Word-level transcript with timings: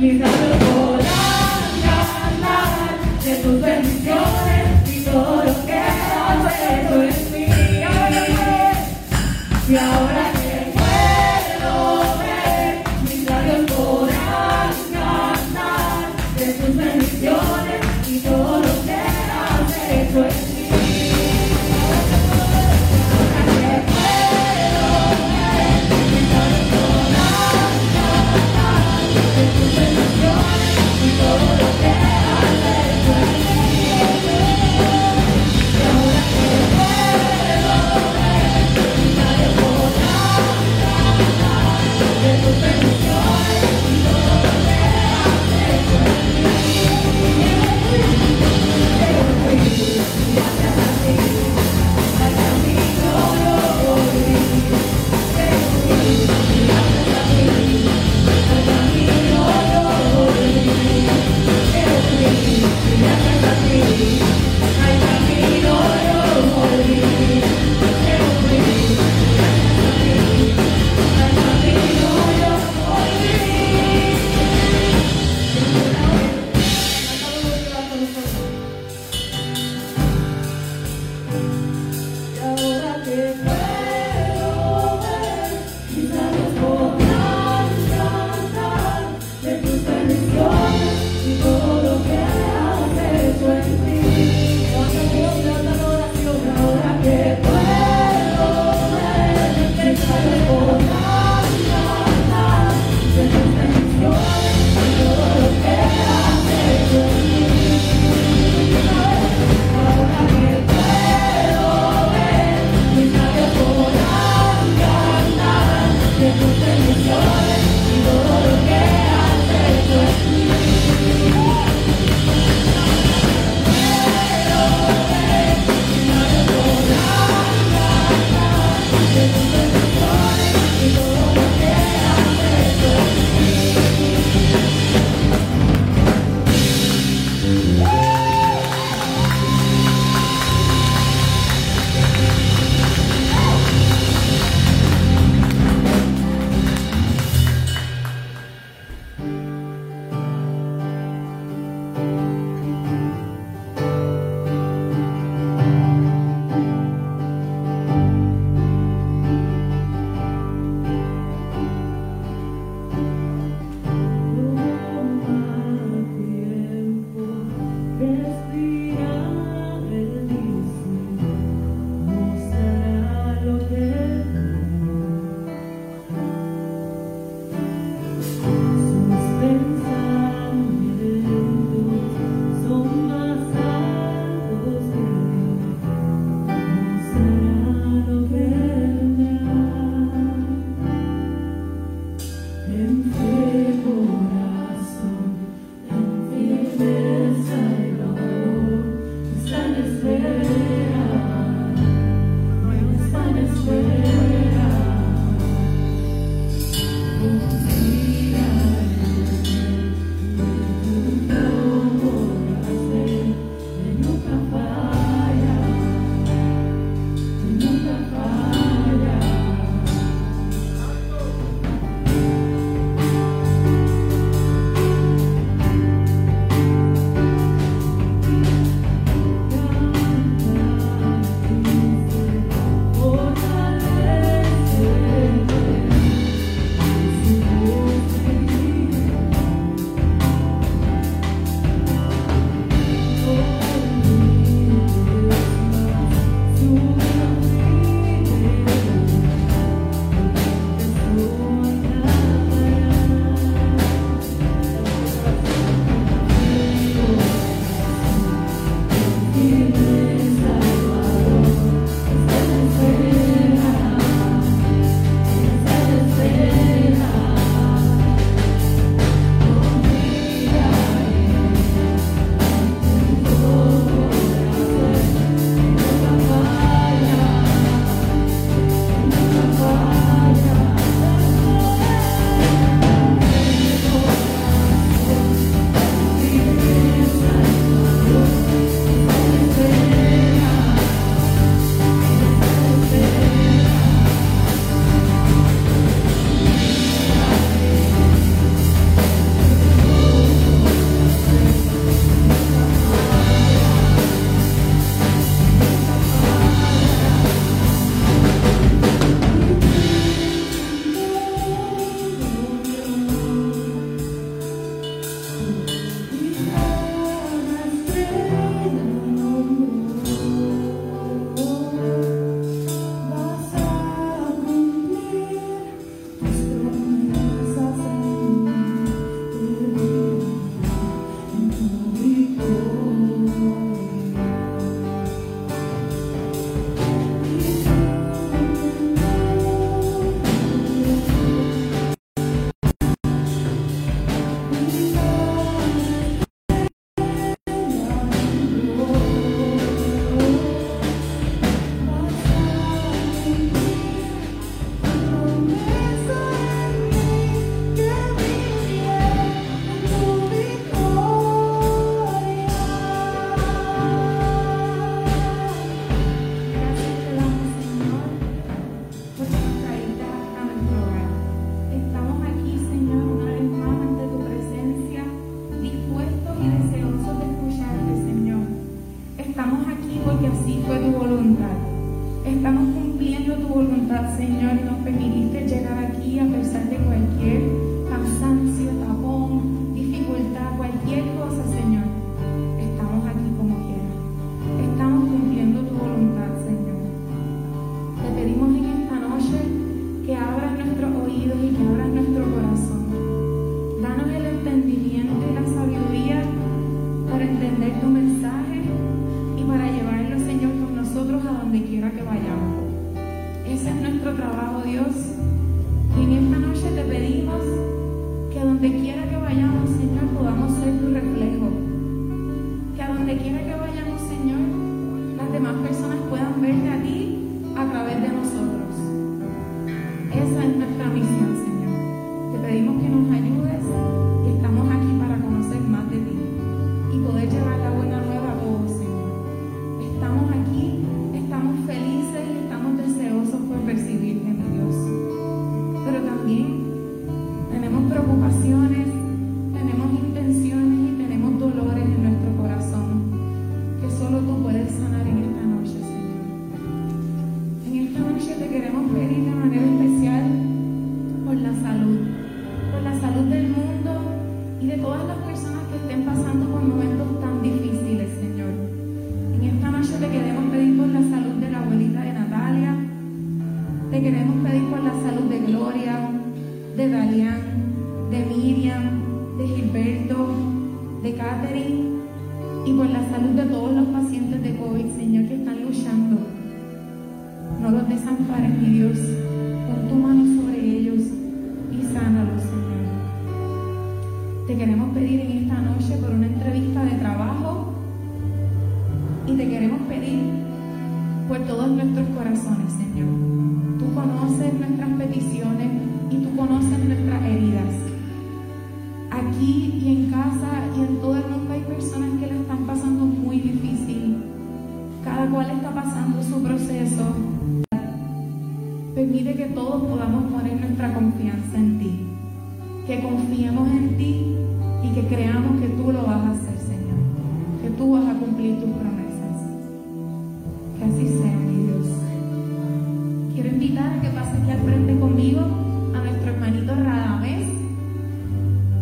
You 0.00 0.14
know. 0.14 0.39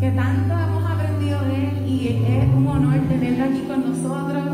que 0.09 0.15
tanto 0.15 0.55
hemos 0.59 0.91
aprendido 0.91 1.39
de 1.45 1.69
él 1.69 1.87
y 1.87 2.09
es 2.09 2.55
un 2.57 2.67
honor 2.67 2.99
tenerlo 3.09 3.45
aquí 3.45 3.61
con 3.69 3.81
nosotros. 3.91 4.45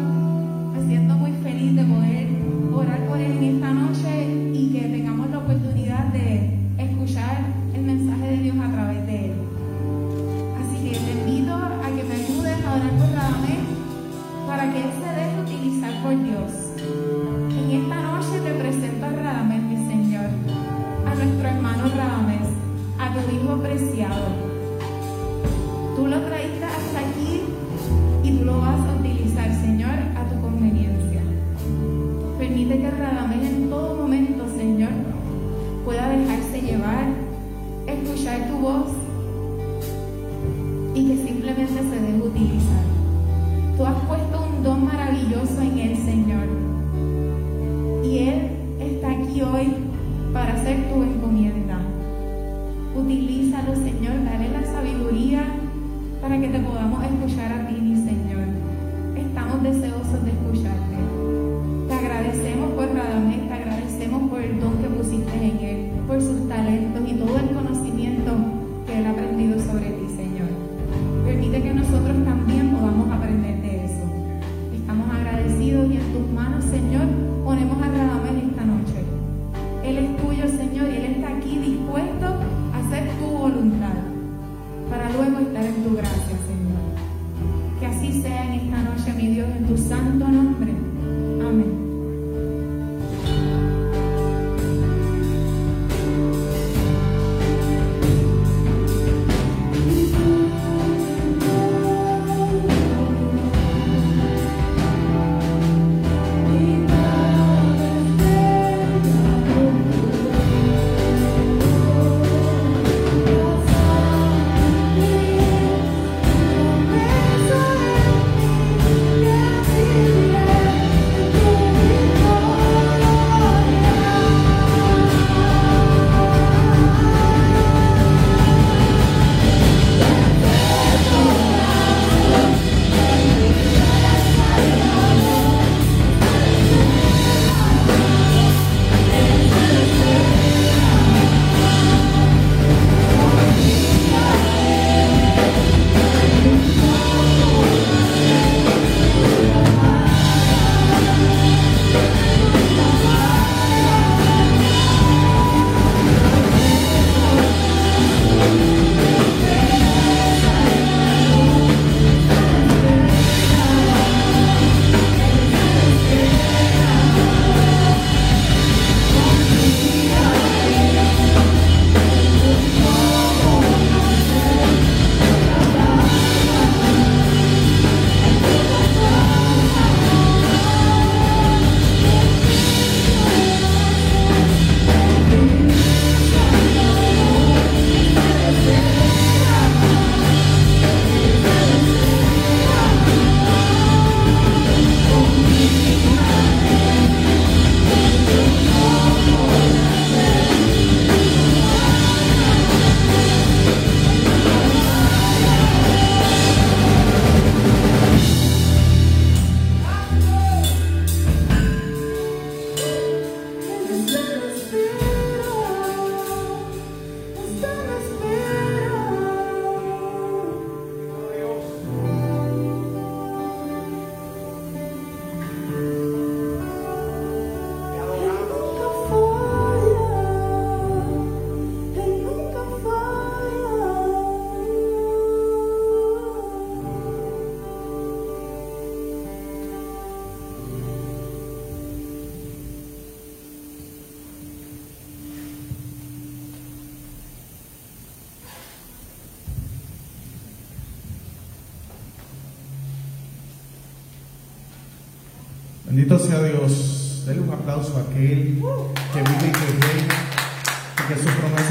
Me 0.73 0.87
siento 0.89 1.15
muy 1.15 1.31
feliz 1.45 1.77
de 1.77 1.85
poder 1.85 2.27
orar 2.73 3.07
por 3.07 3.19
él 3.19 3.33
en 3.33 3.45
esta 3.55 3.73
noche 3.73 4.54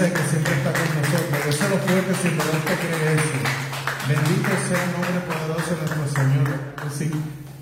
es 0.05 0.11
que 0.11 0.23
siempre 0.27 0.53
está 0.53 0.71
con 0.73 0.87
nosotros. 0.99 1.69
lo 1.71 1.77
fuerte 1.77 2.13
si 2.21 2.27
verdad 2.29 2.63
que 2.67 2.75
cree 2.75 3.15
eso. 3.15 3.63
Bendito 4.03 4.51
sea 4.67 4.83
el 4.83 4.91
nombre 4.91 5.19
poderoso 5.23 5.71
de 5.79 5.85
nuestro 5.87 6.07
Señor. 6.11 6.47
Sí, 6.91 7.11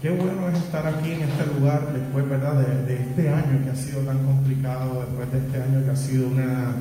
qué 0.01 0.09
bueno 0.09 0.49
es 0.49 0.57
estar 0.57 0.87
aquí 0.87 1.11
en 1.11 1.21
este 1.21 1.45
lugar 1.53 1.93
después, 1.93 2.27
¿verdad? 2.27 2.65
De, 2.65 2.93
este 2.95 3.29
año 3.29 3.63
que 3.63 3.69
ha 3.69 3.75
sido 3.75 4.01
tan 4.01 4.17
complicado, 4.25 5.05
después 5.05 5.31
de 5.31 5.37
este 5.37 5.61
año 5.61 5.85
que 5.85 5.91
ha 5.91 5.95
sido 5.95 6.27
una, 6.27 6.75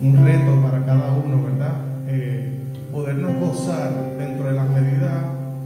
un 0.00 0.24
reto 0.24 0.60
para 0.60 0.84
cada 0.84 1.12
uno, 1.12 1.42
¿verdad? 1.44 1.74
Eh, 2.08 2.52
podernos 2.92 3.36
gozar 3.40 3.92
dentro 4.18 4.48
de 4.48 4.52
las 4.52 4.68
medidas 4.68 5.24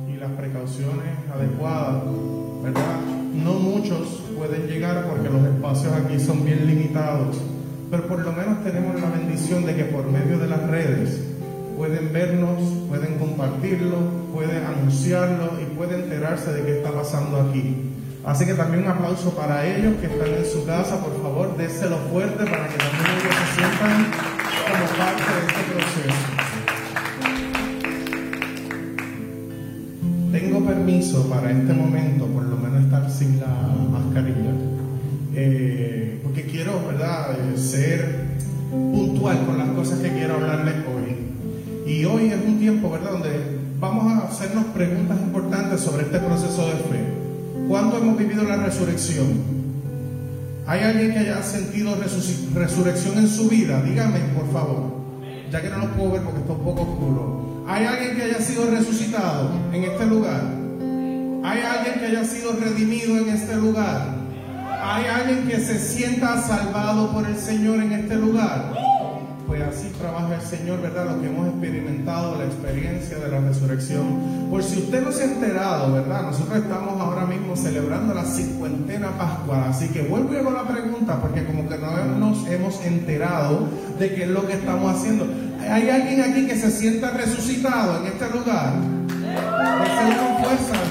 y 0.09 0.17
las 0.17 0.31
precauciones 0.33 1.11
adecuadas, 1.35 2.05
¿verdad? 2.63 3.01
No 3.35 3.55
muchos 3.55 4.23
pueden 4.37 4.69
llegar 4.69 5.07
porque 5.09 5.29
los 5.29 5.43
espacios 5.45 5.93
aquí 5.93 6.21
son 6.21 6.45
bien 6.45 6.67
limitados, 6.67 7.37
pero 7.91 8.07
por 8.07 8.21
lo 8.21 8.33
menos 8.33 8.63
tenemos 8.63 9.01
la 9.01 9.11
bendición 9.11 9.67
de 9.67 9.75
que 9.75 9.85
por 9.85 10.07
medio 10.11 10.39
de 10.39 10.47
las 10.47 10.63
redes 10.69 11.21
pueden 11.77 12.13
vernos, 12.13 12.61
pueden 12.89 13.19
compartirlo, 13.19 13.97
pueden 14.33 14.65
anunciarlo 14.65 15.59
y 15.61 15.65
pueden 15.75 16.03
enterarse 16.03 16.53
de 16.53 16.63
qué 16.63 16.79
está 16.79 16.93
pasando 16.93 17.41
aquí. 17.41 17.91
Así 18.25 18.45
que 18.45 18.55
también 18.55 18.85
un 18.85 18.91
aplauso 18.91 19.31
para 19.31 19.67
ellos 19.67 19.95
que 20.01 20.07
están 20.07 20.29
en 20.29 20.45
su 20.45 20.65
casa, 20.67 21.01
por 21.01 21.21
favor, 21.23 21.57
déselo 21.57 21.97
fuerte 22.13 22.45
para 22.45 22.69
que 22.69 22.77
también 22.77 23.07
ellos 23.19 23.35
se 23.35 23.55
sientan 23.57 24.07
como 24.69 24.87
parte 24.99 25.23
de 25.35 25.41
este 25.49 25.63
proceso. 25.73 26.41
Tengo 30.33 30.67
permiso 30.67 31.29
para 31.29 31.51
este 31.51 31.73
momento, 31.73 32.27
por 32.27 32.45
lo 32.45 32.57
menos 32.57 32.85
estar 32.85 33.11
sin 33.11 33.41
la 33.41 33.49
mascarilla, 33.91 34.53
eh, 35.35 36.21
porque 36.23 36.43
quiero, 36.43 36.85
¿verdad?, 36.87 37.37
eh, 37.39 37.59
ser 37.59 38.27
puntual 38.71 39.45
con 39.47 39.59
las 39.59 39.69
cosas 39.71 40.01
que 40.01 40.11
quiero 40.11 40.35
hablarles 40.35 40.75
hoy. 40.87 41.93
Y 41.93 42.05
hoy 42.05 42.29
es 42.29 42.39
un 42.47 42.59
tiempo, 42.59 42.91
¿verdad?, 42.91 43.13
donde 43.13 43.31
vamos 43.79 44.13
a 44.13 44.27
hacernos 44.27 44.67
preguntas 44.67 45.19
importantes 45.21 45.81
sobre 45.81 46.05
este 46.05 46.19
proceso 46.19 46.67
de 46.67 46.73
fe. 46.73 47.05
¿Cuándo 47.69 47.99
hemos 47.99 48.19
vivido 48.19 48.45
la 48.45 48.57
resurrección? 48.57 49.61
¿Hay 50.67 50.83
alguien 50.83 51.13
que 51.13 51.19
haya 51.19 51.43
sentido 51.43 51.97
resurrección 52.55 53.19
en 53.19 53.29
su 53.29 53.49
vida? 53.49 53.83
Dígame, 53.83 54.21
por 54.37 54.53
favor. 54.53 55.01
Ya 55.51 55.61
que 55.61 55.69
no 55.69 55.79
lo 55.79 55.89
puedo 55.93 56.13
ver 56.13 56.23
porque 56.23 56.41
está 56.41 56.53
un 56.53 56.65
poco 56.65 56.83
oscuro. 56.83 57.65
¿Hay 57.67 57.85
alguien 57.85 58.17
que 58.17 58.23
haya 58.23 58.41
sido 58.41 58.71
resucitado 58.71 59.51
en 59.73 59.85
este 59.85 60.07
lugar? 60.07 60.43
¿Hay 61.43 61.61
alguien 61.63 61.99
que 61.99 62.07
haya 62.07 62.25
sido 62.25 62.53
redimido 62.53 63.19
en 63.19 63.31
este 63.31 63.57
lugar? 63.57 64.20
¿Hay 64.83 65.05
alguien 65.07 65.47
que 65.47 65.61
se 65.61 65.79
sienta 65.79 66.41
salvado 66.41 67.13
por 67.13 67.27
el 67.27 67.37
Señor 67.37 67.83
en 67.83 67.93
este 67.93 68.17
lugar? 68.17 68.73
pues 69.51 69.63
así 69.63 69.89
trabaja 69.99 70.37
el 70.37 70.43
Señor, 70.43 70.81
¿verdad? 70.81 71.07
Lo 71.07 71.21
que 71.21 71.27
hemos 71.27 71.49
experimentado, 71.49 72.39
la 72.39 72.45
experiencia 72.45 73.19
de 73.19 73.29
la 73.33 73.41
resurrección. 73.41 74.49
Por 74.49 74.63
si 74.63 74.79
usted 74.79 75.03
no 75.03 75.11
se 75.11 75.25
ha 75.25 75.27
enterado, 75.27 75.93
¿verdad? 75.93 76.23
Nosotros 76.23 76.59
estamos 76.59 77.01
ahora 77.01 77.27
mismo 77.27 77.57
celebrando 77.57 78.15
la 78.15 78.25
cincuentena 78.25 79.09
pascual, 79.19 79.65
así 79.69 79.89
que 79.89 80.03
vuelvo 80.03 80.51
a 80.51 80.53
la 80.53 80.69
pregunta, 80.69 81.21
porque 81.21 81.45
como 81.45 81.69
que 81.69 81.79
no 81.79 82.31
nos 82.31 82.47
hemos 82.47 82.81
enterado 82.85 83.67
de 83.99 84.15
qué 84.15 84.23
es 84.23 84.29
lo 84.29 84.47
que 84.47 84.53
estamos 84.53 84.97
haciendo. 84.97 85.27
¿Hay 85.69 85.91
alguien 85.91 86.21
aquí 86.21 86.47
que 86.47 86.57
se 86.57 86.71
sienta 86.71 87.11
resucitado 87.11 87.99
en 87.99 88.07
este 88.07 88.31
lugar? 88.31 88.75
con 89.31 90.45
fuerza 90.45 90.90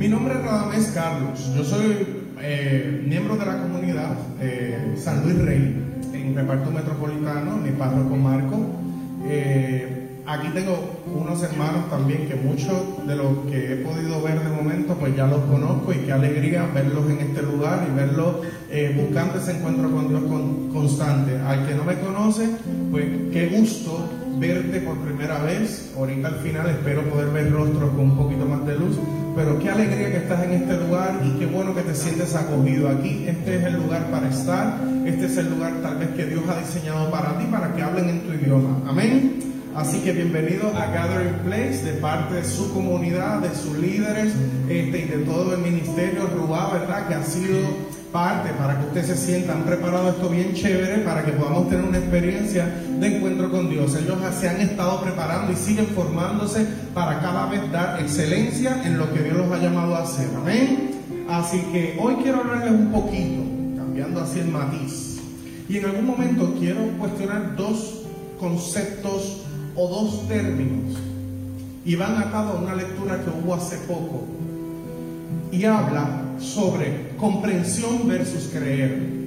Mi 0.00 0.08
nombre 0.08 0.32
es 0.32 0.42
Radamés 0.42 0.92
Carlos. 0.94 1.52
Yo 1.54 1.62
soy 1.62 2.06
eh, 2.40 3.04
miembro 3.06 3.36
de 3.36 3.44
la 3.44 3.60
comunidad 3.60 4.16
eh, 4.40 4.94
San 4.96 5.22
Luis 5.24 5.36
Rey, 5.44 6.00
en 6.14 6.34
reparto 6.34 6.70
metropolitano, 6.70 7.58
mi 7.58 7.70
párroco 7.72 8.16
Marco. 8.16 8.56
Eh, 9.26 10.22
aquí 10.24 10.48
tengo 10.54 11.02
unos 11.14 11.42
hermanos 11.42 11.90
también 11.90 12.26
que 12.26 12.34
muchos 12.36 13.06
de 13.06 13.14
los 13.14 13.44
que 13.50 13.74
he 13.74 13.76
podido 13.84 14.22
ver 14.22 14.40
de 14.40 14.48
momento, 14.48 14.94
pues 14.94 15.14
ya 15.14 15.26
los 15.26 15.40
conozco 15.40 15.92
y 15.92 15.96
qué 15.96 16.12
alegría 16.12 16.66
verlos 16.74 17.04
en 17.10 17.18
este 17.18 17.42
lugar 17.42 17.86
y 17.86 17.94
verlos 17.94 18.36
buscando 18.96 19.38
ese 19.38 19.58
encuentro 19.58 19.90
con 19.90 20.08
Dios 20.08 20.22
constante. 20.72 21.36
Al 21.40 21.66
que 21.66 21.74
no 21.74 21.84
me 21.84 22.00
conoce, 22.00 22.48
pues 22.90 23.04
qué 23.34 23.48
gusto 23.48 24.08
verte 24.38 24.80
por 24.80 24.96
primera 25.00 25.42
vez. 25.42 25.92
Ahorita 25.94 26.28
al 26.28 26.36
final 26.36 26.70
espero 26.70 27.02
poder 27.02 27.28
ver 27.28 27.52
rostros 27.52 27.90
con 27.90 28.00
un 28.00 28.16
poquito 28.16 28.46
más 28.46 28.64
de 28.64 28.78
luz 28.78 28.96
pero 29.40 29.58
qué 29.58 29.70
alegría 29.70 30.10
que 30.10 30.18
estás 30.18 30.44
en 30.44 30.52
este 30.52 30.76
lugar 30.76 31.18
y 31.24 31.38
qué 31.38 31.46
bueno 31.46 31.74
que 31.74 31.80
te 31.80 31.94
sientes 31.94 32.34
acogido 32.34 32.90
aquí. 32.90 33.24
Este 33.26 33.56
es 33.56 33.64
el 33.64 33.76
lugar 33.76 34.10
para 34.10 34.28
estar, 34.28 34.78
este 35.06 35.26
es 35.26 35.36
el 35.38 35.48
lugar 35.48 35.80
tal 35.80 35.96
vez 35.96 36.10
que 36.10 36.26
Dios 36.26 36.42
ha 36.46 36.58
diseñado 36.58 37.10
para 37.10 37.38
ti, 37.38 37.46
para 37.50 37.74
que 37.74 37.82
hablen 37.82 38.10
en 38.10 38.20
tu 38.20 38.34
idioma. 38.34 38.82
Amén. 38.86 39.49
Así 39.80 40.00
que 40.00 40.12
bienvenido 40.12 40.76
a 40.76 40.92
Gathering 40.92 41.36
Place 41.42 41.82
de 41.82 41.92
parte 41.94 42.34
de 42.34 42.44
su 42.44 42.70
comunidad, 42.74 43.38
de 43.38 43.56
sus 43.56 43.78
líderes 43.78 44.34
este, 44.68 44.98
y 44.98 45.04
de 45.08 45.24
todo 45.24 45.54
el 45.54 45.60
ministerio 45.62 46.26
Rubá, 46.26 46.70
¿verdad? 46.70 47.08
Que 47.08 47.14
ha 47.14 47.24
sido 47.24 47.56
parte 48.12 48.50
para 48.58 48.78
que 48.78 48.86
ustedes 48.88 49.06
se 49.06 49.16
sientan 49.16 49.62
preparados 49.64 50.16
esto 50.16 50.28
bien 50.28 50.52
chévere 50.52 50.98
para 50.98 51.24
que 51.24 51.32
podamos 51.32 51.70
tener 51.70 51.86
una 51.86 51.96
experiencia 51.96 52.66
de 52.66 53.16
encuentro 53.16 53.50
con 53.50 53.70
Dios. 53.70 53.96
Ellos 53.96 54.18
se 54.38 54.50
han 54.50 54.60
estado 54.60 55.00
preparando 55.00 55.50
y 55.50 55.56
siguen 55.56 55.86
formándose 55.86 56.66
para 56.92 57.18
cada 57.20 57.46
vez 57.46 57.72
dar 57.72 57.98
excelencia 58.00 58.82
en 58.84 58.98
lo 58.98 59.10
que 59.14 59.22
Dios 59.22 59.38
los 59.38 59.50
ha 59.50 59.62
llamado 59.62 59.96
a 59.96 60.02
hacer. 60.02 60.28
Amén. 60.36 60.90
Así 61.26 61.58
que 61.72 61.96
hoy 61.98 62.16
quiero 62.16 62.40
hablarles 62.40 62.72
un 62.72 62.92
poquito, 62.92 63.42
cambiando 63.78 64.20
así 64.20 64.40
el 64.40 64.48
matiz. 64.48 65.20
Y 65.70 65.78
en 65.78 65.86
algún 65.86 66.04
momento 66.04 66.54
quiero 66.58 66.82
cuestionar 66.98 67.56
dos 67.56 68.02
conceptos 68.38 69.46
o 69.76 69.88
dos 69.88 70.28
términos. 70.28 70.96
Y 71.84 71.96
van 71.96 72.16
atados 72.16 72.56
a 72.56 72.62
una 72.62 72.74
lectura 72.74 73.22
que 73.22 73.30
hubo 73.30 73.54
hace 73.54 73.76
poco. 73.78 74.24
Y 75.50 75.64
habla 75.64 76.22
sobre 76.38 77.16
comprensión 77.16 78.06
versus 78.06 78.50
creer. 78.52 79.20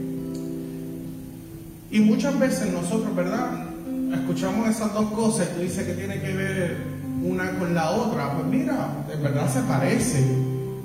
Y 1.92 2.00
muchas 2.00 2.38
veces 2.40 2.72
nosotros, 2.72 3.16
¿verdad? 3.16 3.68
Escuchamos 4.14 4.70
esas 4.70 4.94
dos 4.94 5.12
cosas 5.12 5.50
tú 5.56 5.62
dices 5.62 5.86
que 5.86 5.94
tiene 5.94 6.20
que 6.22 6.34
ver 6.34 6.78
una 7.24 7.52
con 7.58 7.74
la 7.74 7.92
otra. 7.92 8.34
Pues 8.34 8.46
mira, 8.48 9.06
en 9.12 9.22
verdad 9.22 9.52
se 9.52 9.62
parece. 9.62 10.24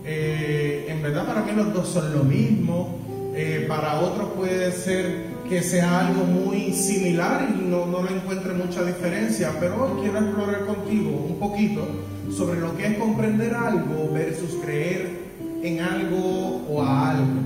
Eh, 0.05 0.87
en 0.89 1.03
verdad 1.03 1.27
para 1.27 1.43
mí 1.43 1.53
los 1.53 1.73
dos 1.73 1.89
son 1.89 2.13
lo 2.13 2.25
mismo. 2.25 2.99
Eh, 3.35 3.67
para 3.69 4.01
otros 4.01 4.31
puede 4.37 4.73
ser 4.73 5.28
que 5.49 5.63
sea 5.63 6.07
algo 6.07 6.25
muy 6.25 6.73
similar 6.73 7.49
y 7.57 7.63
no, 7.63 7.87
no 7.87 8.03
le 8.03 8.17
encuentre 8.17 8.53
mucha 8.53 8.85
diferencia. 8.85 9.53
Pero 9.59 9.85
hoy 9.85 10.03
quiero 10.03 10.19
explorar 10.19 10.67
contigo 10.67 11.27
un 11.29 11.39
poquito 11.39 11.87
sobre 12.31 12.61
lo 12.61 12.77
que 12.77 12.87
es 12.87 12.99
comprender 12.99 13.55
algo 13.55 14.11
versus 14.13 14.51
creer 14.63 15.19
en 15.63 15.81
algo 15.81 16.63
o 16.69 16.83
a 16.83 17.11
algo. 17.13 17.41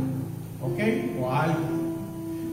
¿Ok? 0.62 0.78
O 1.20 1.30
a 1.30 1.44
algo. 1.44 1.58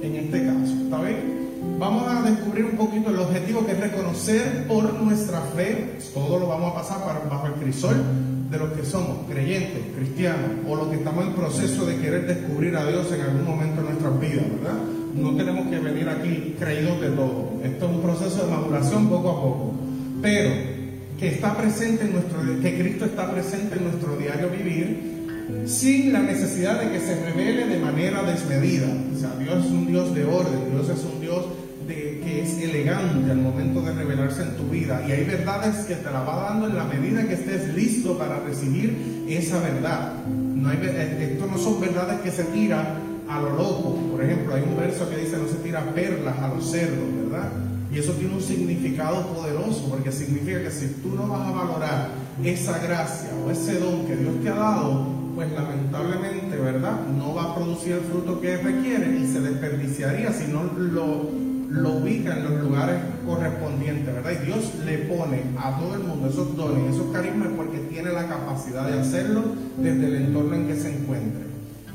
En 0.02 0.16
este 0.16 0.46
caso. 0.46 0.74
¿Está 0.84 1.02
bien? 1.02 1.40
Vamos 1.78 2.08
a 2.08 2.22
descubrir 2.22 2.66
un 2.66 2.78
poquito 2.78 3.10
el 3.10 3.20
objetivo 3.20 3.66
que 3.66 3.74
es 3.74 3.80
reconocer 3.80 4.68
por 4.68 4.94
nuestra 5.02 5.42
fe. 5.56 5.98
Todo 6.14 6.40
lo 6.40 6.48
vamos 6.48 6.72
a 6.72 6.76
pasar 6.76 7.00
bajo 7.30 7.48
el 7.48 7.54
crisol 7.54 7.96
de 8.50 8.58
los 8.58 8.72
que 8.74 8.84
somos 8.84 9.30
creyentes, 9.30 9.82
cristianos, 9.96 10.50
o 10.68 10.76
los 10.76 10.88
que 10.88 10.96
estamos 10.96 11.26
en 11.26 11.34
proceso 11.34 11.86
de 11.86 11.98
querer 11.98 12.26
descubrir 12.26 12.76
a 12.76 12.86
Dios 12.88 13.12
en 13.12 13.22
algún 13.22 13.46
momento 13.46 13.82
de 13.82 13.90
nuestras 13.90 14.20
vidas, 14.20 14.46
¿verdad? 14.62 14.80
No 15.16 15.36
tenemos 15.36 15.68
que 15.68 15.80
venir 15.80 16.08
aquí 16.10 16.56
creídos 16.60 17.02
de 17.02 17.10
todo. 17.10 17.54
Esto 17.64 17.86
es 17.86 17.92
un 17.92 18.02
proceso 18.02 18.46
de 18.46 18.52
maduración 18.52 19.10
poco 19.10 19.30
a 19.30 19.42
poco. 19.42 19.74
Pero 20.22 20.52
que 21.20 21.28
está 21.28 21.58
presente 21.58 22.06
en 22.06 22.14
nuestro, 22.14 22.40
que 22.62 22.80
Cristo 22.80 23.06
está 23.06 23.30
presente 23.32 23.76
en 23.76 23.84
nuestro 23.84 24.16
diario 24.16 24.50
vivir 24.50 25.20
sin 25.66 26.14
la 26.14 26.22
necesidad 26.22 26.80
de 26.80 26.92
que 26.92 27.00
se 27.00 27.16
revele 27.24 27.68
de 27.68 27.78
manera 27.80 28.24
desmedida. 28.24 28.88
O 29.16 29.20
sea, 29.20 29.36
Dios 29.38 29.66
es 29.66 29.72
un 29.72 29.88
Dios 29.88 30.14
de 30.16 30.24
orden, 30.24 30.72
Dios 30.72 30.90
es 30.90 31.04
un 31.04 31.20
Dios 31.20 31.46
de, 31.88 32.22
que 32.24 32.42
es 32.44 32.58
elegante 32.62 33.32
al 33.32 33.38
momento 33.38 33.82
de 33.82 33.94
revelarse 33.94 34.44
en 34.44 34.56
tu 34.56 34.64
vida. 34.70 35.04
Y 35.08 35.12
hay 35.12 35.26
verdades 35.26 35.86
que 35.86 35.96
te 35.96 36.12
la 36.12 36.22
va 36.22 36.50
dando 36.50 36.68
en 36.68 36.76
la 36.76 36.86
medida 36.86 37.28
que 37.28 37.34
estés 37.34 37.74
listo 37.74 38.18
para 38.18 38.40
recibir 38.40 39.26
esa 39.28 39.60
verdad. 39.60 40.14
No 40.28 40.70
hay, 40.70 40.78
eh, 40.84 41.32
esto 41.34 41.48
no 41.48 41.58
son 41.58 41.82
verdades 41.82 42.22
que 42.22 42.32
se 42.32 42.44
tiran 42.46 42.86
a 43.28 43.42
lo 43.42 43.50
loco. 43.50 43.99
No 45.38 45.48
se 45.48 45.56
tira 45.56 45.94
perlas 45.94 46.38
a 46.40 46.48
los 46.50 46.70
cerdos, 46.70 47.06
¿verdad? 47.24 47.50
Y 47.92 47.98
eso 48.00 48.14
tiene 48.14 48.36
un 48.36 48.42
significado 48.42 49.28
poderoso, 49.28 49.88
porque 49.90 50.12
significa 50.12 50.62
que 50.62 50.72
si 50.72 50.88
tú 51.02 51.16
no 51.16 51.28
vas 51.28 51.48
a 51.48 51.52
valorar 51.52 52.10
esa 52.44 52.78
gracia 52.80 53.30
o 53.46 53.50
ese 53.50 53.80
don 53.80 54.06
que 54.06 54.16
Dios 54.16 54.34
te 54.44 54.50
ha 54.50 54.56
dado, 54.56 55.08
pues 55.36 55.52
lamentablemente, 55.52 56.58
¿verdad? 56.58 57.08
No 57.18 57.34
va 57.34 57.44
a 57.44 57.56
producir 57.56 57.94
el 57.94 58.02
fruto 58.02 58.40
que 58.40 58.58
requiere 58.58 59.18
y 59.18 59.28
se 59.28 59.42
desperdiciaría 59.42 60.32
si 60.32 60.52
no 60.52 60.64
lo 60.64 61.50
lo 61.70 61.98
ubica 61.98 62.36
en 62.36 62.44
los 62.44 62.64
lugares 62.64 63.00
correspondientes, 63.26 64.14
¿verdad? 64.14 64.32
Y 64.42 64.46
Dios 64.46 64.74
le 64.86 64.98
pone 65.00 65.44
a 65.58 65.78
todo 65.78 65.96
el 65.96 66.04
mundo 66.04 66.28
esos 66.28 66.56
dones, 66.56 66.96
esos 66.96 67.14
carismas, 67.14 67.50
porque 67.56 67.78
tiene 67.78 68.12
la 68.12 68.28
capacidad 68.28 68.88
de 68.88 69.00
hacerlo 69.00 69.44
desde 69.78 70.08
el 70.08 70.16
entorno 70.16 70.56
en 70.56 70.68
que 70.68 70.76
se 70.76 70.96
encuentre. 70.96 71.44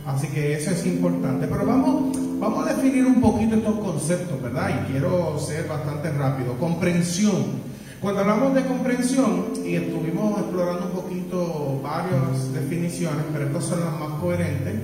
Así 0.07 0.29
que 0.29 0.55
eso 0.55 0.71
es 0.71 0.87
importante. 0.87 1.47
Pero 1.49 1.67
vamos, 1.67 2.17
vamos 2.45 2.67
a 2.69 2.75
definir 2.75 3.07
un 3.07 3.21
poquito 3.21 3.57
estos 3.57 3.79
conceptos, 3.79 4.43
¿verdad? 4.43 4.69
Y 4.69 4.93
quiero 4.93 5.39
ser 5.39 5.67
bastante 5.67 6.11
rápido. 6.11 6.59
Comprensión. 6.59 7.75
Cuando 8.01 8.21
hablamos 8.21 8.55
de 8.55 8.67
comprensión, 8.67 9.47
y 9.65 9.77
estuvimos 9.77 10.39
explorando 10.41 10.87
un 10.87 10.93
poquito 10.93 11.81
varias 11.83 12.53
definiciones, 12.53 13.25
pero 13.33 13.47
estas 13.47 13.65
son 13.65 13.81
las 13.81 13.99
más 13.99 14.21
coherentes, 14.21 14.75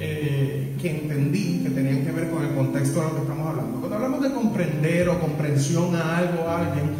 eh, 0.00 0.74
que 0.80 1.02
entendí 1.02 1.62
que 1.62 1.70
tenían 1.70 2.02
que 2.02 2.12
ver 2.12 2.30
con 2.30 2.42
el 2.44 2.54
contexto 2.54 3.00
de 3.00 3.06
lo 3.08 3.14
que 3.16 3.20
estamos 3.20 3.46
hablando. 3.46 3.78
Cuando 3.78 3.96
hablamos 3.96 4.22
de 4.22 4.32
comprender 4.32 5.08
o 5.10 5.20
comprensión 5.20 5.94
a 5.94 6.16
algo, 6.16 6.48
a 6.48 6.60
alguien, 6.60 6.92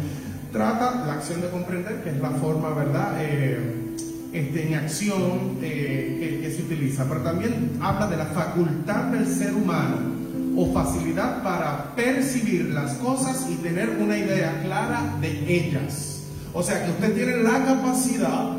trata 0.51 1.05
la 1.07 1.13
acción 1.13 1.41
de 1.41 1.49
comprender, 1.49 2.03
que 2.03 2.11
es 2.11 2.17
la 2.19 2.29
forma, 2.29 2.69
¿verdad? 2.69 3.15
Eh, 3.19 3.82
este, 4.33 4.67
en 4.67 4.73
acción 4.73 5.57
eh, 5.61 6.17
que, 6.19 6.41
que 6.41 6.55
se 6.55 6.63
utiliza, 6.63 7.05
pero 7.07 7.21
también 7.21 7.77
habla 7.79 8.07
de 8.07 8.17
la 8.17 8.25
facultad 8.25 9.05
del 9.05 9.27
ser 9.27 9.53
humano 9.53 9.97
o 10.57 10.71
facilidad 10.73 11.43
para 11.43 11.95
percibir 11.95 12.65
las 12.69 12.93
cosas 12.95 13.47
y 13.49 13.55
tener 13.55 13.89
una 13.89 14.17
idea 14.17 14.61
clara 14.63 15.17
de 15.21 15.29
ellas. 15.47 16.23
O 16.53 16.61
sea 16.61 16.83
que 16.83 16.91
usted 16.91 17.13
tiene 17.13 17.37
la 17.37 17.63
capacidad 17.63 18.51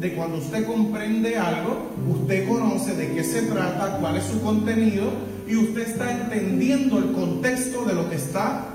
de 0.00 0.14
cuando 0.14 0.38
usted 0.38 0.64
comprende 0.66 1.36
algo, 1.36 1.90
usted 2.08 2.48
conoce 2.48 2.94
de 2.94 3.12
qué 3.12 3.22
se 3.22 3.42
trata, 3.42 3.98
cuál 3.98 4.16
es 4.16 4.24
su 4.24 4.40
contenido 4.40 5.10
y 5.46 5.56
usted 5.56 5.88
está 5.88 6.10
entendiendo 6.10 6.98
el 6.98 7.12
contexto 7.12 7.84
de 7.84 7.94
lo 7.94 8.08
que 8.08 8.16
está 8.16 8.66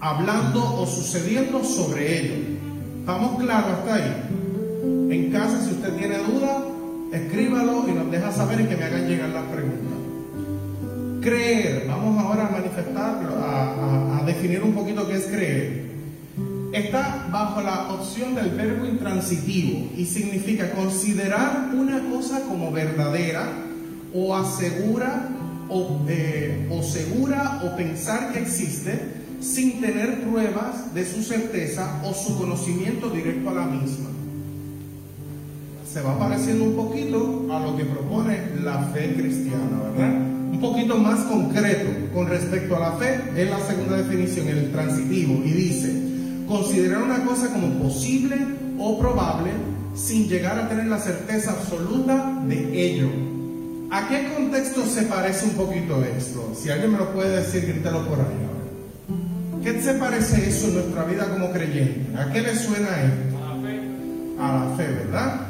hablando 0.00 0.62
o 0.80 0.86
sucediendo 0.86 1.64
sobre 1.64 2.20
ello. 2.20 2.34
¿Estamos 3.00 3.40
claros 3.40 3.78
hasta 3.78 3.94
ahí? 3.94 4.43
En 5.10 5.30
casa, 5.32 5.60
si 5.64 5.72
usted 5.72 5.96
tiene 5.96 6.18
duda, 6.18 6.64
escríbalo 7.12 7.88
y 7.88 7.92
nos 7.92 8.10
deja 8.10 8.32
saber 8.32 8.60
y 8.60 8.64
que 8.64 8.76
me 8.76 8.84
hagan 8.84 9.08
llegar 9.08 9.28
las 9.30 9.44
preguntas. 9.44 9.98
Creer, 11.20 11.86
vamos 11.88 12.22
ahora 12.22 12.48
a 12.48 12.50
manifestarlo, 12.50 13.34
a, 13.36 14.18
a 14.18 14.24
definir 14.24 14.62
un 14.62 14.72
poquito 14.72 15.06
qué 15.08 15.14
es 15.14 15.26
creer 15.26 15.84
está 16.74 17.28
bajo 17.30 17.62
la 17.62 17.92
opción 17.92 18.34
del 18.34 18.50
verbo 18.50 18.84
intransitivo 18.86 19.92
y 19.96 20.04
significa 20.06 20.72
considerar 20.72 21.70
una 21.72 22.00
cosa 22.10 22.40
como 22.48 22.72
verdadera 22.72 23.48
o 24.12 24.34
asegura 24.34 25.28
o, 25.68 26.04
eh, 26.08 26.68
o 26.70 26.82
segura 26.82 27.62
o 27.64 27.76
pensar 27.76 28.32
que 28.32 28.40
existe 28.40 28.98
sin 29.40 29.80
tener 29.80 30.22
pruebas 30.22 30.92
de 30.94 31.04
su 31.04 31.22
certeza 31.22 32.00
o 32.04 32.12
su 32.12 32.36
conocimiento 32.38 33.08
directo 33.10 33.50
a 33.50 33.54
la 33.54 33.66
misma. 33.66 34.13
Se 35.94 36.02
va 36.02 36.18
pareciendo 36.18 36.64
un 36.64 36.74
poquito 36.74 37.46
a 37.52 37.60
lo 37.60 37.76
que 37.76 37.84
propone 37.84 38.36
la 38.64 38.82
fe 38.92 39.14
cristiana, 39.14 39.78
¿verdad? 39.80 40.10
Un 40.50 40.58
poquito 40.60 40.98
más 40.98 41.20
concreto 41.20 41.88
con 42.12 42.26
respecto 42.26 42.74
a 42.74 42.80
la 42.80 42.92
fe 42.94 43.20
es 43.36 43.48
la 43.48 43.60
segunda 43.60 43.98
definición, 43.98 44.48
el 44.48 44.72
transitivo, 44.72 45.40
y 45.44 45.52
dice, 45.52 45.92
considerar 46.48 47.00
una 47.00 47.24
cosa 47.24 47.48
como 47.52 47.68
posible 47.84 48.36
o 48.76 48.98
probable 48.98 49.52
sin 49.94 50.26
llegar 50.26 50.58
a 50.58 50.68
tener 50.68 50.86
la 50.86 50.98
certeza 50.98 51.52
absoluta 51.52 52.42
de 52.48 52.86
ello. 52.86 53.08
¿A 53.92 54.08
qué 54.08 54.32
contexto 54.34 54.84
se 54.86 55.02
parece 55.02 55.44
un 55.44 55.52
poquito 55.52 56.04
esto? 56.04 56.54
Si 56.60 56.70
alguien 56.70 56.90
me 56.90 56.98
lo 56.98 57.12
puede 57.12 57.36
decir, 57.36 57.66
grítalo 57.68 58.04
por 58.08 58.18
ahí. 58.18 59.62
¿Qué 59.62 59.80
se 59.80 59.94
parece 59.94 60.48
eso 60.48 60.66
en 60.66 60.74
nuestra 60.74 61.04
vida 61.04 61.28
como 61.30 61.52
creyente? 61.52 62.18
¿A 62.18 62.32
qué 62.32 62.42
le 62.42 62.56
suena 62.56 62.88
esto? 63.00 63.38
A 63.38 63.54
la 63.54 63.62
fe. 63.62 63.80
A 64.40 64.52
la 64.52 64.76
fe, 64.76 64.92
¿verdad? 64.92 65.43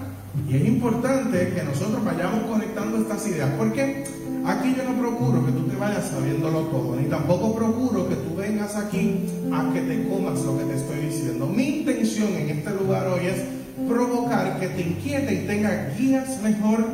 Y 0.48 0.56
es 0.56 0.66
importante 0.66 1.52
que 1.54 1.62
nosotros 1.62 2.04
vayamos 2.04 2.44
conectando 2.50 2.98
estas 2.98 3.26
ideas, 3.26 3.50
porque 3.56 4.04
Aquí 4.46 4.74
yo 4.76 4.84
no 4.84 5.00
procuro 5.00 5.44
que 5.46 5.52
tú 5.52 5.62
te 5.62 5.76
vayas 5.76 6.04
sabiéndolo 6.10 6.64
todo, 6.66 6.96
ni 6.96 7.08
tampoco 7.08 7.54
procuro 7.54 8.06
que 8.10 8.16
tú 8.16 8.36
vengas 8.36 8.76
aquí 8.76 9.24
a 9.50 9.72
que 9.72 9.80
te 9.80 10.06
comas 10.06 10.42
lo 10.42 10.58
que 10.58 10.64
te 10.64 10.74
estoy 10.74 11.06
diciendo. 11.06 11.46
Mi 11.46 11.78
intención 11.78 12.28
en 12.28 12.50
este 12.50 12.70
lugar 12.72 13.06
hoy 13.06 13.26
es 13.26 13.42
provocar 13.88 14.60
que 14.60 14.68
te 14.68 14.82
inquiete 14.82 15.32
y 15.32 15.46
tenga 15.46 15.94
guías 15.98 16.42
mejor 16.42 16.84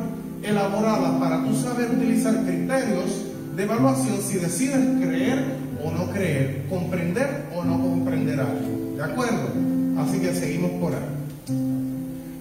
elaboradas 0.41 1.19
para 1.19 1.43
tú 1.43 1.53
saber 1.53 1.91
utilizar 1.91 2.41
criterios 2.45 3.25
de 3.53 3.63
evaluación 3.63 4.15
si 4.21 4.37
decides 4.37 5.05
creer 5.05 5.43
o 5.83 5.91
no 5.91 6.09
creer, 6.09 6.67
comprender 6.69 7.47
o 7.53 7.65
no 7.65 7.81
comprender 7.81 8.39
algo. 8.39 8.95
¿De 8.95 9.03
acuerdo? 9.03 9.49
Así 9.97 10.19
que 10.19 10.33
seguimos 10.33 10.71
por 10.79 10.93
ahí. 10.93 11.80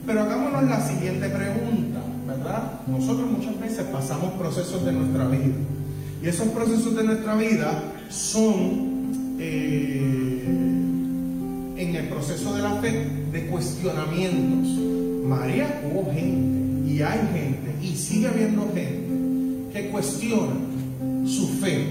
Pero 0.06 0.20
hagámonos 0.20 0.64
la 0.64 0.80
siguiente 0.80 1.28
pregunta. 1.28 2.00
Nosotros 2.86 3.30
muchas 3.30 3.58
veces 3.60 3.84
pasamos 3.92 4.32
procesos 4.34 4.84
de 4.84 4.92
nuestra 4.92 5.28
vida. 5.28 5.54
Y 6.22 6.28
esos 6.28 6.48
procesos 6.48 6.94
de 6.96 7.04
nuestra 7.04 7.34
vida 7.34 7.82
son 8.08 9.36
eh, 9.38 10.44
en 11.76 11.96
el 11.96 12.08
proceso 12.08 12.54
de 12.54 12.62
la 12.62 12.74
fe 12.76 13.08
de 13.32 13.46
cuestionamientos. 13.46 14.68
María 15.24 15.82
hubo 15.90 16.12
gente 16.12 16.90
y 16.90 17.02
hay 17.02 17.20
gente 17.32 17.74
y 17.82 17.96
sigue 17.96 18.28
habiendo 18.28 18.68
gente 18.74 19.70
que 19.72 19.90
cuestiona 19.90 20.54
su 21.26 21.46
fe 21.60 21.86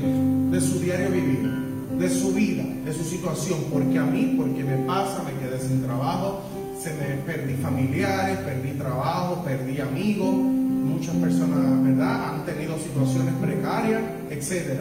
de 0.51 0.61
su 0.61 0.79
diario 0.79 1.11
vivir, 1.11 1.49
de 1.97 2.09
su 2.09 2.33
vida, 2.33 2.63
de 2.85 2.93
su 2.93 3.03
situación. 3.03 3.59
Porque 3.71 3.97
a 3.97 4.05
mí, 4.05 4.35
porque 4.37 4.63
me 4.63 4.77
pasa, 4.85 5.23
me 5.23 5.33
quedé 5.39 5.59
sin 5.59 5.81
trabajo, 5.83 6.43
se 6.79 6.91
me 6.93 7.21
perdí 7.25 7.55
familiares, 7.55 8.37
perdí 8.37 8.71
trabajo, 8.77 9.43
perdí 9.43 9.81
amigos, 9.81 10.33
muchas 10.33 11.13
personas, 11.15 11.83
¿verdad?, 11.83 12.35
han 12.35 12.45
tenido 12.45 12.77
situaciones 12.77 13.33
precarias, 13.35 14.01
etc. 14.29 14.79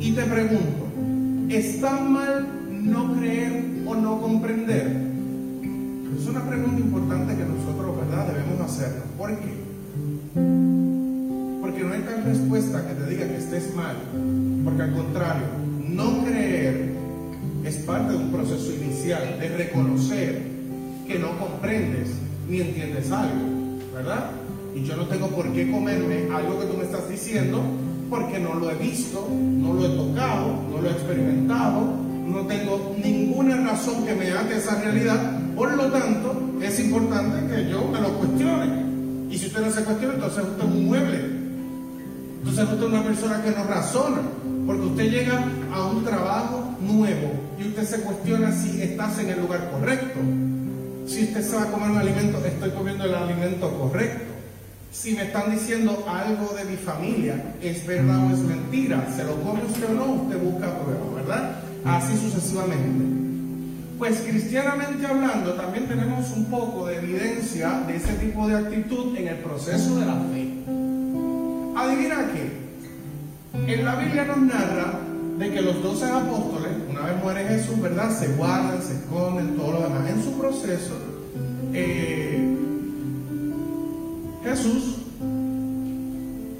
Y 0.00 0.12
te 0.12 0.22
pregunto, 0.24 0.86
¿está 1.48 1.98
mal 1.98 2.46
no 2.70 3.16
creer 3.16 3.64
o 3.86 3.94
no 3.94 4.20
comprender? 4.20 5.08
Es 6.14 6.26
una 6.26 6.46
pregunta 6.46 6.78
importante 6.78 7.34
que 7.36 7.44
nosotros, 7.44 7.96
¿verdad?, 7.96 8.26
debemos 8.26 8.60
hacernos. 8.60 9.04
¿Por 9.16 9.30
qué? 9.30 9.54
Porque 11.62 11.84
no 11.84 11.94
hay 11.94 12.02
tal 12.02 12.24
respuesta 12.24 12.86
que 12.86 12.94
te 12.94 13.10
diga 13.10 13.26
que 13.26 13.38
estés 13.38 13.74
mal. 13.74 13.96
Porque 14.62 14.82
al 14.82 14.92
contrario, 14.92 15.46
no 15.88 16.22
creer 16.26 16.92
es 17.64 17.76
parte 17.76 18.12
de 18.12 18.18
un 18.18 18.30
proceso 18.30 18.74
inicial 18.74 19.38
de 19.40 19.48
reconocer 19.56 20.57
que 21.08 21.18
no 21.18 21.38
comprendes 21.38 22.10
ni 22.48 22.60
entiendes 22.60 23.10
algo, 23.10 23.78
¿verdad? 23.94 24.30
Y 24.74 24.84
yo 24.84 24.94
no 24.94 25.06
tengo 25.06 25.28
por 25.28 25.50
qué 25.52 25.70
comerme 25.70 26.28
algo 26.32 26.60
que 26.60 26.66
tú 26.66 26.76
me 26.76 26.84
estás 26.84 27.08
diciendo 27.08 27.62
porque 28.10 28.38
no 28.38 28.54
lo 28.54 28.70
he 28.70 28.74
visto, 28.74 29.26
no 29.30 29.72
lo 29.72 29.86
he 29.86 29.96
tocado, 29.96 30.62
no 30.70 30.82
lo 30.82 30.88
he 30.88 30.92
experimentado, 30.92 31.80
no 32.26 32.46
tengo 32.46 32.94
ninguna 33.02 33.56
razón 33.56 34.04
que 34.04 34.14
me 34.14 34.30
ate 34.30 34.58
esa 34.58 34.80
realidad. 34.82 35.40
Por 35.56 35.74
lo 35.74 35.86
tanto, 35.86 36.58
es 36.60 36.78
importante 36.78 37.54
que 37.54 37.70
yo 37.70 37.88
me 37.88 38.00
lo 38.00 38.12
cuestione. 38.18 38.84
Y 39.30 39.38
si 39.38 39.46
usted 39.46 39.60
no 39.60 39.70
se 39.70 39.84
cuestiona, 39.84 40.14
entonces 40.14 40.44
usted 40.44 40.64
es 40.64 40.70
un 40.70 40.86
mueble. 40.86 41.20
Entonces 42.38 42.64
usted 42.64 42.78
es 42.78 42.92
una 42.92 43.02
persona 43.02 43.42
que 43.42 43.50
no 43.50 43.64
razona. 43.64 44.22
Porque 44.66 44.82
usted 44.82 45.10
llega 45.10 45.44
a 45.72 45.86
un 45.86 46.04
trabajo 46.04 46.76
nuevo 46.80 47.32
y 47.58 47.68
usted 47.68 47.84
se 47.84 48.00
cuestiona 48.02 48.52
si 48.52 48.82
estás 48.82 49.18
en 49.18 49.30
el 49.30 49.40
lugar 49.40 49.70
correcto 49.70 50.20
si 51.08 51.24
usted 51.24 51.42
se 51.42 51.56
va 51.56 51.62
a 51.62 51.72
comer 51.72 51.90
un 51.90 51.98
alimento, 51.98 52.44
estoy 52.44 52.70
comiendo 52.70 53.04
el 53.04 53.14
alimento 53.14 53.70
correcto. 53.78 54.34
Si 54.92 55.14
me 55.14 55.24
están 55.24 55.50
diciendo 55.50 56.04
algo 56.08 56.54
de 56.54 56.64
mi 56.64 56.76
familia, 56.76 57.54
¿es 57.62 57.86
verdad 57.86 58.26
o 58.26 58.30
es 58.30 58.38
mentira? 58.40 59.06
¿Se 59.14 59.24
lo 59.24 59.36
come 59.42 59.62
usted 59.64 59.90
o 59.90 59.94
no? 59.94 60.22
Usted 60.22 60.38
busca 60.38 60.78
pruebas, 60.78 61.14
¿verdad? 61.14 61.60
Así 61.84 62.16
sucesivamente. 62.16 63.04
Pues 63.98 64.20
cristianamente 64.20 65.06
hablando, 65.06 65.54
también 65.54 65.88
tenemos 65.88 66.30
un 66.30 66.44
poco 66.46 66.86
de 66.86 66.98
evidencia 66.98 67.82
de 67.86 67.96
ese 67.96 68.12
tipo 68.14 68.46
de 68.46 68.56
actitud 68.56 69.16
en 69.16 69.28
el 69.28 69.36
proceso 69.36 69.98
de 69.98 70.06
la 70.06 70.14
fe. 70.14 70.48
Adivina 71.76 72.30
qué. 72.32 73.72
En 73.72 73.84
la 73.84 73.96
Biblia 73.96 74.24
nos 74.24 74.38
narra 74.38 75.00
de 75.38 75.52
que 75.52 75.62
los 75.62 75.82
doce 75.82 76.04
apóstoles, 76.04 76.72
una 76.90 77.02
vez 77.02 77.22
muere 77.22 77.44
Jesús, 77.44 77.80
¿verdad? 77.80 78.10
Se 78.16 78.28
guardan, 78.34 78.82
se 78.82 78.94
esconden, 78.94 79.56
todo 79.56 79.72
lo 79.72 79.82
demás. 79.82 80.10
En 80.10 80.22
su 80.22 80.32
proceso, 80.32 80.94
eh, 81.72 82.56
Jesús 84.42 84.96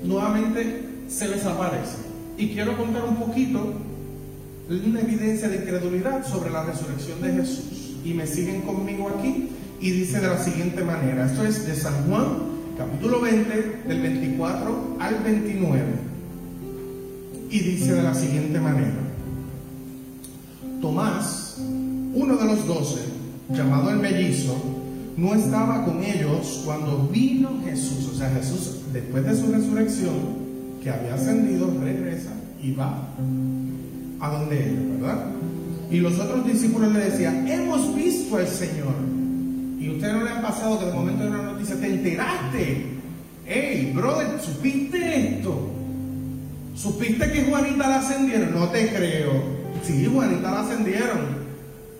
nuevamente 0.05 0.85
se 1.09 1.29
les 1.29 1.45
aparece. 1.45 1.97
Y 2.37 2.51
quiero 2.51 2.77
contar 2.77 3.05
un 3.05 3.17
poquito 3.17 3.75
una 4.71 5.01
evidencia 5.01 5.49
de 5.49 5.57
incredulidad 5.57 6.25
sobre 6.25 6.51
la 6.51 6.63
resurrección 6.65 7.21
de 7.21 7.33
Jesús. 7.33 7.97
Y 8.05 8.15
me 8.15 8.29
siguen 8.29 8.63
conmigo 8.63 9.11
aquí 9.19 9.49
y 9.81 9.91
dice 9.91 10.21
de 10.21 10.29
la 10.29 10.39
siguiente 10.39 10.85
manera. 10.85 11.27
Esto 11.27 11.45
es 11.45 11.67
de 11.67 11.75
San 11.75 12.09
Juan, 12.09 12.27
capítulo 12.77 13.21
20, 13.23 13.83
del 13.89 14.03
24 14.03 14.97
al 15.01 15.17
29 15.25 16.08
y 17.51 17.59
dice 17.61 17.95
de 17.95 18.03
la 18.03 18.15
siguiente 18.15 18.61
manera. 18.61 18.99
Tomás, 20.81 21.59
uno 22.15 22.37
de 22.37 22.45
los 22.45 22.67
doce, 22.67 23.01
llamado 23.51 23.91
el 23.91 23.99
mellizo, 23.99 24.57
no 25.17 25.35
estaba 25.35 25.85
con 25.85 26.03
ellos 26.03 26.63
cuando 26.65 27.09
vino 27.11 27.51
Jesús. 27.65 28.11
O 28.13 28.17
sea, 28.17 28.31
Jesús, 28.31 28.81
después 28.93 29.25
de 29.25 29.37
su 29.37 29.51
resurrección, 29.53 30.49
que 30.83 30.91
había 30.91 31.15
ascendido, 31.15 31.73
regresa 31.83 32.31
y 32.63 32.73
va 32.73 33.09
a 34.21 34.31
donde 34.31 34.71
ellos, 34.71 35.01
¿verdad? 35.01 35.27
Y 35.91 35.99
los 35.99 36.19
otros 36.19 36.47
discípulos 36.47 36.93
le 36.93 37.01
decían, 37.01 37.49
hemos 37.49 37.95
visto 37.95 38.37
al 38.37 38.47
Señor. 38.47 38.95
Y 39.81 39.91
usted 39.91 40.13
no 40.13 40.25
le 40.25 40.31
ha 40.31 40.43
pasado 40.43 40.79
que 40.79 40.87
de 40.87 40.93
momento 40.93 41.23
de 41.25 41.31
una 41.31 41.43
noticia 41.43 41.77
te 41.81 41.87
enteraste. 41.87 42.87
Hey, 43.47 43.93
brother, 43.95 44.41
¿supiste 44.41 45.37
esto? 45.37 45.78
¿Supiste 46.81 47.33
que 47.33 47.45
Juanita 47.45 47.89
la 47.89 47.97
ascendieron? 47.97 48.55
No 48.55 48.69
te 48.69 48.89
creo. 48.89 49.33
Sí, 49.83 50.09
Juanita 50.13 50.51
la 50.51 50.61
ascendieron. 50.61 51.49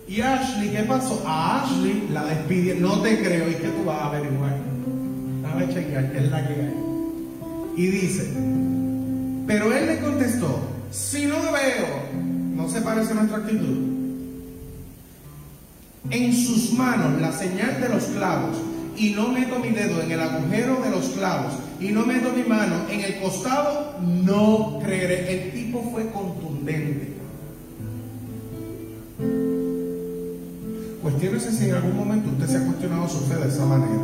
¿Y 0.07 0.21
Ashley 0.21 0.69
qué 0.69 0.83
pasó? 0.83 1.21
A 1.27 1.63
Ashley 1.63 2.07
la 2.11 2.25
despidieron. 2.25 2.81
No 2.81 3.01
te 3.01 3.19
creo. 3.19 3.49
¿Y 3.49 3.55
qué 3.55 3.67
tú 3.67 3.83
vas 3.85 4.01
a 4.01 4.05
averiguar? 4.05 4.57
Dame 5.41 5.67
chequear, 5.73 6.11
que 6.11 6.17
es 6.19 6.31
la 6.31 6.47
que 6.47 6.53
hay. 6.53 6.73
Y 7.75 7.87
dice, 7.87 8.33
pero 9.47 9.73
él 9.73 9.85
le 9.87 9.99
contestó, 9.99 10.59
si 10.91 11.25
no 11.25 11.35
veo 11.51 12.29
¿No 12.59 12.67
se 12.67 12.81
parece 12.81 13.15
nuestra 13.15 13.37
actitud? 13.37 13.77
En 16.09 16.33
sus 16.35 16.73
manos 16.73 17.21
la 17.21 17.31
señal 17.31 17.79
de 17.79 17.87
los 17.87 18.03
clavos 18.03 18.57
y 18.97 19.11
no 19.11 19.29
meto 19.29 19.59
mi 19.59 19.69
dedo 19.69 20.01
en 20.01 20.11
el 20.11 20.19
agujero 20.19 20.81
de 20.83 20.89
los 20.89 21.05
clavos 21.07 21.53
y 21.79 21.89
no 21.89 22.05
meto 22.05 22.33
mi 22.33 22.43
mano 22.43 22.87
en 22.89 23.01
el 23.01 23.19
costado, 23.19 23.95
no 24.01 24.79
creeré. 24.83 25.45
El 25.45 25.51
tipo 25.51 25.89
fue 25.91 26.09
contundente. 26.11 27.13
Cuestiónese 31.01 31.51
si 31.51 31.69
en 31.69 31.75
algún 31.75 31.95
momento 31.95 32.29
usted 32.29 32.47
se 32.47 32.57
ha 32.57 32.65
cuestionado 32.65 33.07
su 33.07 33.19
fe 33.21 33.35
de 33.35 33.47
esa 33.47 33.65
manera. 33.65 34.01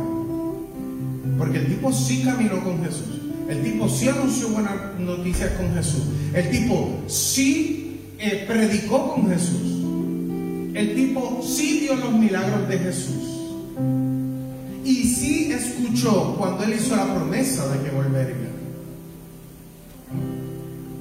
Porque 1.36 1.58
el 1.58 1.66
tipo 1.66 1.92
sí 1.92 2.22
caminó 2.24 2.64
con 2.64 2.82
Jesús. 2.82 3.20
El 3.48 3.62
tipo 3.62 3.88
sí 3.88 4.08
anunció 4.08 4.48
buenas 4.48 4.98
noticias 4.98 5.50
con 5.52 5.72
Jesús. 5.74 6.04
El 6.32 6.50
tipo 6.50 7.02
sí 7.06 8.00
eh, 8.18 8.44
predicó 8.48 9.14
con 9.14 9.28
Jesús. 9.28 9.84
El 10.74 10.94
tipo 10.94 11.42
sí 11.46 11.80
dio 11.80 11.96
los 11.96 12.12
milagros 12.12 12.68
de 12.68 12.78
Jesús. 12.78 13.35
Y 14.86 15.02
sí 15.02 15.50
escuchó 15.50 16.36
cuando 16.38 16.62
él 16.62 16.74
hizo 16.74 16.94
la 16.94 17.12
promesa 17.12 17.66
de 17.66 17.82
que 17.82 17.90
volvería. 17.90 18.36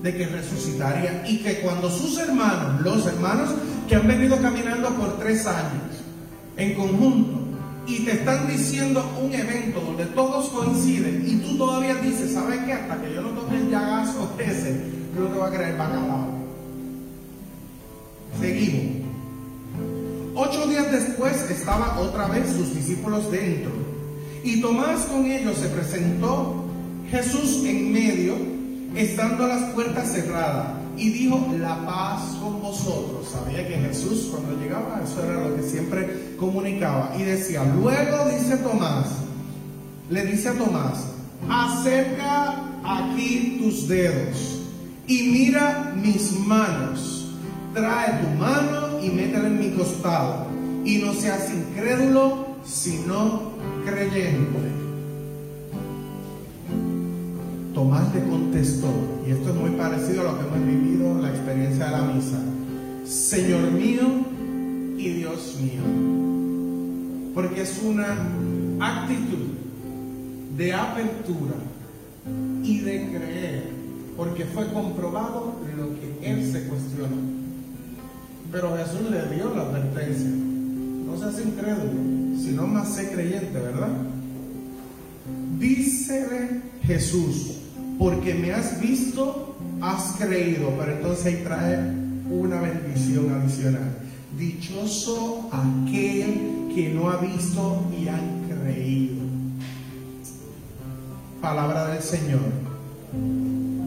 De 0.02 0.18
que 0.18 0.26
resucitaría. 0.26 1.24
Y 1.28 1.44
que 1.44 1.60
cuando 1.60 1.92
sus 1.92 2.18
hermanos, 2.18 2.82
los 2.82 3.06
hermanos 3.06 3.52
que 3.88 3.94
han 3.94 4.08
venido 4.08 4.42
caminando 4.42 4.90
por 4.96 5.20
tres 5.20 5.46
años 5.46 6.02
en 6.58 6.74
conjunto, 6.74 7.42
y 7.86 8.00
te 8.00 8.14
están 8.14 8.48
diciendo 8.48 9.08
un 9.24 9.32
evento 9.32 9.80
donde 9.80 10.06
todos 10.08 10.50
coinciden 10.50 11.24
y 11.28 11.36
tú 11.36 11.56
todavía 11.56 11.94
dices, 11.94 12.34
¿sabes 12.34 12.62
qué? 12.66 12.74
Hasta 12.74 13.00
que 13.00 13.14
yo 13.14 13.22
no 13.22 13.30
toque 13.30 13.58
el 13.58 13.70
llagazo 13.70 14.34
ese, 14.40 14.82
yo 15.16 15.22
no 15.22 15.28
te 15.28 15.38
voy 15.38 15.48
a 15.48 15.52
creer 15.52 15.78
bacalao. 15.78 16.30
Seguimos. 18.42 19.05
Ocho 20.38 20.68
días 20.68 20.92
después 20.92 21.50
estaban 21.50 21.98
otra 21.98 22.28
vez 22.28 22.50
sus 22.52 22.76
discípulos 22.76 23.32
dentro. 23.32 23.72
Y 24.44 24.60
Tomás 24.60 25.06
con 25.06 25.26
ellos 25.26 25.58
se 25.58 25.70
presentó 25.70 26.66
Jesús 27.10 27.64
en 27.66 27.94
medio, 27.94 28.36
estando 28.96 29.48
las 29.48 29.72
puertas 29.74 30.12
cerradas, 30.12 30.68
y 30.98 31.10
dijo, 31.10 31.40
la 31.58 31.86
paz 31.86 32.36
con 32.42 32.62
vosotros. 32.62 33.30
Sabía 33.32 33.66
que 33.66 33.76
Jesús 33.76 34.28
cuando 34.30 34.62
llegaba, 34.62 35.02
eso 35.04 35.24
era 35.24 35.48
lo 35.48 35.56
que 35.56 35.64
siempre 35.64 36.36
comunicaba. 36.38 37.14
Y 37.18 37.24
decía, 37.24 37.64
luego 37.64 38.30
dice 38.30 38.58
Tomás, 38.58 39.08
le 40.10 40.26
dice 40.26 40.50
a 40.50 40.54
Tomás, 40.54 41.06
acerca 41.50 42.62
aquí 42.84 43.58
tus 43.62 43.88
dedos 43.88 44.60
y 45.08 45.30
mira 45.32 45.94
mis 45.96 46.32
manos 46.40 47.26
trae 47.74 48.22
tu 48.22 48.28
mano 48.40 48.85
y 49.06 49.10
métela 49.10 49.48
en 49.48 49.60
mi 49.60 49.70
costado. 49.72 50.48
Y 50.84 50.98
no 50.98 51.14
seas 51.14 51.52
incrédulo, 51.54 52.48
sino 52.66 53.52
creyente. 53.86 54.60
Tomás 57.74 58.14
le 58.16 58.24
contestó, 58.24 58.88
y 59.28 59.32
esto 59.32 59.50
es 59.50 59.56
muy 59.56 59.72
parecido 59.72 60.22
a 60.22 60.32
lo 60.32 60.40
que 60.40 60.46
hemos 60.46 60.66
vivido 60.66 61.12
en 61.12 61.22
la 61.22 61.30
experiencia 61.30 61.86
de 61.86 61.92
la 61.92 62.02
misa. 62.04 62.40
Señor 63.06 63.72
mío 63.72 64.04
y 64.98 65.10
Dios 65.10 65.58
mío. 65.62 65.82
Porque 67.34 67.64
es 67.64 67.82
una 67.84 68.16
actitud 68.80 69.48
de 70.58 70.74
apertura 70.74 71.56
y 72.64 72.80
de 72.80 73.10
creer, 73.10 73.64
porque 74.16 74.46
fue 74.46 74.72
comprobado 74.72 75.56
lo 75.78 76.00
que 76.00 76.32
él 76.32 76.50
se 76.50 76.68
cuestionó. 76.68 77.45
Pero 78.52 78.78
Jesús 78.78 79.10
le 79.10 79.36
dio 79.36 79.54
la 79.54 79.64
advertencia. 79.64 80.30
No 80.30 81.18
seas 81.18 81.46
incrédulo, 81.46 82.40
sino 82.42 82.68
más 82.68 82.90
sé 82.90 83.10
creyente, 83.10 83.60
¿verdad? 83.60 83.90
Dícele 85.60 86.62
Jesús, 86.84 87.58
porque 87.98 88.34
me 88.34 88.52
has 88.54 88.80
visto, 88.80 89.56
has 89.82 90.16
creído. 90.18 90.74
Pero 90.78 90.92
entonces 90.94 91.26
ahí 91.26 91.42
trae 91.44 91.80
una 92.30 92.62
bendición 92.62 93.34
adicional. 93.34 93.98
Dichoso 94.38 95.50
aquel 95.52 96.72
que 96.74 96.94
no 96.94 97.10
ha 97.10 97.18
visto 97.18 97.84
y 97.98 98.08
ha 98.08 98.20
creído. 98.48 99.24
Palabra 101.42 101.88
del 101.88 102.02
Señor. 102.02 102.42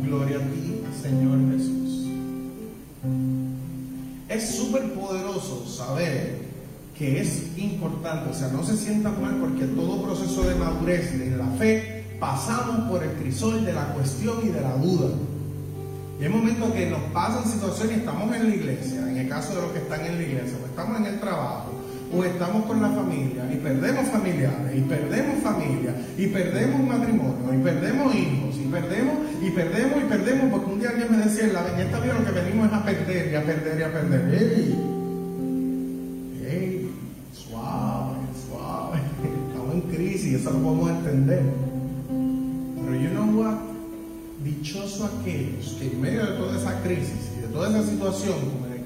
Gloria 0.04 0.36
a 0.36 0.40
ti, 0.40 0.80
Señor 1.02 1.38
Jesús 1.52 1.78
es 4.28 4.56
súper 4.56 4.92
poderoso 4.92 5.66
saber 5.66 6.48
que 6.96 7.20
es 7.20 7.56
importante, 7.56 8.30
o 8.30 8.34
sea, 8.34 8.48
no 8.48 8.64
se 8.64 8.76
sientan 8.76 9.22
mal 9.22 9.36
porque 9.36 9.64
todo 9.66 10.02
proceso 10.02 10.42
de 10.42 10.56
madurez 10.56 11.12
en 11.14 11.38
la 11.38 11.46
fe 11.58 12.04
pasamos 12.18 12.90
por 12.90 13.02
el 13.04 13.10
crisol 13.12 13.64
de 13.64 13.72
la 13.72 13.92
cuestión 13.94 14.40
y 14.42 14.48
de 14.48 14.60
la 14.60 14.76
duda. 14.76 15.10
Y 16.20 16.24
hay 16.24 16.28
momentos 16.28 16.72
que 16.72 16.90
nos 16.90 17.00
pasan 17.12 17.44
situaciones 17.44 17.98
estamos 17.98 18.34
en 18.34 18.48
la 18.48 18.54
iglesia, 18.54 19.08
en 19.08 19.16
el 19.16 19.28
caso 19.28 19.54
de 19.54 19.62
los 19.62 19.70
que 19.70 19.78
están 19.78 20.04
en 20.04 20.16
la 20.16 20.22
iglesia, 20.22 20.58
o 20.60 20.66
estamos 20.66 20.98
en 20.98 21.06
el 21.06 21.20
trabajo, 21.20 21.70
o 22.12 22.24
estamos 22.24 22.66
con 22.66 22.82
la 22.82 22.88
familia 22.88 23.48
y 23.52 23.56
perdemos 23.56 24.08
familiares, 24.08 24.76
y 24.76 24.80
perdemos 24.80 25.42
familia, 25.42 25.94
y 26.16 26.26
perdemos 26.26 26.80
matrimonio, 26.80 27.54
y 27.54 27.62
perdemos 27.62 28.14
hijos, 28.14 28.56
y 28.56 28.66
perdemos, 28.66 29.14
y 29.40 29.50
perdemos, 29.50 30.02
y 30.02 30.06
perdemos, 30.06 30.50
porque 30.50 30.72
un 30.72 30.80
día 30.80 30.90
alguien 30.90 31.10
me 31.10 31.24
decía, 31.24 31.44
en 31.44 31.80
esta 31.80 32.00
vida 32.00 32.14
lo 32.14 32.24
que 32.24 32.40
venimos 32.40 32.68
es 32.68 32.72
a 32.72 32.84
perder, 32.84 33.32
y 33.32 33.34
a 33.34 33.44
perder, 33.44 33.78
y 33.78 33.82
a 33.82 33.92
perder. 33.92 34.34
¡Ey! 34.34 34.78
¡Ey! 36.50 36.90
Suave, 37.32 38.18
suave. 38.48 38.98
Estamos 39.48 39.74
en 39.74 39.80
crisis, 39.82 40.34
eso 40.34 40.50
lo 40.50 40.58
podemos 40.58 40.90
entender. 40.90 41.42
Pero 42.08 43.00
you 43.00 43.10
know 43.10 43.40
what? 43.40 43.58
Dichoso 44.44 45.04
aquellos 45.04 45.76
que 45.78 45.86
en 45.88 46.00
medio 46.00 46.26
de 46.26 46.32
toda 46.38 46.56
esa 46.58 46.80
crisis 46.82 47.32
y 47.36 47.42
de 47.42 47.48
toda 47.48 47.68
esa 47.70 47.82
situación, 47.88 48.36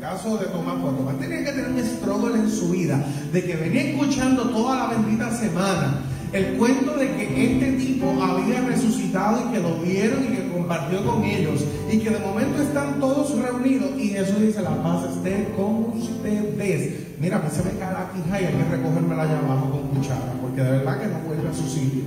caso 0.02 0.36
de 0.36 0.46
Tomás, 0.46 0.74
pues 0.82 0.96
Tomás 0.96 1.18
tenía 1.20 1.44
que 1.44 1.52
tener 1.52 1.70
un 1.70 1.78
struggle 1.78 2.34
en 2.34 2.50
su 2.50 2.70
vida, 2.70 3.02
de 3.32 3.44
que 3.44 3.54
venía 3.54 3.82
escuchando 3.90 4.50
toda 4.50 4.76
la 4.76 4.86
bendita 4.94 5.30
semana 5.30 6.00
el 6.32 6.56
cuento 6.56 6.96
de 6.96 7.14
que 7.14 7.52
este 7.52 7.72
tipo 7.72 8.10
había 8.22 8.60
resucitado 8.62 9.48
y 9.48 9.52
que 9.52 9.60
lo 9.60 9.78
vieron 9.78 10.24
y 10.24 10.28
que 10.28 10.52
compartió 10.52 11.04
con 11.04 11.24
ellos 11.24 11.64
y 11.90 11.98
que 11.98 12.10
de 12.10 12.18
momento 12.18 12.62
están 12.62 12.98
todos 13.00 13.38
reunidos 13.38 13.90
y 13.98 14.08
Jesús 14.08 14.40
dice 14.40 14.62
la 14.62 14.82
paz 14.82 15.04
esté 15.10 15.52
con 15.56 15.92
ustedes. 15.98 17.18
Mira, 17.20 17.36
a 17.36 17.40
mí 17.40 17.48
se 17.50 17.62
me 17.62 17.78
cae 17.78 17.92
la 17.92 18.10
quija 18.12 18.40
y 18.40 18.44
hay 18.46 18.54
que 18.54 18.64
recogérmela 18.64 19.22
allá 19.22 19.38
abajo 19.38 19.70
con 19.70 19.88
cuchara 19.88 20.32
porque 20.40 20.62
de 20.62 20.70
verdad 20.70 21.00
que 21.00 21.06
no 21.08 21.18
vuelve 21.26 21.48
a 21.48 21.52
su 21.52 21.68
sitio. 21.68 22.04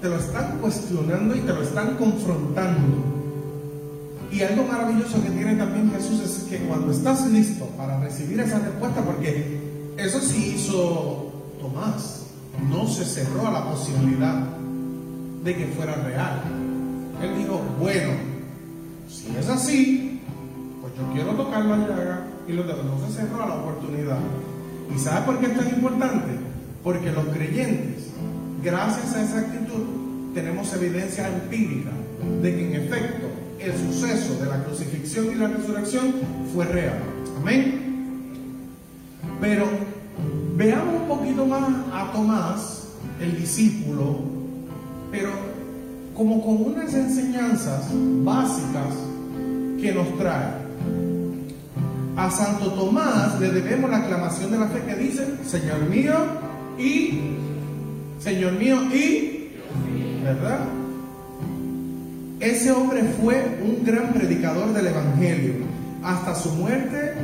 Te 0.00 0.08
lo 0.08 0.16
están 0.16 0.58
cuestionando 0.60 1.34
y 1.34 1.40
te 1.40 1.52
lo 1.52 1.62
están 1.62 1.96
confrontando. 1.96 3.02
Y 4.30 4.42
algo 4.42 4.64
maravilloso 4.64 5.20
que 5.24 5.30
tiene 5.30 5.56
también 5.56 5.90
Jesús 5.90 6.20
es 6.20 6.44
que 6.48 6.58
cuando 6.66 6.92
estás 6.92 7.26
listo 7.26 7.66
para 7.76 7.98
recibir 7.98 8.38
esa 8.38 8.60
respuesta, 8.60 9.02
porque 9.02 9.58
eso 9.96 10.20
sí 10.20 10.54
hizo 10.54 11.27
Tomás, 11.58 12.26
no 12.70 12.86
se 12.86 13.04
cerró 13.04 13.46
a 13.46 13.50
la 13.50 13.70
posibilidad 13.70 14.46
de 15.44 15.56
que 15.56 15.66
fuera 15.66 15.94
real. 15.94 16.42
Él 17.22 17.38
dijo, 17.38 17.60
bueno, 17.80 18.12
si 19.08 19.36
es 19.36 19.48
así, 19.48 20.20
pues 20.80 20.92
yo 20.96 21.12
quiero 21.12 21.32
tocar 21.32 21.64
la 21.64 21.76
llaga 21.76 22.26
y 22.46 22.52
los 22.52 22.66
dedos. 22.66 22.84
No 22.84 23.06
se 23.06 23.12
cerró 23.14 23.42
a 23.42 23.46
la 23.46 23.54
oportunidad. 23.56 24.18
¿Y 24.94 24.98
sabe 24.98 25.26
por 25.26 25.38
qué 25.38 25.46
es 25.46 25.72
importante? 25.72 26.32
Porque 26.82 27.12
los 27.12 27.26
creyentes, 27.26 28.08
gracias 28.62 29.14
a 29.14 29.22
esa 29.22 29.38
actitud, 29.40 30.32
tenemos 30.34 30.72
evidencia 30.72 31.28
empírica 31.28 31.90
de 32.42 32.54
que 32.54 32.66
en 32.66 32.82
efecto 32.82 33.26
el 33.58 33.72
suceso 33.72 34.38
de 34.38 34.46
la 34.46 34.62
crucifixión 34.64 35.26
y 35.32 35.34
la 35.34 35.48
resurrección 35.48 36.12
fue 36.54 36.64
real. 36.66 36.98
Amén. 37.40 37.88
Pero 39.40 39.66
veamos 40.58 41.02
un 41.02 41.08
poquito 41.08 41.46
más 41.46 41.62
a 41.92 42.12
Tomás, 42.12 42.88
el 43.20 43.38
discípulo, 43.38 44.18
pero 45.12 45.30
como 46.16 46.44
con 46.44 46.72
unas 46.72 46.92
enseñanzas 46.92 47.86
básicas 48.24 48.92
que 49.80 49.92
nos 49.92 50.18
trae. 50.18 50.68
A 52.16 52.28
Santo 52.28 52.72
Tomás 52.72 53.38
le 53.40 53.52
debemos 53.52 53.88
la 53.88 53.98
aclamación 53.98 54.50
de 54.50 54.58
la 54.58 54.66
fe 54.66 54.82
que 54.82 54.96
dice, 54.96 55.24
Señor 55.46 55.88
mío 55.88 56.14
y, 56.76 57.20
Señor 58.18 58.54
mío 58.54 58.82
y, 58.92 59.52
¿verdad? 60.24 60.58
Ese 62.40 62.72
hombre 62.72 63.04
fue 63.22 63.60
un 63.64 63.84
gran 63.84 64.12
predicador 64.12 64.72
del 64.72 64.88
Evangelio, 64.88 65.54
hasta 66.02 66.34
su 66.34 66.50
muerte 66.50 67.14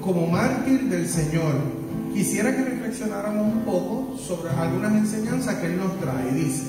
como 0.00 0.28
mártir 0.28 0.82
del 0.82 1.08
Señor. 1.08 1.79
Quisiera 2.12 2.54
que 2.54 2.64
reflexionáramos 2.64 3.54
un 3.54 3.60
poco 3.62 4.16
sobre 4.18 4.50
algunas 4.50 4.92
enseñanzas 4.92 5.56
que 5.56 5.66
Él 5.66 5.78
nos 5.78 5.98
trae. 6.00 6.32
Dice, 6.32 6.64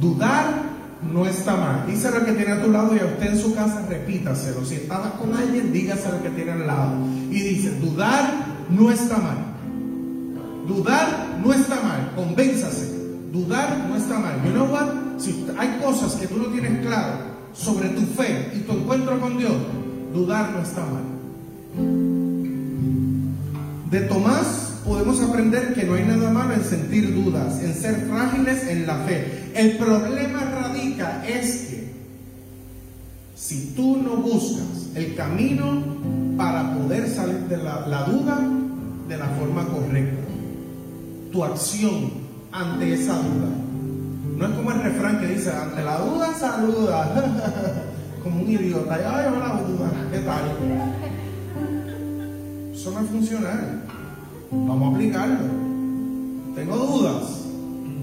dudar 0.00 0.68
no 1.12 1.26
está 1.26 1.56
mal. 1.56 1.86
Díselo 1.86 2.16
al 2.16 2.24
que 2.24 2.32
tiene 2.32 2.52
a 2.52 2.62
tu 2.62 2.70
lado 2.70 2.94
y 2.94 2.98
a 2.98 3.04
usted 3.04 3.32
en 3.32 3.38
su 3.38 3.54
casa 3.54 3.84
repítaselo. 3.88 4.64
Si 4.64 4.74
estabas 4.74 5.12
con 5.12 5.34
alguien, 5.34 5.72
dígaselo 5.72 6.16
al 6.16 6.22
que 6.22 6.30
tiene 6.30 6.52
al 6.52 6.66
lado. 6.66 6.92
Y 7.30 7.40
dice, 7.40 7.78
dudar 7.78 8.30
no 8.70 8.90
está 8.90 9.16
mal. 9.18 9.38
Dudar 10.66 11.38
no 11.42 11.52
está 11.52 11.76
mal. 11.76 12.12
Convénzase. 12.16 12.98
Dudar 13.32 13.86
no 13.88 13.96
está 13.96 14.18
mal. 14.18 14.42
You 14.44 14.52
know 14.52 14.66
what? 14.66 15.18
Si 15.18 15.46
hay 15.56 15.80
cosas 15.82 16.14
que 16.14 16.26
tú 16.26 16.36
no 16.36 16.46
tienes 16.46 16.84
claro 16.84 17.28
sobre 17.52 17.88
tu 17.90 18.02
fe 18.02 18.52
y 18.54 18.60
tu 18.60 18.72
encuentro 18.72 19.20
con 19.20 19.38
Dios, 19.38 19.54
dudar 20.12 20.50
no 20.52 20.62
está 20.62 20.80
mal. 20.80 22.07
De 23.90 24.00
Tomás 24.02 24.74
podemos 24.84 25.20
aprender 25.22 25.72
que 25.72 25.84
no 25.84 25.94
hay 25.94 26.04
nada 26.04 26.30
malo 26.30 26.52
en 26.52 26.62
sentir 26.62 27.14
dudas, 27.14 27.62
en 27.62 27.74
ser 27.74 28.06
frágiles 28.06 28.66
en 28.66 28.86
la 28.86 28.96
fe. 28.96 29.50
El 29.54 29.78
problema 29.78 30.40
radica 30.44 31.24
es 31.26 31.68
que 31.68 31.92
si 33.34 33.72
tú 33.74 33.96
no 34.02 34.16
buscas 34.16 34.94
el 34.94 35.14
camino 35.14 35.82
para 36.36 36.74
poder 36.74 37.08
salir 37.08 37.40
de 37.48 37.56
la, 37.56 38.04
duda 38.04 38.46
de 39.08 39.16
la 39.16 39.26
forma 39.26 39.66
correcta, 39.66 40.20
tu 41.32 41.44
acción 41.44 42.10
ante 42.52 42.92
esa 42.92 43.14
duda. 43.14 43.48
No 44.36 44.46
es 44.46 44.52
como 44.52 44.70
el 44.70 44.82
refrán 44.82 45.18
que 45.18 45.28
dice, 45.28 45.50
ante 45.50 45.82
la 45.82 45.98
duda 45.98 46.34
saluda, 46.34 47.84
como 48.22 48.42
un 48.42 48.50
idiota, 48.50 48.94
ay, 48.96 49.32
hola 49.34 49.62
duda, 49.66 49.90
¿qué 50.12 50.18
tal? 50.18 50.97
Eso 52.78 52.92
no 52.92 53.00
es 53.00 53.10
funcional. 53.10 53.82
Vamos 54.52 54.92
a 54.92 54.94
aplicarlo. 54.94 55.40
Tengo 56.54 56.76
dudas. 56.76 57.24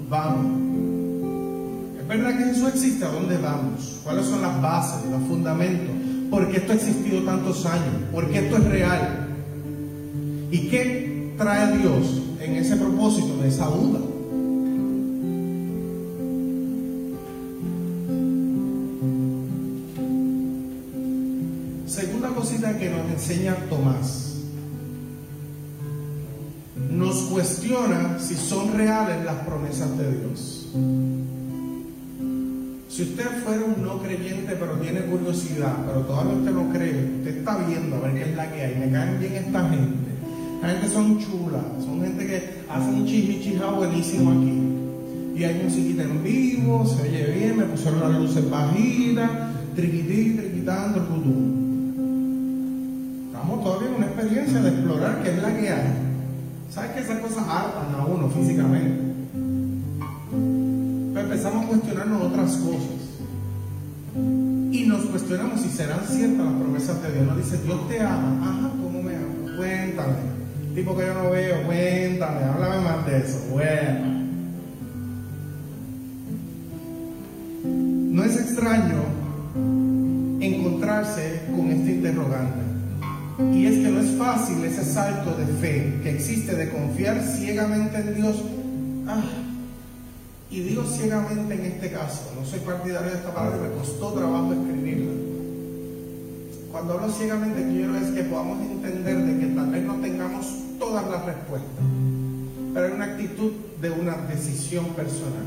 Vamos. 0.10 0.48
Es 1.98 2.06
verdad 2.06 2.38
que 2.38 2.44
Jesús 2.44 2.68
existe. 2.68 3.06
¿A 3.06 3.08
dónde 3.08 3.38
vamos? 3.38 4.02
¿Cuáles 4.04 4.26
son 4.26 4.42
las 4.42 4.62
bases, 4.62 5.10
los 5.10 5.24
fundamentos? 5.30 5.96
¿Por 6.30 6.52
qué 6.52 6.58
esto 6.58 6.74
ha 6.74 6.76
existido 6.76 7.24
tantos 7.24 7.66
años? 7.66 7.86
¿Por 8.12 8.30
qué 8.30 8.40
esto 8.40 8.58
es 8.58 8.66
real? 8.66 9.28
¿Y 10.52 10.68
qué 10.68 11.34
trae 11.38 11.78
Dios 11.78 12.22
en 12.42 12.56
ese 12.56 12.76
propósito 12.76 13.38
de 13.38 13.48
esa 13.48 13.68
duda? 13.68 14.00
Segunda 21.88 22.28
cosita 22.36 22.78
que 22.78 22.90
nos 22.90 23.10
enseña 23.10 23.56
Tomás 23.70 24.25
cuestiona 27.36 28.18
si 28.18 28.34
son 28.34 28.74
reales 28.74 29.26
las 29.26 29.36
promesas 29.46 29.98
de 29.98 30.10
Dios. 30.10 30.68
Si 32.88 33.04
usted 33.04 33.26
fuera 33.44 33.66
un 33.66 33.84
no 33.84 34.02
creyente 34.02 34.56
pero 34.58 34.80
tiene 34.80 35.02
curiosidad, 35.02 35.76
pero 35.86 36.00
todavía 36.04 36.36
usted 36.36 36.52
no 36.52 36.72
cree, 36.72 37.18
usted 37.18 37.40
está 37.40 37.58
viendo 37.58 37.98
a 37.98 38.00
ver 38.00 38.14
qué 38.14 38.22
es 38.22 38.36
la 38.38 38.50
que 38.50 38.62
hay, 38.62 38.76
me 38.80 38.90
caen 38.90 39.20
bien 39.20 39.34
esta 39.34 39.70
gente. 39.70 40.12
La 40.62 40.70
gente 40.70 40.88
son 40.88 41.20
chulas, 41.20 41.62
son 41.84 42.02
gente 42.02 42.26
que 42.26 42.42
hace 42.70 42.90
un 42.90 43.06
chichichija 43.06 43.70
buenísimo 43.70 44.32
aquí. 44.32 45.38
Y 45.38 45.44
hay 45.44 45.62
musiquita 45.62 46.04
en 46.04 46.24
vivo, 46.24 46.86
se 46.86 47.02
oye 47.02 47.34
bien, 47.34 47.58
me 47.58 47.66
pusieron 47.66 48.00
las 48.00 48.18
luces 48.18 48.50
bajitas, 48.50 49.30
triquití, 49.76 50.38
triquitando, 50.38 51.00
el 51.00 51.66
Estamos 53.28 53.62
todavía 53.62 53.90
en 53.90 53.96
una 53.96 54.06
experiencia 54.06 54.62
de 54.62 54.70
explorar 54.70 55.22
qué 55.22 55.32
es 55.32 55.42
la 55.42 55.58
que 55.58 55.70
hay. 55.70 56.05
¿Sabes 56.76 56.92
que 56.92 57.00
esas 57.00 57.20
cosas 57.20 57.48
hartan 57.48 57.96
a 57.96 58.06
uno 58.06 58.28
físicamente? 58.28 59.00
Pero 61.14 61.26
empezamos 61.26 61.64
a 61.64 61.68
cuestionarnos 61.70 62.22
otras 62.22 62.58
cosas. 62.58 63.16
Y 64.74 64.84
nos 64.86 65.06
cuestionamos 65.06 65.62
si 65.62 65.70
serán 65.70 66.02
ciertas 66.06 66.46
las 66.46 66.54
promesas 66.56 67.02
de 67.02 67.14
Dios. 67.14 67.28
Nos 67.28 67.38
dice, 67.38 67.64
Dios 67.64 67.88
te 67.88 68.02
ama. 68.02 68.42
Ajá, 68.42 68.72
¿cómo 68.72 69.02
me 69.02 69.16
ama? 69.16 69.56
Cuéntame. 69.56 70.16
Tipo 70.76 70.98
que 70.98 71.06
yo 71.06 71.14
no 71.14 71.30
veo, 71.30 71.66
cuéntame, 71.66 72.44
háblame 72.44 72.82
más 72.82 73.06
de 73.06 73.18
eso. 73.20 73.40
Bueno. 73.54 74.26
No 77.64 78.22
es 78.22 78.36
extraño 78.36 79.02
encontrarse 80.42 81.42
con 81.56 81.72
este 81.72 81.92
interrogante. 81.94 82.65
Y 83.38 83.66
es 83.66 83.86
que 83.86 83.92
no 83.92 84.00
es 84.00 84.18
fácil 84.18 84.64
ese 84.64 84.86
salto 84.86 85.36
de 85.36 85.46
fe 85.46 86.00
que 86.02 86.12
existe 86.12 86.56
de 86.56 86.70
confiar 86.70 87.22
ciegamente 87.22 87.98
en 87.98 88.16
Dios. 88.16 88.38
Ah, 89.08 89.22
y 90.50 90.62
digo 90.62 90.84
ciegamente 90.86 91.54
en 91.54 91.66
este 91.66 91.92
caso, 91.92 92.32
no 92.40 92.46
soy 92.46 92.60
partidario 92.60 93.12
de 93.12 93.18
esta 93.18 93.34
palabra, 93.34 93.58
me 93.58 93.76
costó 93.76 94.14
trabajo 94.14 94.54
escribirla. 94.54 95.12
Cuando 96.72 96.94
hablo 96.94 97.12
ciegamente 97.12 97.62
quiero 97.68 97.98
es 97.98 98.08
que 98.12 98.24
podamos 98.24 98.62
entender 98.62 99.18
de 99.18 99.40
que 99.40 99.54
tal 99.54 99.70
vez 99.70 99.84
no 99.84 99.96
tengamos 99.96 100.46
todas 100.80 101.10
las 101.10 101.26
respuestas, 101.26 101.86
pero 102.74 102.86
hay 102.86 102.94
una 102.94 103.06
actitud 103.06 103.52
de 103.82 103.90
una 103.90 104.16
decisión 104.30 104.86
personal. 104.90 105.44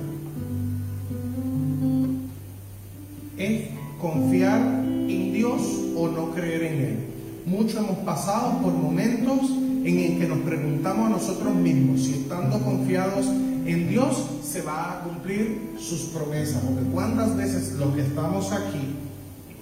Es 3.38 3.68
confiar 3.98 4.60
en 4.60 5.32
Dios 5.32 5.62
o 5.96 6.08
no 6.08 6.32
creer 6.32 6.62
en 6.64 6.80
Él. 6.80 7.17
Muchos 7.48 7.76
hemos 7.76 7.98
pasado 8.00 8.58
por 8.58 8.74
momentos 8.74 9.50
en 9.82 9.98
el 9.98 10.18
que 10.18 10.28
nos 10.28 10.40
preguntamos 10.40 11.06
a 11.06 11.08
nosotros 11.08 11.54
mismos 11.54 12.02
si 12.02 12.12
estando 12.12 12.60
confiados 12.60 13.24
en 13.64 13.88
Dios 13.88 14.22
se 14.44 14.60
va 14.60 14.92
a 14.92 15.00
cumplir 15.00 15.74
sus 15.78 16.10
promesas. 16.10 16.62
Porque 16.62 16.90
cuántas 16.90 17.34
veces 17.36 17.72
los 17.78 17.94
que 17.94 18.02
estamos 18.02 18.52
aquí 18.52 18.96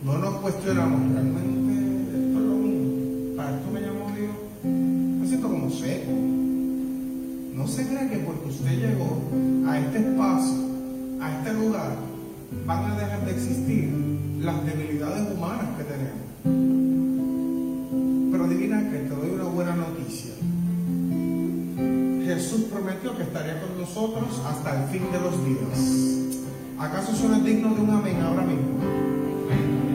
no 0.05 0.19
nos 0.19 0.35
cuestionamos 0.41 1.13
realmente 1.13 1.73
esto 2.27 2.39
es 2.39 2.45
lo 2.45 2.55
mío. 2.57 3.37
Para 3.37 3.57
esto 3.57 3.71
me 3.71 3.81
llamó 3.81 4.11
Dios. 4.17 4.35
Me 5.21 5.29
siento 5.29 5.49
como 5.49 5.71
seco. 5.71 6.11
No 7.55 7.69
se 7.69 7.87
cree 7.87 8.09
que 8.11 8.17
porque 8.19 8.49
usted 8.49 8.81
llegó 8.81 9.21
a 9.71 9.79
este 9.79 9.99
espacio, 9.99 10.55
a 11.21 11.39
este 11.39 11.53
lugar, 11.53 11.95
van 12.67 12.91
a 12.91 12.99
dejar 12.99 13.25
de 13.25 13.31
existir 13.31 13.95
las 14.41 14.67
debilidades 14.67 15.33
humanas 15.33 15.67
que 15.79 15.85
tenemos. 15.85 16.26
Jesús 22.25 22.67
prometió 22.73 23.17
que 23.17 23.25
estaría 23.25 23.61
con 23.61 23.81
nosotros 23.81 24.41
hasta 24.47 24.83
el 24.83 24.89
fin 24.91 25.03
de 25.11 25.21
los 25.21 25.45
días. 25.45 26.37
¿Acaso 26.79 27.13
es 27.13 27.45
digno 27.45 27.75
de 27.75 27.81
un 27.81 27.91
amén 27.91 28.21
ahora 28.21 28.43
mismo? 28.43 28.79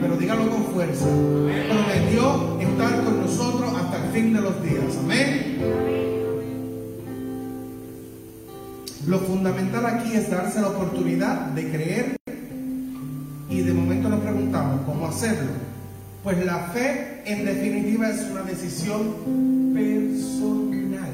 Pero 0.00 0.16
dígalo 0.16 0.50
con 0.50 0.64
fuerza. 0.64 1.06
Prometió 1.06 2.60
estar 2.60 3.04
con 3.04 3.20
nosotros 3.22 3.72
hasta 3.74 4.04
el 4.04 4.12
fin 4.12 4.34
de 4.34 4.40
los 4.40 4.62
días. 4.62 4.96
Amén. 4.98 5.58
Lo 9.06 9.18
fundamental 9.20 9.86
aquí 9.86 10.14
es 10.14 10.30
darse 10.30 10.60
la 10.60 10.68
oportunidad 10.68 11.46
de 11.48 11.70
creer 11.70 12.16
y 13.48 13.60
de 13.60 13.72
momento 13.72 14.08
nos 14.08 14.20
preguntamos 14.20 14.80
cómo 14.86 15.06
hacerlo. 15.06 15.71
Pues 16.22 16.44
la 16.46 16.68
fe 16.72 17.22
en 17.24 17.44
definitiva 17.44 18.08
es 18.08 18.30
una 18.30 18.42
decisión 18.42 19.72
personal. 19.74 21.10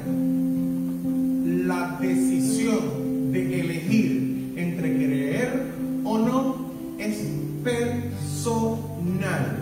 La 1.65 1.97
decisión 1.99 3.31
de 3.31 3.59
elegir 3.59 4.53
entre 4.55 4.95
creer 4.95 5.63
o 6.03 6.19
no 6.19 6.71
es 6.99 7.23
personal. 7.63 9.57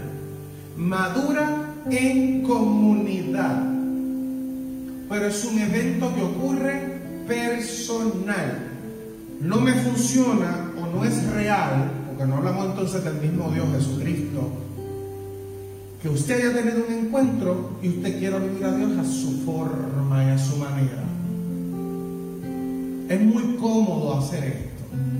Madura 0.76 1.76
en 1.92 2.44
comunidad. 2.44 3.64
Pero 5.08 5.28
es 5.28 5.46
un 5.46 5.60
evento 5.60 6.14
que 6.14 6.24
ocurre 6.24 7.00
personal. 7.26 8.68
No 9.40 9.62
me 9.62 9.72
funciona 9.76 10.72
o 10.78 10.94
no 10.94 11.06
es 11.06 11.24
real, 11.32 11.90
porque 12.10 12.26
no 12.26 12.36
hablamos 12.36 12.66
entonces 12.66 13.02
del 13.02 13.22
mismo 13.22 13.50
Dios 13.52 13.66
Jesucristo, 13.78 14.67
que 16.08 16.14
usted 16.14 16.36
haya 16.36 16.54
tenido 16.54 16.86
un 16.88 17.06
encuentro 17.06 17.72
y 17.82 17.90
usted 17.90 18.20
quiera 18.20 18.40
vivir 18.40 18.64
a 18.64 18.72
Dios 18.76 18.98
a 18.98 19.04
su 19.04 19.42
forma 19.44 20.24
y 20.24 20.30
a 20.30 20.38
su 20.38 20.56
manera. 20.56 21.04
Es 23.10 23.22
muy 23.22 23.56
cómodo 23.58 24.18
hacer 24.18 24.44
esto. 24.44 24.68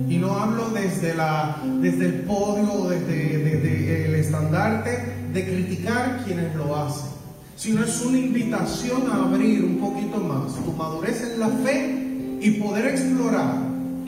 Y 0.08 0.16
no 0.16 0.32
hablo 0.32 0.70
desde, 0.70 1.14
la, 1.14 1.58
desde 1.82 2.06
el 2.06 2.12
podio, 2.22 2.88
desde, 2.88 3.38
desde 3.38 4.06
el 4.06 4.14
estandarte 4.14 4.98
de 5.32 5.44
criticar 5.44 6.22
quienes 6.24 6.54
lo 6.54 6.74
hacen, 6.74 7.10
sino 7.56 7.84
es 7.84 8.00
una 8.02 8.18
invitación 8.18 9.10
a 9.10 9.24
abrir 9.24 9.64
un 9.64 9.78
poquito 9.78 10.18
más 10.18 10.54
tu 10.64 10.72
madurez 10.72 11.22
en 11.34 11.40
la 11.40 11.48
fe 11.48 12.38
y 12.40 12.50
poder 12.52 12.86
explorar 12.86 13.56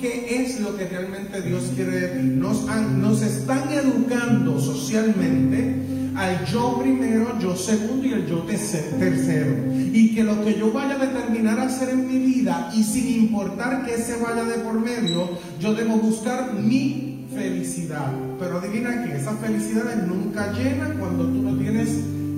qué 0.00 0.42
es 0.42 0.60
lo 0.60 0.74
que 0.78 0.88
realmente 0.88 1.42
Dios 1.42 1.64
quiere 1.74 1.90
de 1.90 2.08
ti. 2.08 2.26
Nos, 2.26 2.64
nos 2.64 3.20
están 3.20 3.70
educando 3.70 4.58
socialmente 4.58 5.99
al 6.20 6.44
yo 6.44 6.78
primero, 6.78 7.38
yo 7.38 7.56
segundo 7.56 8.06
y 8.06 8.12
el 8.12 8.26
yo 8.26 8.42
tercero. 8.42 9.56
Y 9.74 10.14
que 10.14 10.22
lo 10.22 10.44
que 10.44 10.58
yo 10.58 10.70
vaya 10.70 10.96
a 10.96 10.98
determinar 10.98 11.58
hacer 11.58 11.88
en 11.88 12.06
mi 12.06 12.18
vida 12.18 12.70
y 12.76 12.82
sin 12.84 13.24
importar 13.24 13.86
que 13.86 13.96
se 13.96 14.18
vaya 14.18 14.44
de 14.44 14.58
por 14.58 14.78
medio, 14.78 15.30
yo 15.58 15.72
debo 15.72 15.96
buscar 15.96 16.52
mi 16.52 17.24
felicidad. 17.34 18.12
Pero 18.38 18.58
adivina 18.58 19.02
que 19.02 19.16
esa 19.16 19.32
felicidad 19.32 20.06
nunca 20.06 20.52
llena 20.52 20.94
cuando 20.98 21.24
tú 21.24 21.40
no 21.40 21.56
tienes 21.56 21.88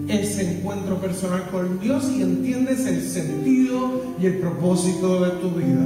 ese 0.07 0.59
encuentro 0.59 1.01
personal 1.01 1.49
con 1.51 1.81
Dios 1.81 2.09
y 2.17 2.23
entiendes 2.23 2.87
el 2.87 3.03
sentido 3.03 4.15
y 4.21 4.27
el 4.27 4.39
propósito 4.39 5.25
de 5.25 5.31
tu 5.41 5.51
vida. 5.51 5.85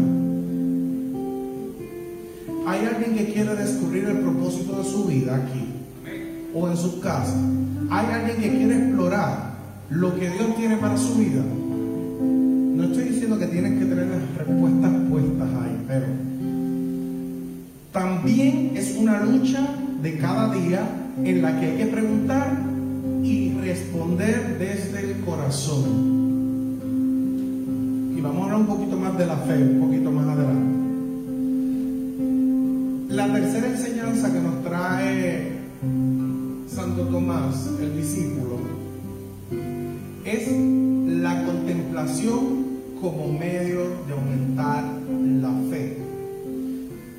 Hay 2.66 2.84
alguien 2.84 3.16
que 3.16 3.32
quiere 3.32 3.55
descubrir 3.55 4.05
el 4.05 4.18
propósito 4.18 4.82
de 4.82 4.84
su 4.84 5.05
vida 5.07 5.36
aquí 5.36 5.64
o 6.53 6.68
en 6.68 6.76
su 6.76 7.01
casa 7.01 7.34
hay 7.91 8.07
alguien 8.12 8.37
que 8.37 8.59
quiere 8.59 8.76
explorar 8.76 9.57
lo 9.91 10.14
que 10.18 10.30
Dios 10.30 10.57
tiene 10.57 10.76
para 10.76 10.97
su 10.97 11.14
vida, 11.14 11.43
no 12.76 12.84
estoy 12.84 13.05
diciendo 13.05 13.39
que 13.39 13.47
tienes 13.47 13.78
que 13.78 13.87
tener 13.87 14.07
las 14.07 14.34
respuestas 14.37 14.93
puestas 15.09 15.49
ahí, 15.62 15.84
pero 15.87 16.07
también 17.93 18.72
es 18.74 18.97
una 18.97 19.20
lucha 19.20 19.66
de 20.03 20.18
cada 20.18 20.53
día 20.55 20.87
en 21.24 21.41
la 21.41 21.59
que 21.59 21.66
hay 21.66 21.76
que 21.78 21.87
preguntar 21.87 22.59
y 23.22 23.55
responder 23.55 24.59
desde 24.59 25.11
el 25.11 25.20
corazón. 25.24 26.16
Y 28.16 28.20
vamos 28.20 28.41
a 28.41 28.45
hablar 28.45 28.61
un 28.61 28.66
poquito 28.66 28.97
más 28.99 29.16
de 29.16 29.26
la 29.26 29.37
fe, 29.37 29.62
un 29.62 29.80
poquito 29.80 30.12
más 30.12 30.26
adelante. 30.28 30.76
La 33.14 33.32
tercera 33.32 33.68
enseñanza 33.68 34.32
que 34.32 34.41
nos 34.41 34.62
trae 34.62 35.55
Santo 36.77 37.05
Tomás, 37.05 37.70
el 37.81 37.97
discípulo, 37.97 38.59
es 40.27 40.47
la 41.22 41.47
contemplación 41.47 42.66
como 43.01 43.33
medio 43.33 43.81
de 44.07 44.12
aumentar 44.12 44.85
la 45.41 45.70
fe. 45.70 45.97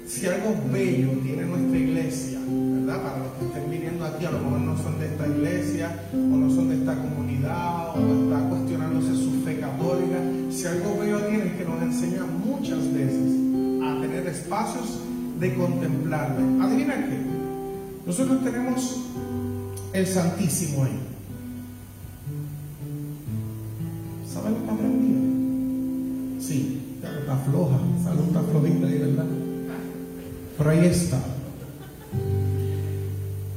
Si 0.06 0.28
algo 0.28 0.54
bello 0.72 1.10
tiene 1.24 1.46
nuestra 1.46 1.76
iglesia, 1.76 2.40
¿verdad? 2.48 3.02
Para 3.02 3.18
los 3.18 3.32
que 3.32 3.46
estén 3.46 3.72
viniendo 3.72 4.06
aquí, 4.06 4.26
a 4.26 4.32
lo 4.32 4.42
mejor 4.42 4.60
no 4.60 4.78
son 4.78 5.00
de 5.00 5.08
esta 5.08 5.28
iglesia, 5.28 6.04
o 6.14 6.38
no 6.38 6.54
son 6.54 6.70
de 6.70 6.76
esta 6.76 6.94
comunidad, 6.94 7.98
o 7.98 8.26
está 8.26 8.50
cuestionándose 8.50 9.16
su 9.16 9.42
fe 9.44 9.60
católica, 9.60 10.20
si 10.52 10.68
algo 10.68 11.00
bello 11.00 11.20
tiene 11.22 11.46
es 11.48 11.54
que 11.54 11.66
nos 11.66 11.82
enseña 11.82 12.26
muchas 12.46 12.94
veces 12.94 13.34
a 13.82 14.02
tener 14.02 14.28
espacios 14.28 15.00
de 15.40 15.56
contemplarle. 15.56 16.64
Adivina 16.64 16.94
qué, 16.94 17.18
nosotros 18.06 18.44
tenemos 18.44 19.02
el 19.94 20.08
Santísimo 20.08 20.84
ahí. 20.84 21.00
¿Saben 24.32 24.54
lo 24.54 24.64
que 24.66 24.72
aprendí? 24.72 26.42
Sí, 26.42 26.82
está 27.02 27.36
floja, 27.38 27.78
salud 28.04 28.28
está 28.28 28.42
flojita 28.42 28.88
ahí, 28.88 29.00
¿verdad? 29.00 29.26
Pero 30.58 30.70
ahí 30.70 30.86
está. 30.86 31.20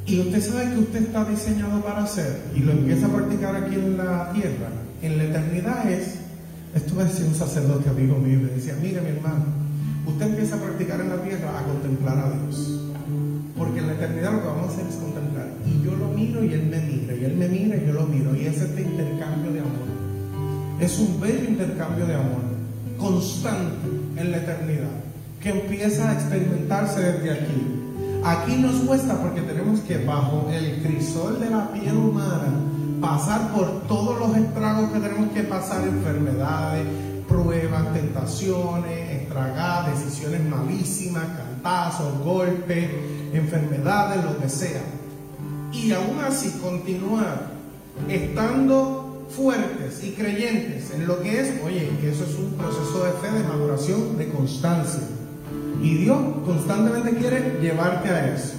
Y 0.06 0.20
usted 0.20 0.40
sabe 0.42 0.72
que 0.72 0.78
usted 0.80 1.02
está 1.02 1.24
diseñado 1.24 1.80
para 1.82 2.02
hacer 2.02 2.40
y 2.56 2.60
lo 2.60 2.72
empieza 2.72 3.06
a 3.06 3.10
practicar 3.10 3.54
aquí 3.54 3.74
en 3.76 3.96
la 3.96 4.32
tierra. 4.32 4.70
En 5.02 5.18
la 5.18 5.24
eternidad 5.24 5.90
es, 5.90 6.16
esto 6.74 6.94
me 6.94 7.04
decía 7.04 7.26
un 7.26 7.34
sacerdote 7.34 7.88
amigo 7.88 8.18
mío, 8.18 8.40
me 8.40 8.50
decía, 8.50 8.76
mire 8.82 9.00
mi 9.00 9.10
hermano, 9.10 9.44
usted 10.06 10.26
empieza 10.26 10.56
a 10.56 10.58
practicar 10.58 11.00
en 11.00 11.10
la 11.10 11.22
tierra 11.22 11.58
a 11.58 11.62
contemplar 11.62 12.18
a 12.18 12.30
Dios. 12.32 12.89
Porque 13.60 13.80
en 13.80 13.88
la 13.88 13.92
eternidad 13.92 14.32
lo 14.32 14.40
que 14.40 14.46
vamos 14.46 14.70
a 14.70 14.72
hacer 14.72 14.86
es 14.88 14.94
contemplar. 14.94 15.48
Y 15.66 15.84
yo 15.84 15.94
lo 15.94 16.08
miro 16.08 16.42
y 16.42 16.54
Él 16.54 16.66
me 16.70 16.80
mira. 16.80 17.14
Y 17.14 17.24
Él 17.26 17.36
me 17.36 17.46
mira 17.46 17.76
y 17.76 17.86
yo 17.86 17.92
lo 17.92 18.06
miro. 18.06 18.34
Y 18.34 18.46
es 18.46 18.58
este 18.58 18.80
intercambio 18.80 19.52
de 19.52 19.60
amor. 19.60 20.80
Es 20.80 20.98
un 20.98 21.20
bello 21.20 21.44
intercambio 21.46 22.06
de 22.06 22.14
amor. 22.14 22.40
Constante 22.96 23.86
en 24.16 24.30
la 24.30 24.38
eternidad. 24.38 24.88
Que 25.42 25.50
empieza 25.50 26.08
a 26.08 26.14
experimentarse 26.14 27.02
desde 27.02 27.32
aquí. 27.32 27.80
Aquí 28.24 28.56
nos 28.56 28.76
cuesta 28.76 29.20
porque 29.20 29.42
tenemos 29.42 29.80
que 29.80 30.06
bajo 30.06 30.48
el 30.50 30.82
crisol 30.82 31.38
de 31.38 31.50
la 31.50 31.70
piel 31.70 31.98
humana 31.98 32.54
pasar 32.98 33.52
por 33.52 33.82
todos 33.88 34.18
los 34.18 34.36
estragos 34.38 34.90
que 34.90 35.00
tenemos 35.00 35.32
que 35.32 35.42
pasar, 35.42 35.86
enfermedades, 35.86 36.86
pruebas, 37.28 37.92
tentaciones, 37.92 39.22
estragadas, 39.22 40.02
decisiones 40.02 40.48
malísimas, 40.48 41.24
cantazos, 41.36 42.18
golpes, 42.24 42.88
enfermedades, 43.32 44.24
lo 44.24 44.38
que 44.38 44.48
sea. 44.48 44.82
Y 45.72 45.92
aún 45.92 46.18
así 46.26 46.50
continuar 46.60 47.50
estando 48.08 49.26
fuertes 49.30 50.02
y 50.02 50.12
creyentes 50.12 50.90
en 50.90 51.06
lo 51.06 51.20
que 51.20 51.40
es, 51.40 51.52
oye, 51.64 51.88
que 52.00 52.10
eso 52.10 52.24
es 52.24 52.34
un 52.36 52.52
proceso 52.52 53.04
de 53.04 53.12
fe, 53.12 53.30
de 53.30 53.44
maduración, 53.44 54.18
de 54.18 54.28
constancia. 54.28 55.02
Y 55.82 55.94
Dios 55.94 56.18
constantemente 56.44 57.16
quiere 57.16 57.58
llevarte 57.60 58.08
a 58.10 58.34
eso. 58.34 58.54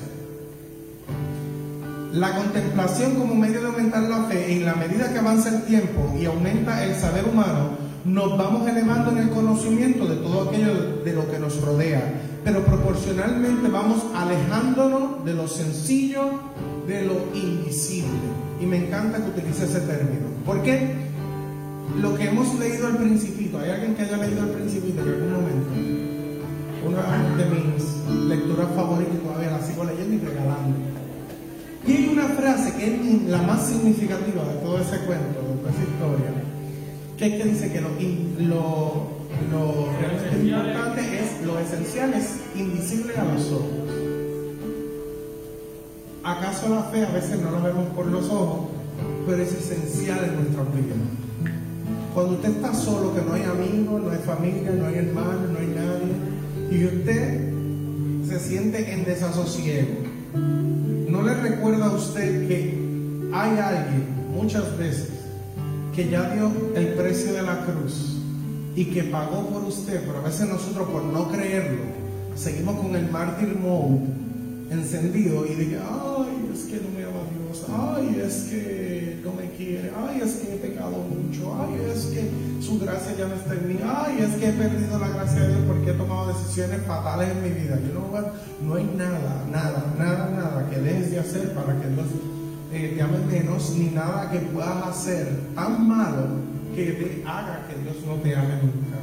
La 2.14 2.36
contemplación 2.36 3.16
como 3.16 3.36
medio 3.36 3.62
de 3.62 3.68
aumentar 3.68 4.04
la 4.04 4.24
fe, 4.24 4.54
en 4.54 4.66
la 4.66 4.76
medida 4.76 5.12
que 5.12 5.20
avanza 5.20 5.50
el 5.50 5.64
tiempo 5.64 6.14
y 6.20 6.26
aumenta 6.26 6.84
el 6.84 6.96
saber 6.96 7.26
humano, 7.26 7.82
nos 8.04 8.38
vamos 8.38 8.68
elevando 8.68 9.12
en 9.12 9.20
el 9.20 9.30
conocimiento 9.30 10.08
de 10.08 10.16
todo 10.18 10.50
aquello 10.50 11.04
de 11.04 11.14
lo 11.14 11.30
que 11.30 11.40
nos 11.40 11.62
rodea 11.62 12.31
pero 12.44 12.66
proporcionalmente 12.66 13.70
vamos 13.70 14.04
alejándonos 14.16 15.24
de 15.26 15.34
lo 15.34 15.48
sencillo, 15.48 16.24
de 16.88 17.06
lo 17.06 17.14
invisible. 17.36 18.10
Y 18.60 18.66
me 18.66 18.78
encanta 18.78 19.18
que 19.18 19.30
utilice 19.30 19.66
ese 19.66 19.82
término. 19.82 20.28
¿Por 20.46 20.62
qué? 20.64 21.12
Lo 22.02 22.16
que 22.16 22.30
hemos 22.30 22.58
leído 22.58 22.88
al 22.88 22.98
principito, 22.98 23.60
¿hay 23.60 23.72
alguien 23.72 23.96
que 23.96 24.04
haya 24.04 24.18
leído 24.18 24.42
al 24.42 24.50
principito 24.50 25.02
en 25.02 25.10
algún 25.10 25.34
momento? 25.34 25.70
Una 26.88 27.38
de 27.38 27.46
mis 27.46 28.28
lecturas 28.28 28.68
favoritas 28.76 29.20
todavía 29.24 29.52
la 29.52 29.62
sigo 29.62 29.84
leyendo 29.84 30.16
y 30.16 30.20
regalando. 30.20 30.78
Y 31.88 31.92
hay 31.92 32.10
una 32.10 32.28
frase 32.30 32.74
que 32.76 32.96
es 32.96 33.24
la 33.24 33.42
más 33.42 33.68
significativa 33.68 34.44
de 34.46 34.56
todo 34.62 34.80
ese 34.80 34.98
cuento, 35.06 35.42
de 35.42 35.58
toda 35.60 35.72
esa 35.72 35.84
historia, 35.84 36.32
que 37.18 37.26
es 37.26 37.42
que 37.42 37.50
dice 37.50 37.72
que 37.72 37.82
lo 37.82 39.21
lo 39.52 39.90
realmente 40.00 40.50
importante 40.50 41.02
es, 41.20 41.46
lo 41.46 41.60
esencial 41.60 42.14
es 42.14 42.40
invisible 42.56 43.14
a 43.16 43.24
los 43.26 43.52
ojos. 43.52 43.92
¿Acaso 46.24 46.70
la 46.70 46.84
fe 46.84 47.06
a 47.06 47.12
veces 47.12 47.40
no 47.42 47.52
la 47.52 47.60
vemos 47.60 47.88
por 47.96 48.06
los 48.06 48.30
ojos, 48.30 48.70
pero 49.26 49.42
es 49.42 49.52
esencial 49.54 50.24
en 50.24 50.36
nuestra 50.36 50.64
vida? 50.64 50.96
Cuando 52.14 52.34
usted 52.34 52.50
está 52.50 52.74
solo, 52.74 53.16
que 53.16 53.22
no 53.22 53.34
hay 53.34 53.44
amigos, 53.44 54.02
no 54.04 54.12
hay 54.12 54.20
familia, 54.20 54.72
no 54.72 54.86
hay 54.86 54.96
hermanos, 54.96 55.50
no 55.52 55.60
hay 55.60 55.68
nadie, 55.68 56.14
y 56.70 56.86
usted 56.86 57.52
se 58.28 58.40
siente 58.40 58.94
en 58.94 59.04
desasosiego, 59.04 59.96
¿no 61.10 61.24
le 61.24 61.34
recuerda 61.36 61.88
a 61.88 61.92
usted 61.92 62.48
que 62.48 63.30
hay 63.34 63.58
alguien 63.58 64.06
muchas 64.34 64.78
veces 64.78 65.10
que 65.96 66.10
ya 66.10 66.34
dio 66.34 66.52
el 66.76 66.94
precio 66.94 67.34
de 67.34 67.42
la 67.42 67.66
cruz? 67.66 68.21
Y 68.76 68.86
que 68.86 69.04
pagó 69.04 69.48
por 69.48 69.64
usted, 69.64 70.02
pero 70.06 70.20
a 70.20 70.22
veces 70.22 70.48
nosotros 70.48 70.88
por 70.90 71.04
no 71.04 71.30
creerlo, 71.30 71.84
seguimos 72.36 72.80
con 72.80 72.96
el 72.96 73.10
mártir 73.10 73.56
mode 73.56 74.00
encendido 74.70 75.46
y 75.46 75.56
diga, 75.56 75.82
ay, 75.84 76.50
es 76.54 76.62
que 76.62 76.78
no 76.78 76.90
me 76.98 77.04
ama 77.04 77.28
Dios, 77.36 77.66
ay, 77.70 78.22
es 78.26 78.36
que 78.50 79.22
no 79.22 79.34
me 79.34 79.52
quiere, 79.52 79.92
ay, 79.98 80.22
es 80.24 80.36
que 80.36 80.56
he 80.56 80.58
pecado 80.58 81.04
mucho, 81.10 81.54
ay, 81.60 81.92
es 81.94 82.06
que 82.06 82.32
su 82.62 82.80
gracia 82.80 83.14
ya 83.18 83.28
no 83.28 83.36
está 83.36 83.54
en 83.54 83.68
mí, 83.68 83.80
ay, 83.84 84.20
es 84.22 84.36
que 84.40 84.48
he 84.48 84.54
perdido 84.54 84.98
la 84.98 85.10
gracia 85.10 85.42
de 85.42 85.48
Dios 85.50 85.62
porque 85.68 85.92
he 85.92 85.94
tomado 85.94 86.28
decisiones 86.28 86.82
fatales 86.84 87.30
en 87.32 87.44
mi 87.44 87.50
vida. 87.50 87.78
Yo 87.86 88.00
no, 88.00 88.68
no 88.68 88.76
hay 88.76 88.90
nada, 88.96 89.46
nada, 89.52 89.94
nada, 89.98 90.30
nada 90.30 90.70
que 90.70 90.80
dejes 90.80 91.12
de 91.12 91.20
hacer 91.20 91.54
para 91.54 91.78
que 91.80 91.90
Dios 91.90 92.08
eh, 92.72 92.94
te 92.96 93.02
ame 93.02 93.18
menos, 93.30 93.76
ni 93.78 93.88
nada 93.88 94.32
que 94.32 94.40
puedas 94.40 94.88
hacer 94.88 95.28
tan 95.54 95.86
malo 95.86 96.51
que 96.76 96.92
te 96.92 97.24
haga 97.28 97.68
que 97.68 97.82
Dios 97.84 97.98
no 98.06 98.16
te 98.16 98.36
ame 98.36 98.56
nunca. 98.62 99.02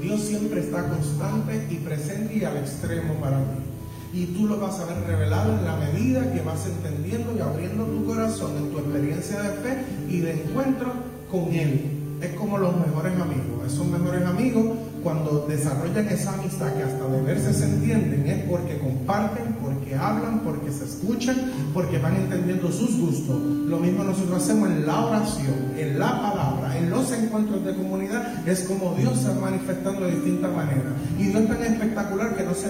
Dios 0.00 0.20
siempre 0.20 0.60
está 0.60 0.88
constante 0.88 1.66
y 1.70 1.76
presente 1.76 2.36
y 2.36 2.44
al 2.44 2.56
extremo 2.58 3.14
para 3.14 3.38
mí. 3.38 3.64
Y 4.12 4.26
tú 4.26 4.46
lo 4.46 4.60
vas 4.60 4.78
a 4.78 4.86
ver 4.86 5.02
revelado 5.06 5.58
en 5.58 5.64
la 5.64 5.76
medida 5.76 6.32
que 6.32 6.40
vas 6.40 6.66
entendiendo 6.66 7.34
y 7.36 7.40
abriendo 7.40 7.84
tu 7.84 8.04
corazón 8.04 8.56
en 8.56 8.70
tu 8.70 8.78
experiencia 8.78 9.40
de 9.42 9.48
fe 9.48 9.84
y 10.08 10.20
de 10.20 10.32
encuentro 10.42 10.92
con 11.30 11.52
Él. 11.52 12.18
Es 12.20 12.34
como 12.34 12.58
los 12.58 12.76
mejores 12.76 13.12
amigos. 13.14 13.66
Esos 13.66 13.86
mejores 13.86 14.24
amigos, 14.24 14.64
cuando 15.04 15.46
desarrollan 15.46 16.08
esa 16.08 16.32
amistad 16.32 16.72
que 16.72 16.82
hasta 16.82 17.06
de 17.06 17.22
verse 17.22 17.52
se 17.52 17.66
entienden, 17.66 18.26
es 18.26 18.42
porque 18.44 18.78
comparten, 18.78 19.54
porque 19.62 19.94
hablan, 19.94 20.40
porque 20.40 20.72
se 20.72 20.86
escuchan, 20.86 21.36
porque 21.72 21.98
van 21.98 22.16
entendiendo 22.16 22.72
sus 22.72 22.98
gustos. 22.98 23.38
Lo 23.38 23.78
mismo 23.78 24.02
nosotros 24.02 24.42
hacemos 24.42 24.70
en 24.70 24.86
la 24.86 25.04
oración, 25.04 25.74
en 25.76 25.98
la 25.98 26.20
palabra, 26.20 26.76
en 26.78 26.90
los 26.90 27.12
encuentros 27.12 27.64
de 27.64 27.76
comunidad. 27.76 28.48
Es 28.48 28.64
como 28.64 28.94
Dios 28.94 29.18
se 29.20 29.28
va 29.28 29.50
manifestando 29.50 30.00
de 30.06 30.12
distintas 30.12 30.52
maneras. 30.56 30.94
Y 31.18 31.24
Dios 31.24 31.42
es 31.42 31.48
tan 31.48 31.62
espectacular 31.62 32.34
que 32.34 32.42
no 32.42 32.54
se 32.54 32.68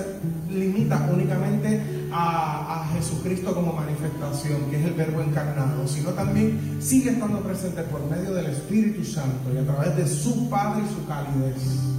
limita 0.51 1.09
únicamente 1.12 1.80
a, 2.12 2.82
a, 2.82 2.89
Jesucristo 2.95 3.55
como 3.55 3.72
manifestación, 3.72 4.70
que 4.70 4.78
es 4.78 4.85
el 4.87 4.95
verbo 4.95 5.20
encarnado, 5.20 5.87
sino 5.89 6.11
también 6.11 6.78
sigue 6.80 7.11
estando 7.11 7.41
presente 7.41 7.82
por 7.82 8.09
medio 8.09 8.35
del 8.35 8.47
Espíritu 8.47 9.05
Santo 9.05 9.53
y 9.53 9.59
a 9.59 9.64
través 9.64 9.97
de 9.97 10.07
su 10.07 10.49
Padre 10.49 10.85
y 10.85 10.95
su 10.95 11.07
calidez, 11.07 11.93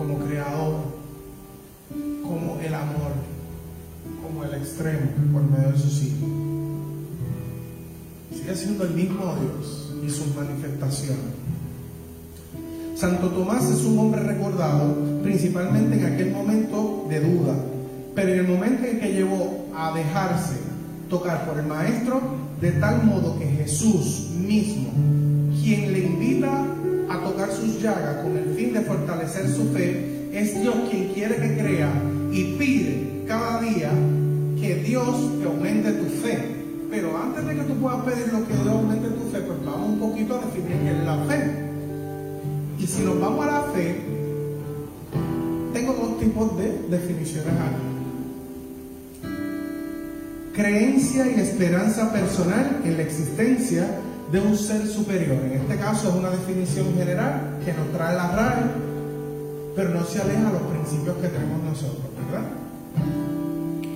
como 0.00 0.18
creador, 0.18 0.76
como 2.22 2.58
el 2.58 2.72
amor, 2.72 3.12
como 4.22 4.44
el 4.44 4.54
extremo, 4.54 5.10
por 5.30 5.42
medio 5.42 5.72
de 5.72 5.78
sus 5.78 6.02
hijos. 6.04 6.28
Sigue 8.32 8.56
siendo 8.56 8.84
el 8.84 8.94
mismo 8.94 9.34
Dios 9.38 9.92
y 10.02 10.08
sus 10.08 10.34
manifestaciones. 10.34 11.34
Santo 12.96 13.28
Tomás 13.28 13.68
es 13.68 13.84
un 13.84 13.98
hombre 13.98 14.22
recordado 14.22 14.96
principalmente 15.22 15.98
en 15.98 16.14
aquel 16.14 16.30
momento 16.32 17.06
de 17.10 17.20
duda, 17.20 17.54
pero 18.14 18.32
en 18.32 18.40
el 18.40 18.48
momento 18.48 18.86
en 18.86 19.00
que 19.00 19.12
llegó 19.12 19.66
a 19.76 19.92
dejarse 19.92 20.56
tocar 21.10 21.46
por 21.46 21.58
el 21.58 21.66
Maestro, 21.66 22.22
de 22.58 22.72
tal 22.72 23.04
modo 23.04 23.38
que 23.38 23.44
Jesús 23.44 24.30
mismo, 24.38 24.92
quien 25.62 25.92
le 25.92 25.98
invita 25.98 26.66
a 27.10 27.18
tocar 27.18 27.50
sus 27.50 27.82
llagas 27.82 28.22
con 28.22 28.36
el 28.36 28.54
fin 28.54 28.72
de 28.72 28.82
fortalecer 28.82 29.48
su 29.48 29.64
fe, 29.72 30.28
es 30.32 30.60
Dios 30.60 30.74
quien 30.88 31.08
quiere 31.08 31.36
que 31.36 31.58
crea 31.58 31.90
y 32.30 32.54
pide 32.56 33.24
cada 33.26 33.60
día 33.60 33.90
que 34.60 34.76
Dios 34.76 35.40
te 35.40 35.46
aumente 35.46 35.90
tu 35.92 36.04
fe. 36.04 36.38
Pero 36.88 37.16
antes 37.18 37.44
de 37.46 37.56
que 37.56 37.62
tú 37.62 37.74
puedas 37.74 38.02
pedir 38.04 38.32
lo 38.32 38.46
que 38.46 38.54
Dios 38.54 38.68
aumente 38.68 39.08
tu 39.08 39.28
fe, 39.30 39.40
pues 39.40 39.58
vamos 39.64 39.90
un 39.90 39.98
poquito 39.98 40.36
a 40.36 40.44
definir 40.46 40.78
qué 40.78 40.90
es 40.90 41.04
la 41.04 41.16
fe. 41.24 41.70
Y 42.78 42.86
si 42.86 43.02
nos 43.02 43.20
vamos 43.20 43.44
a 43.44 43.50
la 43.50 43.62
fe, 43.72 43.96
tengo 45.72 45.92
dos 45.92 46.20
tipos 46.20 46.56
de 46.58 46.96
definiciones 46.96 47.52
aquí 47.52 47.90
creencia 50.52 51.26
y 51.26 51.40
esperanza 51.40 52.12
personal 52.12 52.82
en 52.84 52.96
la 52.96 53.02
existencia 53.02 53.86
de 54.32 54.40
un 54.40 54.56
ser 54.56 54.86
superior. 54.86 55.38
En 55.44 55.60
este 55.60 55.76
caso 55.76 56.08
es 56.08 56.14
una 56.14 56.30
definición 56.30 56.94
general 56.94 57.58
que 57.64 57.72
nos 57.72 57.90
trae 57.92 58.14
la 58.14 58.30
RAE, 58.30 58.62
pero 59.74 59.90
no 59.90 60.04
se 60.04 60.20
aleja 60.20 60.48
a 60.48 60.52
los 60.52 60.62
principios 60.62 61.16
que 61.16 61.28
tenemos 61.28 61.62
nosotros, 61.64 62.04
¿verdad? 62.30 62.46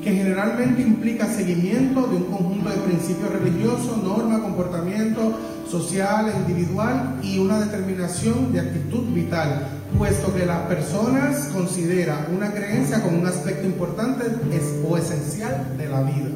Que 0.02 0.12
generalmente 0.12 0.82
implica 0.82 1.26
seguimiento 1.26 2.06
de 2.06 2.16
un 2.16 2.24
conjunto 2.24 2.68
de 2.68 2.76
principios 2.76 3.30
religiosos, 3.30 4.02
norma, 4.02 4.42
comportamiento 4.42 5.32
social, 5.70 6.30
individual 6.46 7.20
y 7.22 7.38
una 7.38 7.60
determinación 7.60 8.52
de 8.52 8.60
actitud 8.60 9.04
vital, 9.14 9.66
puesto 9.96 10.34
que 10.34 10.44
las 10.44 10.60
personas 10.62 11.48
consideran 11.52 12.26
una 12.34 12.52
creencia 12.52 13.02
como 13.02 13.18
un 13.18 13.26
aspecto 13.26 13.66
importante 13.66 14.24
o 14.86 14.96
esencial 14.98 15.76
de 15.78 15.88
la 15.88 16.02
vida. 16.02 16.30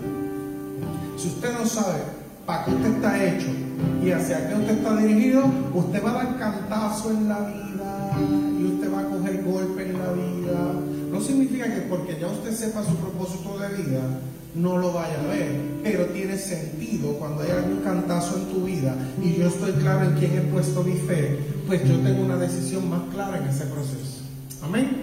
Si 1.19 1.29
usted 1.29 1.53
no 1.53 1.67
sabe 1.67 2.18
para 2.49 2.65
qué 2.65 2.71
usted 2.71 2.95
está 2.95 3.25
hecho 3.27 3.49
y 4.03 4.11
hacia 4.11 4.49
qué 4.49 4.55
usted 4.55 4.79
está 4.79 4.97
dirigido, 4.97 5.45
usted 5.75 6.03
va 6.03 6.11
a 6.13 6.25
dar 6.25 6.39
cantazo 6.39 7.11
en 7.11 7.29
la 7.29 7.41
vida 7.41 8.17
y 8.59 8.65
usted 8.65 8.91
va 8.91 9.01
a 9.01 9.05
coger 9.05 9.45
golpe 9.45 9.83
en 9.83 9.93
la 9.99 10.13
vida. 10.13 10.73
No 11.13 11.21
significa 11.21 11.67
que 11.67 11.83
porque 11.83 12.17
ya 12.19 12.27
usted 12.27 12.55
sepa 12.55 12.83
su 12.83 12.97
propósito 12.97 13.59
de 13.59 13.69
vida, 13.83 14.01
no 14.55 14.79
lo 14.79 14.95
vaya 14.95 15.21
a 15.21 15.27
ver, 15.27 15.61
pero 15.83 16.07
tiene 16.07 16.39
sentido 16.39 17.19
cuando 17.19 17.43
hay 17.43 17.51
algún 17.51 17.81
cantazo 17.83 18.39
en 18.39 18.47
tu 18.47 18.65
vida 18.65 18.97
y 19.23 19.35
yo 19.35 19.49
estoy 19.49 19.73
claro 19.73 20.07
en 20.09 20.15
quién 20.15 20.39
he 20.39 20.41
puesto 20.51 20.83
mi 20.83 20.95
fe, 20.95 21.39
pues 21.67 21.87
yo 21.87 21.99
tengo 21.99 22.23
una 22.23 22.37
decisión 22.37 22.89
más 22.89 23.03
clara 23.13 23.37
en 23.37 23.49
ese 23.49 23.67
proceso. 23.67 24.23
Amén. 24.63 25.03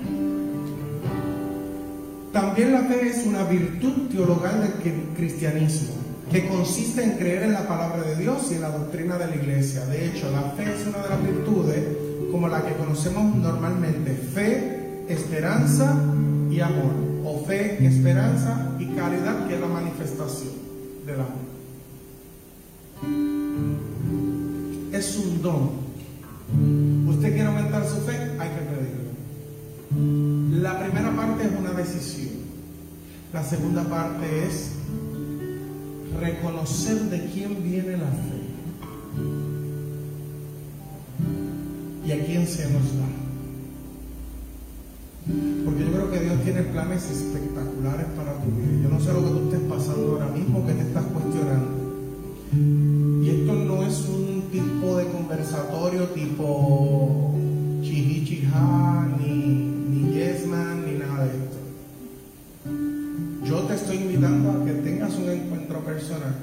También 2.34 2.72
la 2.72 2.82
fe 2.86 3.08
es 3.08 3.24
una 3.28 3.44
virtud 3.44 4.10
teologal 4.10 4.62
del 4.62 4.94
cristianismo, 5.16 6.05
que 6.36 6.50
consiste 6.50 7.02
en 7.02 7.12
creer 7.12 7.44
en 7.44 7.54
la 7.54 7.66
palabra 7.66 8.04
de 8.04 8.18
Dios 8.18 8.52
y 8.52 8.56
en 8.56 8.62
la 8.64 8.70
doctrina 8.70 9.18
de 9.18 9.28
la 9.28 9.36
iglesia. 9.38 9.86
De 9.86 10.06
hecho, 10.06 10.30
la 10.32 10.42
fe 10.52 10.64
es 10.64 10.86
una 10.86 11.02
de 11.02 11.10
las 11.10 11.24
virtudes 11.24 11.82
como 12.30 12.50
la 12.50 12.62
que 12.62 12.74
conocemos 12.74 13.38
normalmente, 13.38 14.14
fe, 14.14 15.06
esperanza 15.08 15.96
y 16.52 16.60
amor, 16.60 16.92
o 17.24 17.46
fe, 17.46 17.88
esperanza 17.88 18.76
y 18.78 18.88
caridad, 18.88 19.48
que 19.48 19.56
es 19.56 19.62
la 19.62 19.68
manifestación 19.68 20.52
del 21.06 21.16
amor. 21.22 21.46
Es 24.92 25.16
un 25.16 25.42
don. 25.42 25.70
Usted 27.16 27.34
quiere 27.34 27.48
aumentar 27.48 27.88
su 27.88 28.02
fe, 28.02 28.18
hay 28.38 28.50
que 28.50 28.62
pedirlo. 28.74 29.06
La 30.62 30.82
primera 30.82 31.16
parte 31.16 31.46
es 31.46 31.52
una 31.58 31.72
decisión. 31.72 32.44
La 33.32 33.42
segunda 33.42 33.86
parte 33.86 34.48
es 34.48 34.72
reconocer 36.20 36.98
de 37.10 37.26
quién 37.28 37.64
viene 37.64 37.98
la 37.98 38.08
fe 38.08 38.46
y 42.06 42.12
a 42.12 42.26
quién 42.26 42.48
se 42.48 42.70
nos 42.72 42.84
da. 42.98 43.06
Porque 45.66 45.80
yo 45.82 45.92
creo 45.92 46.12
que 46.12 46.20
Dios 46.20 46.44
tiene 46.44 46.62
planes 46.64 47.10
espectaculares 47.10 48.06
para 48.16 48.34
tu 48.34 48.52
vida. 48.52 48.84
Yo 48.84 48.90
no 48.90 49.00
sé 49.00 49.12
lo 49.12 49.24
que 49.24 49.30
tú 49.30 49.50
estés 49.50 49.70
pasando 49.70 50.12
ahora 50.12 50.28
mismo, 50.28 50.66
que 50.68 50.74
te 50.74 50.82
estás 50.82 51.06
cuestionando. 51.06 51.86
Y 53.24 53.30
esto 53.30 53.54
no 53.54 53.84
es 53.84 54.08
un 54.08 54.44
tipo 54.52 54.98
de 54.98 55.08
conversatorio 55.08 56.04
tipo 56.10 57.34
chihichija, 57.82 59.08
ni, 59.20 59.34
ni 59.90 60.14
yes 60.14 60.46
man, 60.48 60.86
ni 60.86 61.00
nada 61.00 61.26
de 61.26 61.32
esto. 61.32 61.58
Yo 63.46 63.60
te 63.62 63.74
estoy 63.74 63.98
invitando 63.98 64.52
a 64.52 64.65
personal, 65.86 66.36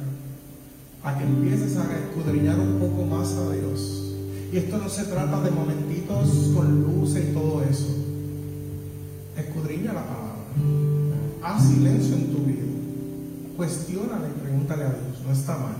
a 1.02 1.18
que 1.18 1.24
empieces 1.24 1.76
a 1.76 1.84
escudriñar 1.98 2.58
un 2.58 2.78
poco 2.78 3.04
más 3.04 3.32
a 3.32 3.52
Dios. 3.52 4.14
Y 4.52 4.58
esto 4.58 4.78
no 4.78 4.88
se 4.88 5.04
trata 5.04 5.40
de 5.40 5.50
momentitos 5.50 6.52
con 6.54 6.82
luces 6.82 7.30
y 7.30 7.32
todo 7.32 7.62
eso. 7.62 7.88
Escudriña 9.36 9.94
la 9.94 10.04
palabra. 10.04 10.32
Haz 11.42 11.68
silencio 11.68 12.14
en 12.14 12.32
tu 12.32 12.38
vida. 12.44 12.62
Cuestiónala 13.56 14.28
y 14.28 14.40
pregúntale 14.40 14.84
a 14.84 14.88
Dios. 14.88 15.22
No 15.26 15.32
está 15.32 15.56
mal. 15.56 15.76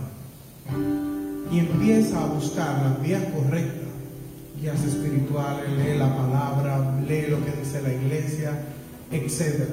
Y 1.53 1.59
empieza 1.59 2.23
a 2.23 2.27
buscar 2.27 2.83
las 2.83 3.03
vías 3.03 3.25
correctas. 3.25 3.89
Guías 4.59 4.83
espirituales, 4.85 5.69
lee 5.71 5.99
la 5.99 6.17
palabra, 6.17 6.99
lee 7.07 7.27
lo 7.29 7.45
que 7.45 7.53
dice 7.53 7.83
la 7.83 7.93
iglesia, 7.93 8.63
etc. 9.11 9.65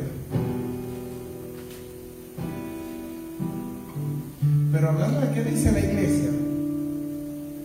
Pero 4.80 4.92
hablando 4.92 5.20
de 5.20 5.32
qué 5.34 5.44
dice 5.44 5.74
la 5.74 5.80
iglesia, 5.82 6.30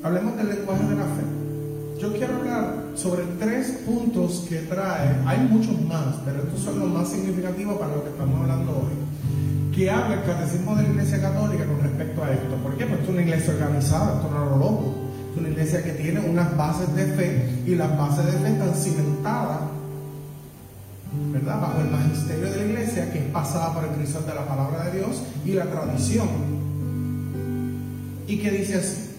hablemos 0.03 0.37
del 0.37 0.49
lenguaje 0.49 0.83
de 0.83 0.97
la 0.97 1.05
fe. 1.05 2.01
Yo 2.01 2.12
quiero 2.12 2.35
hablar 2.35 2.75
sobre 2.97 3.23
tres 3.39 3.83
puntos 3.87 4.45
que 4.49 4.57
trae, 4.62 5.15
hay 5.25 5.47
muchos 5.49 5.81
más, 5.83 6.17
pero 6.25 6.43
estos 6.43 6.59
son 6.59 6.81
los 6.81 6.91
más 6.91 7.09
significativos 7.09 7.79
para 7.79 7.95
lo 7.95 8.03
que 8.03 8.11
estamos 8.11 8.41
hablando 8.41 8.73
hoy, 8.73 9.73
que 9.73 9.89
habla 9.93 10.17
el 10.17 10.25
catecismo 10.25 10.75
de 10.75 10.83
la 10.83 10.89
Iglesia 10.89 11.21
Católica 11.21 11.65
con 11.67 11.81
respecto 11.83 12.25
a 12.25 12.33
esto. 12.33 12.57
¿Por 12.65 12.77
qué? 12.77 12.87
Pues 12.87 13.03
es 13.03 13.09
una 13.09 13.23
iglesia 13.23 13.55
organizada, 13.55 14.17
esto 14.17 14.31
no 14.35 14.45
es 14.45 14.51
lo 14.51 14.57
loco. 14.57 14.95
Es 15.31 15.39
una 15.39 15.49
iglesia 15.51 15.85
que 15.85 15.93
tiene 15.93 16.19
unas 16.19 16.57
bases 16.57 16.93
de 16.97 17.05
fe 17.05 17.62
y 17.65 17.77
las 17.77 17.97
bases 17.97 18.27
de 18.27 18.33
fe 18.33 18.49
están 18.49 18.75
cimentadas, 18.75 19.61
¿verdad? 21.33 21.61
Bajo 21.61 21.81
el 21.81 21.91
magisterio 21.93 22.51
de 22.51 22.57
la 22.57 22.65
iglesia 22.65 23.12
que 23.12 23.21
es 23.21 23.27
pasada 23.27 23.73
por 23.73 23.85
el 23.85 23.91
crisol 23.91 24.27
de 24.27 24.35
la 24.35 24.49
palabra 24.49 24.87
de 24.87 24.99
Dios 24.99 25.23
y 25.45 25.53
la 25.53 25.67
tradición. 25.67 26.54
Y 28.27 28.39
que 28.39 28.51
dice 28.51 28.77
así, 28.77 29.11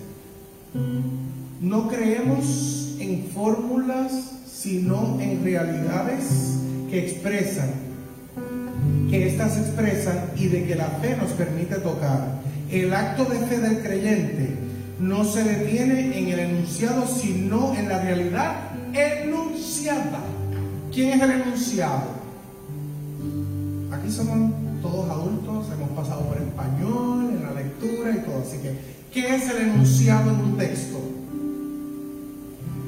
no 1.62 1.88
creemos 1.88 2.96
en 3.00 3.28
fórmulas, 3.34 4.12
sino 4.48 5.20
en 5.20 5.44
realidades 5.44 6.58
que 6.90 7.06
expresan, 7.06 7.70
que 9.10 9.28
éstas 9.28 9.58
expresan 9.58 10.32
y 10.36 10.48
de 10.48 10.66
que 10.66 10.76
la 10.76 10.88
fe 10.88 11.16
nos 11.18 11.32
permite 11.32 11.76
tocar. 11.76 12.42
El 12.72 12.94
acto 12.94 13.26
de 13.26 13.38
fe 13.40 13.60
del 13.60 13.82
creyente 13.82 14.56
no 15.00 15.24
se 15.24 15.44
detiene 15.44 16.18
en 16.18 16.28
el 16.30 16.40
enunciado, 16.40 17.06
sino 17.08 17.76
en 17.76 17.88
la 17.88 18.02
realidad 18.02 18.56
enunciada. 18.94 20.22
¿Quién 20.92 21.12
es 21.12 21.22
el 21.22 21.32
enunciado? 21.32 22.16
aquí 23.92 24.12
somos 24.12 24.52
todos 24.82 25.10
adultos, 25.10 25.68
hemos 25.74 25.90
pasado 25.92 26.22
por 26.22 26.38
español, 26.38 27.30
en 27.32 27.44
la 27.44 27.54
lectura 27.54 28.12
y 28.12 28.20
todo. 28.20 28.42
Así 28.42 28.58
que, 28.58 28.95
¿qué 29.16 29.34
es 29.34 29.50
el 29.50 29.70
enunciado 29.70 30.30
en 30.30 30.40
un 30.42 30.58
texto? 30.58 31.00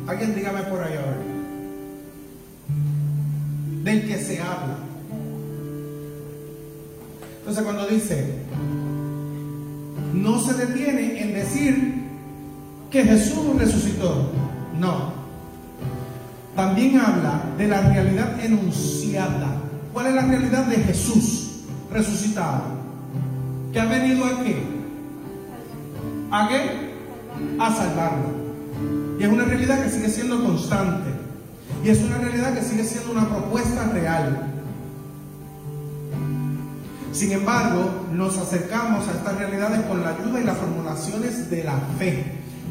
Alguien 0.07 0.35
dígame 0.35 0.61
por 0.63 0.83
ahí 0.83 0.93
ahora. 0.93 1.21
Del 3.83 4.05
que 4.05 4.17
se 4.17 4.41
habla. 4.41 4.77
Entonces 7.39 7.63
cuando 7.63 7.87
dice, 7.87 8.33
no 10.13 10.41
se 10.41 10.53
detiene 10.53 11.21
en 11.21 11.33
decir 11.33 11.93
que 12.91 13.03
Jesús 13.05 13.55
resucitó. 13.57 14.29
No. 14.77 15.13
También 16.57 16.99
habla 16.99 17.41
de 17.57 17.67
la 17.69 17.81
realidad 17.81 18.43
enunciada. 18.43 19.61
¿Cuál 19.93 20.07
es 20.07 20.15
la 20.15 20.25
realidad 20.25 20.65
de 20.65 20.75
Jesús 20.75 21.61
resucitado? 21.89 22.63
Que 23.71 23.79
ha 23.79 23.85
venido 23.85 24.25
a 24.25 24.43
qué? 24.43 24.76
¿A 26.31 26.47
qué? 26.49 26.91
A 27.59 27.73
salvarlo. 27.73 28.47
Y 29.19 29.23
es 29.23 29.29
una 29.29 29.45
realidad 29.45 29.83
que 29.83 29.89
sigue 29.89 30.09
siendo 30.09 30.43
constante. 30.43 31.09
Y 31.83 31.89
es 31.89 32.01
una 32.03 32.17
realidad 32.17 32.53
que 32.53 32.61
sigue 32.61 32.83
siendo 32.83 33.11
una 33.11 33.27
propuesta 33.29 33.89
real. 33.93 34.53
Sin 37.13 37.31
embargo, 37.31 38.05
nos 38.13 38.37
acercamos 38.37 39.07
a 39.07 39.11
estas 39.11 39.37
realidades 39.37 39.81
con 39.85 40.03
la 40.03 40.09
ayuda 40.09 40.41
y 40.41 40.43
las 40.43 40.57
formulaciones 40.57 41.49
de 41.49 41.63
la 41.63 41.79
fe. 41.97 42.25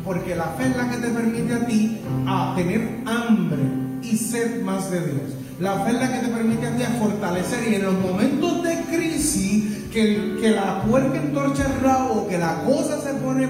Porque 0.05 0.37
la 0.37 0.45
fe 0.51 0.69
es 0.69 0.77
la 0.77 0.91
que 0.91 0.99
te 0.99 1.09
permite 1.09 1.55
a 1.55 1.67
ti 1.67 2.01
a 2.27 2.53
tener 2.55 3.01
hambre 3.07 3.63
y 4.03 4.17
sed 4.17 4.63
más 4.63 4.91
de 4.91 5.01
Dios. 5.01 5.33
La 5.61 5.85
fe 5.85 5.91
es 5.91 5.95
la 5.95 6.13
que 6.13 6.27
te 6.27 6.35
permite 6.35 6.67
a 6.67 6.77
ti 6.77 6.83
fortalecer 6.99 7.73
y 7.73 7.77
en 7.77 7.85
los 7.85 7.95
momentos 7.95 8.63
de 8.63 8.83
crisis, 8.91 9.85
que, 9.91 10.37
que 10.39 10.51
la 10.51 10.83
puerta 10.83 11.17
entorcha 11.17 11.65
el 11.65 11.81
rabo, 11.81 12.29
que 12.29 12.37
la 12.37 12.63
cosa 12.65 13.01
se 13.01 13.15
pone 13.15 13.49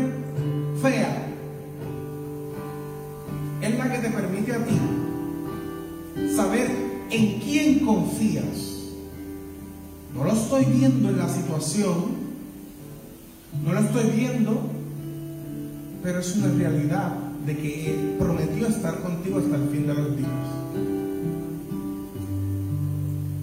fea, 0.81 1.27
es 3.61 3.79
la 3.79 3.93
que 3.93 3.99
te 3.99 4.11
permite 4.11 4.53
a 4.53 4.65
ti 4.65 4.79
saber 6.37 6.71
en 7.11 7.41
quién 7.41 7.81
confías. 7.85 8.45
No 10.15 10.25
lo 10.25 10.33
estoy 10.33 10.65
viendo 10.65 11.09
en 11.09 11.19
la 11.19 11.29
situación, 11.29 12.27
no 13.65 13.73
lo 13.73 13.81
estoy 13.81 14.11
viendo, 14.11 14.61
pero 16.05 16.21
es 16.21 16.37
una 16.37 16.55
realidad 16.55 17.17
de 17.45 17.57
que 17.57 17.91
Él 17.91 18.17
prometió 18.17 18.69
estar 18.69 19.01
contigo 19.03 19.41
hasta 19.41 19.57
el 19.57 19.69
fin 19.71 19.87
de 19.89 19.95
los 19.95 20.17
días. 20.17 20.66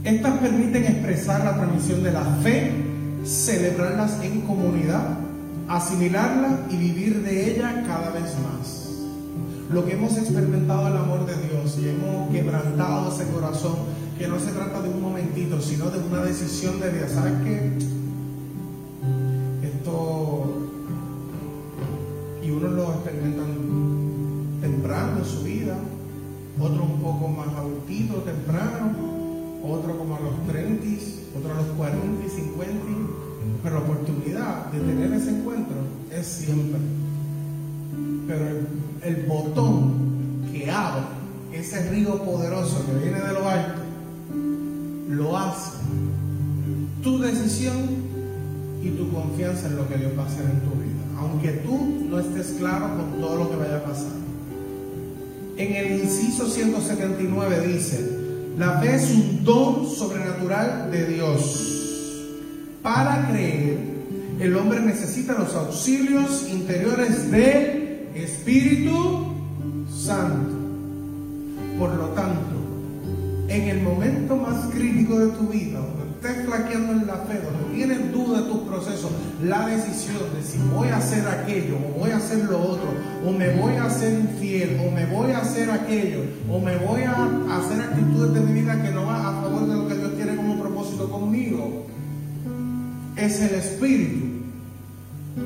Estas 0.03 0.37
permiten 0.39 0.83
expresar 0.83 1.45
la 1.45 1.55
transmisión 1.55 2.03
de 2.03 2.11
la 2.11 2.23
fe, 2.43 2.71
celebrarlas 3.23 4.21
en 4.21 4.41
comunidad, 4.41 5.17
asimilarla 5.69 6.59
y 6.69 6.75
vivir 6.75 7.21
de 7.23 7.51
ella 7.51 7.83
cada 7.87 8.09
vez 8.09 8.35
más. 8.43 8.89
Lo 9.71 9.85
que 9.85 9.93
hemos 9.93 10.17
experimentado 10.17 10.89
el 10.89 10.97
amor 10.97 11.25
de 11.25 11.35
Dios 11.47 11.77
y 11.81 11.87
hemos 11.87 12.29
quebrantado 12.31 13.13
ese 13.13 13.31
corazón 13.31 13.75
que 14.19 14.27
no 14.27 14.39
se 14.39 14.51
trata 14.51 14.81
de 14.81 14.89
un 14.89 15.01
momentito, 15.01 15.61
sino 15.61 15.89
de 15.89 15.99
una 15.99 16.21
decisión 16.21 16.81
de 16.81 16.89
vida. 16.89 17.07
¿Sabes 17.07 17.33
qué? 17.45 17.71
Esto, 19.65 20.67
y 22.43 22.51
unos 22.51 22.71
lo 22.73 22.93
experimentan 22.93 23.47
temprano 24.59 25.19
en 25.19 25.25
su 25.25 25.43
vida, 25.43 25.77
otros 26.59 26.81
un 26.81 27.01
poco 27.01 27.29
más 27.29 27.47
adultito, 27.57 28.15
temprano, 28.15 28.93
otro 29.63 29.97
como 29.97 30.15
a 30.15 30.19
los 30.19 30.47
30, 30.47 30.85
otro 31.37 31.53
a 31.53 31.55
los 31.55 31.67
40 31.77 32.25
y 32.25 32.29
50, 32.29 32.73
pero 33.61 33.75
la 33.75 33.81
oportunidad 33.81 34.65
de 34.71 34.79
tener 34.79 35.13
ese 35.13 35.29
encuentro 35.29 35.75
es 36.11 36.25
siempre. 36.25 36.79
Pero 38.27 38.47
el, 38.47 38.67
el 39.03 39.25
botón 39.25 40.47
que 40.51 40.69
abre 40.69 41.03
ese 41.53 41.89
río 41.89 42.23
poderoso 42.23 42.85
que 42.85 43.03
viene 43.03 43.19
de 43.19 43.33
lo 43.33 43.47
alto 43.47 43.81
lo 45.09 45.37
hace 45.37 45.77
tu 47.03 47.19
decisión 47.19 47.75
y 48.81 48.89
tu 48.89 49.11
confianza 49.11 49.67
en 49.67 49.75
lo 49.75 49.87
que 49.87 49.97
Dios 49.97 50.13
va 50.17 50.23
a 50.23 50.27
hacer 50.27 50.45
en 50.45 50.59
tu 50.61 50.71
vida. 50.81 51.03
Aunque 51.19 51.51
tú 51.51 52.05
no 52.09 52.19
estés 52.19 52.55
claro 52.57 52.87
con 52.97 53.21
todo 53.21 53.35
lo 53.37 53.49
que 53.49 53.55
vaya 53.57 53.77
a 53.77 53.83
pasar. 53.83 54.11
En 55.57 55.75
el 55.75 56.01
inciso 56.01 56.49
179 56.49 57.67
dice, 57.67 58.12
la 58.57 58.79
fe 58.79 58.95
es 58.95 59.11
un 59.11 59.43
don 59.43 59.89
sobrenatural 59.89 60.91
de 60.91 61.05
Dios. 61.07 61.69
Para 62.81 63.27
creer, 63.29 63.77
el 64.39 64.55
hombre 64.55 64.81
necesita 64.81 65.33
los 65.33 65.55
auxilios 65.55 66.47
interiores 66.49 67.31
del 67.31 68.09
Espíritu 68.15 69.33
Santo. 69.89 70.53
Por 71.79 71.95
lo 71.95 72.07
tanto, 72.09 72.55
en 73.47 73.61
el 73.69 73.81
momento 73.81 74.35
más 74.35 74.65
crítico 74.73 75.17
de 75.17 75.27
tu 75.31 75.47
vida, 75.47 75.79
estés 76.23 76.45
flaqueando 76.45 76.93
en 76.93 77.07
la 77.07 77.17
fe, 77.17 77.41
donde 77.43 77.75
tienes 77.75 78.11
duda 78.13 78.41
de 78.41 78.49
tus 78.49 78.61
procesos, 78.61 79.11
la 79.43 79.67
decisión 79.67 80.17
de 80.33 80.41
si 80.41 80.57
voy 80.73 80.87
a 80.87 80.97
hacer 80.97 81.27
aquello, 81.27 81.75
o 81.75 81.99
voy 81.99 82.11
a 82.11 82.17
hacer 82.17 82.45
lo 82.45 82.59
otro, 82.61 82.93
o 83.25 83.31
me 83.31 83.49
voy 83.57 83.73
a 83.73 83.85
hacer 83.85 84.19
infiel, 84.19 84.79
o 84.87 84.91
me 84.91 85.05
voy 85.05 85.31
a 85.31 85.39
hacer 85.39 85.69
aquello, 85.69 86.21
o 86.49 86.59
me 86.59 86.77
voy 86.77 87.01
a 87.01 87.57
hacer 87.57 87.81
actitudes 87.81 88.33
de 88.33 88.39
mi 88.39 88.61
vida 88.61 88.81
que 88.81 88.91
no 88.91 89.05
van 89.05 89.25
a 89.25 89.41
favor 89.41 89.67
de 89.67 89.75
lo 89.75 89.87
que 89.87 89.95
Dios 89.95 90.15
tiene 90.15 90.35
como 90.37 90.61
propósito 90.61 91.09
conmigo, 91.09 91.85
es 93.17 93.41
el 93.41 93.55
Espíritu. 93.55 94.32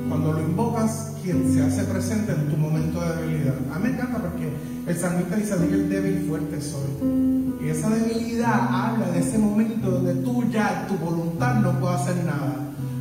Cuando 0.08 0.32
lo 0.34 0.40
invocas, 0.40 1.12
quien 1.22 1.52
se 1.52 1.62
hace 1.62 1.84
presente 1.84 2.32
en 2.32 2.48
tu 2.48 2.56
momento 2.56 3.00
de 3.00 3.22
debilidad. 3.22 3.54
A 3.74 3.78
mí 3.78 3.88
me 3.88 3.94
encanta 3.94 4.18
porque 4.18 4.48
el 4.86 4.96
salmista 4.96 5.36
dice, 5.36 5.54
el 5.54 5.88
débil 5.88 6.26
fuerte 6.28 6.60
soy. 6.60 7.58
Y 7.64 7.70
esa 7.70 7.90
debilidad 7.90 8.68
habla 8.70 9.10
de 9.10 9.20
ese 9.20 9.38
momento 9.38 9.90
donde 9.90 10.14
tú 10.16 10.44
ya, 10.50 10.86
tu 10.86 10.94
voluntad 10.94 11.56
no 11.60 11.78
puede 11.80 11.94
hacer 11.94 12.16
nada. 12.24 12.56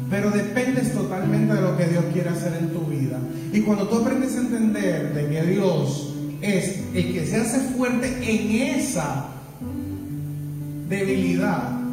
Pero 0.09 0.31
dependes 0.31 0.93
totalmente 0.93 1.53
de 1.53 1.61
lo 1.61 1.77
que 1.77 1.87
Dios 1.87 2.05
quiere 2.13 2.29
hacer 2.29 2.57
en 2.59 2.69
tu 2.69 2.81
vida. 2.85 3.19
Y 3.51 3.61
cuando 3.61 3.87
tú 3.87 3.97
aprendes 3.97 4.35
a 4.35 4.39
entender 4.39 5.13
de 5.13 5.29
que 5.29 5.43
Dios 5.43 6.13
es 6.41 6.83
el 6.93 7.13
que 7.13 7.25
se 7.25 7.37
hace 7.37 7.59
fuerte 7.75 8.07
en 8.21 8.77
esa 8.77 9.25
debilidad, 10.87 11.86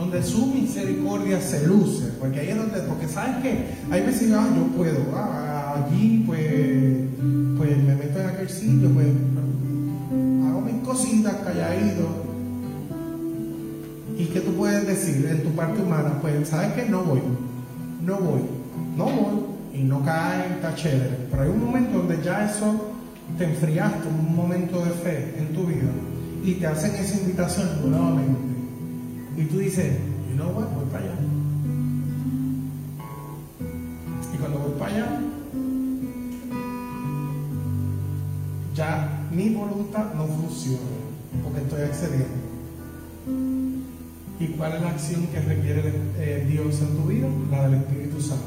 donde 0.00 0.22
su 0.22 0.46
misericordia 0.46 1.42
se 1.42 1.66
luce, 1.66 2.06
porque 2.18 2.40
ahí 2.40 2.48
es 2.48 2.56
donde, 2.56 2.80
porque 2.80 3.06
sabes 3.06 3.36
que 3.42 3.66
hay 3.90 4.00
veces 4.00 4.32
ah, 4.32 4.48
yo 4.56 4.64
puedo, 4.74 4.98
ah, 5.14 5.74
allí 5.76 6.24
pues, 6.26 6.40
pues 7.58 7.76
me 7.76 7.94
meto 7.94 8.18
en 8.18 8.26
aquel 8.26 8.48
sitio, 8.48 8.88
pues 8.94 9.08
hago 10.46 10.60
mis 10.62 10.82
cositas 10.82 11.34
calladito. 11.44 12.08
¿Y 14.16 14.24
qué 14.26 14.40
tú 14.40 14.52
puedes 14.54 14.86
decir 14.86 15.26
en 15.30 15.42
tu 15.42 15.50
parte 15.50 15.82
humana? 15.82 16.18
Pues 16.22 16.48
sabes 16.48 16.72
que 16.72 16.88
no 16.88 17.02
voy, 17.04 17.20
no 18.02 18.16
voy, 18.16 18.40
no 18.96 19.04
voy, 19.04 19.44
y 19.74 19.82
no 19.82 20.02
cae, 20.02 20.54
está 20.54 20.74
chévere. 20.74 21.28
Pero 21.30 21.42
hay 21.42 21.48
un 21.50 21.62
momento 21.62 21.98
donde 21.98 22.22
ya 22.24 22.50
eso 22.50 22.94
te 23.36 23.44
enfriaste, 23.44 24.08
un 24.08 24.34
momento 24.34 24.82
de 24.82 24.90
fe 24.92 25.34
en 25.38 25.54
tu 25.54 25.66
vida, 25.66 25.90
y 26.42 26.54
te 26.54 26.66
hacen 26.66 26.94
esa 26.94 27.20
invitación 27.20 27.68
nuevamente. 27.90 28.59
Y 29.40 29.44
tú 29.44 29.56
dices, 29.56 29.96
you 30.28 30.36
know 30.36 30.50
what, 30.50 30.68
voy 30.74 30.84
para 30.92 31.02
allá. 31.02 31.14
Y 34.34 34.36
cuando 34.36 34.58
voy 34.58 34.78
para 34.78 34.94
allá, 34.94 35.20
ya 38.74 39.28
mi 39.32 39.54
voluntad 39.54 40.12
no 40.12 40.26
funciona, 40.26 40.78
porque 41.42 41.60
estoy 41.60 41.80
accediendo. 41.80 42.26
¿Y 44.38 44.46
cuál 44.58 44.74
es 44.74 44.82
la 44.82 44.90
acción 44.90 45.26
que 45.28 45.40
requiere 45.40 45.90
eh, 46.18 46.46
Dios 46.46 46.78
en 46.82 46.96
tu 46.98 47.08
vida? 47.08 47.26
La 47.50 47.66
del 47.66 47.80
Espíritu 47.80 48.20
Santo. 48.20 48.44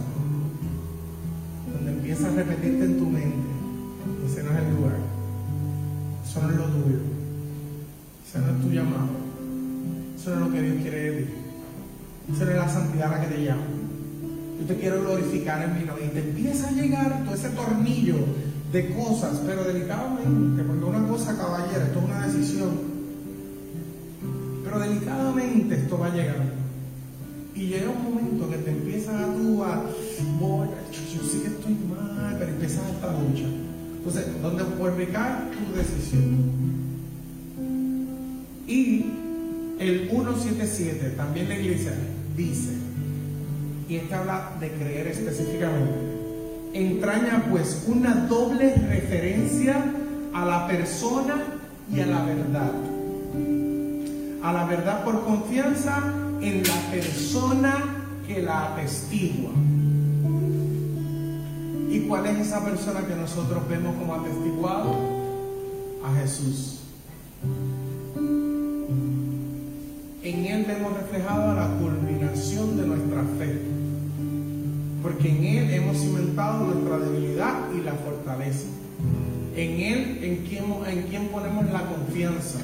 Donde 1.73 1.91
empiezas 1.91 2.33
a 2.33 2.35
repetirte 2.35 2.85
en 2.85 2.99
tu 2.99 3.05
mente, 3.07 3.47
ese 4.27 4.43
no 4.43 4.51
es 4.51 4.57
el 4.59 4.75
lugar, 4.75 4.97
eso 6.23 6.41
no 6.43 6.49
es 6.51 6.55
lo 6.55 6.65
tuyo, 6.65 6.99
ese 8.27 8.39
no 8.39 8.51
es 8.51 8.61
tu 8.61 8.69
llamado. 8.69 9.22
Eso 10.23 10.35
es 10.35 10.39
lo 10.39 10.53
que 10.53 10.61
Dios 10.61 10.77
quiere 10.81 11.11
de 11.11 11.21
ti. 11.23 11.33
Eso 12.33 12.49
es 12.49 12.55
la 12.55 12.69
santidad 12.69 13.11
a 13.11 13.17
la 13.17 13.27
que 13.27 13.35
te 13.35 13.43
llama. 13.43 13.63
Yo 14.57 14.65
te 14.65 14.77
quiero 14.77 15.01
glorificar 15.01 15.61
en 15.63 15.77
mi 15.77 15.85
nombre. 15.85 16.05
Y 16.05 16.09
te 16.11 16.19
empieza 16.19 16.69
a 16.69 16.71
llegar 16.71 17.25
todo 17.25 17.35
ese 17.35 17.49
tornillo 17.49 18.15
de 18.71 18.95
cosas, 18.95 19.41
pero 19.45 19.65
delicadamente, 19.65 20.63
porque 20.63 20.85
una 20.85 21.05
cosa 21.09 21.35
caballera, 21.35 21.87
esto 21.87 21.99
es 21.99 22.05
una 22.05 22.25
decisión. 22.25 22.69
Pero 24.63 24.79
delicadamente 24.79 25.75
esto 25.75 25.99
va 25.99 26.07
a 26.07 26.15
llegar. 26.15 26.53
Y 27.53 27.67
llega 27.67 27.89
un 27.89 28.03
momento 28.05 28.49
que 28.49 28.57
te 28.59 28.71
empiezas 28.71 29.15
a 29.15 29.25
tú 29.25 29.61
a, 29.61 29.83
voy, 30.39 30.69
yo 31.13 31.21
sé 31.21 31.41
que 31.41 31.47
estoy 31.47 31.77
mal, 31.89 32.37
pero 32.39 32.49
empiezas 32.49 32.81
esta 32.95 33.11
lucha. 33.11 33.49
Entonces, 33.97 34.41
donde 34.41 34.63
vuelve 34.63 35.09
caer 35.09 35.49
tu 35.51 35.77
decisión. 35.77 36.63
Y 38.65 39.22
el 39.83 40.09
177, 40.09 41.09
también 41.17 41.49
la 41.49 41.59
iglesia 41.59 41.93
dice, 42.37 42.71
y 43.89 43.97
este 43.97 44.15
habla 44.15 44.53
de 44.59 44.71
creer 44.71 45.07
específicamente, 45.07 45.93
entraña 46.73 47.45
pues 47.51 47.83
una 47.87 48.15
doble 48.27 48.73
referencia 48.75 49.83
a 50.33 50.45
la 50.45 50.67
persona 50.67 51.35
y 51.93 51.99
a 51.99 52.05
la 52.05 52.23
verdad. 52.23 52.71
A 54.41 54.53
la 54.53 54.65
verdad 54.65 55.03
por 55.03 55.23
confianza 55.25 56.01
en 56.41 56.63
la 56.63 56.91
persona 56.91 57.75
que 58.25 58.41
la 58.41 58.73
atestigua. 58.73 59.51
¿Y 61.89 61.99
cuál 62.07 62.25
es 62.25 62.47
esa 62.47 62.63
persona 62.63 63.05
que 63.05 63.15
nosotros 63.15 63.67
vemos 63.69 63.95
como 63.97 64.15
atestiguado? 64.15 64.95
A 66.05 66.15
Jesús. 66.21 66.79
En 70.23 70.45
Él 70.45 70.63
vemos 70.65 70.93
reflejada 70.93 71.53
la 71.53 71.67
culminación 71.79 72.77
de 72.77 72.87
nuestra 72.87 73.23
fe. 73.37 73.59
Porque 75.01 75.29
en 75.29 75.43
Él 75.43 75.69
hemos 75.71 75.97
cimentado 75.97 76.63
nuestra 76.63 76.97
debilidad 76.99 77.69
y 77.75 77.81
la 77.81 77.91
fortaleza. 77.91 78.67
En 79.53 79.81
Él, 79.81 80.19
en 80.23 80.37
quien, 80.47 80.63
en 80.87 81.07
quien 81.09 81.27
ponemos 81.27 81.65
la 81.73 81.81
confianza. 81.87 82.59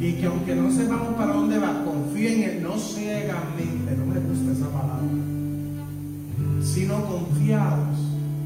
Y 0.00 0.14
que 0.14 0.26
aunque 0.26 0.56
no 0.56 0.72
sepamos 0.72 1.14
para 1.14 1.34
dónde 1.34 1.60
va, 1.60 1.84
confíe 1.84 2.34
en 2.34 2.50
Él, 2.50 2.62
no 2.64 2.76
ciegamente, 2.76 3.94
no 3.96 4.04
me 4.04 4.18
gusta 4.18 4.50
esa 4.50 4.68
palabra, 4.68 5.06
sino 6.64 7.04
confiados 7.06 7.96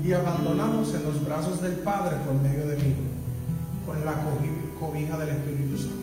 y 0.05 0.13
abandonados 0.13 0.95
en 0.95 1.05
los 1.05 1.25
brazos 1.25 1.63
del 1.63 1.77
Padre 1.77 2.17
por 2.27 2.35
medio 2.35 2.67
de 2.67 2.77
mí, 2.77 2.95
con 3.87 4.05
la 4.05 4.13
cobija 4.79 5.17
del 5.17 5.29
Espíritu 5.31 5.79
Santo. 5.79 6.03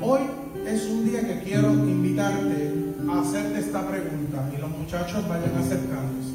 Hoy 0.00 0.20
es 0.66 0.86
un 0.86 1.04
día 1.04 1.20
que 1.26 1.42
quiero 1.42 1.72
invitarte 1.72 2.72
a 3.10 3.20
hacerte 3.20 3.58
esta 3.58 3.86
pregunta 3.88 4.50
y 4.56 4.60
los 4.60 4.70
muchachos 4.70 5.28
vayan 5.28 5.56
acercándose. 5.56 6.32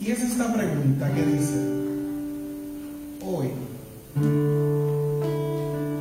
Y 0.00 0.10
es 0.10 0.20
esta 0.20 0.52
pregunta 0.52 1.10
que 1.14 1.26
dice, 1.26 1.58
hoy 3.24 3.48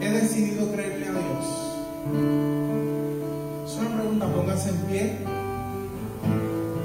he 0.02 0.10
decidido 0.10 0.72
creerle 0.72 1.08
a 1.08 1.12
Dios. 1.12 1.46
Es 3.68 3.80
una 3.80 3.96
pregunta, 3.96 4.34
póngase 4.34 4.70
en 4.70 4.78
pie. 4.90 5.18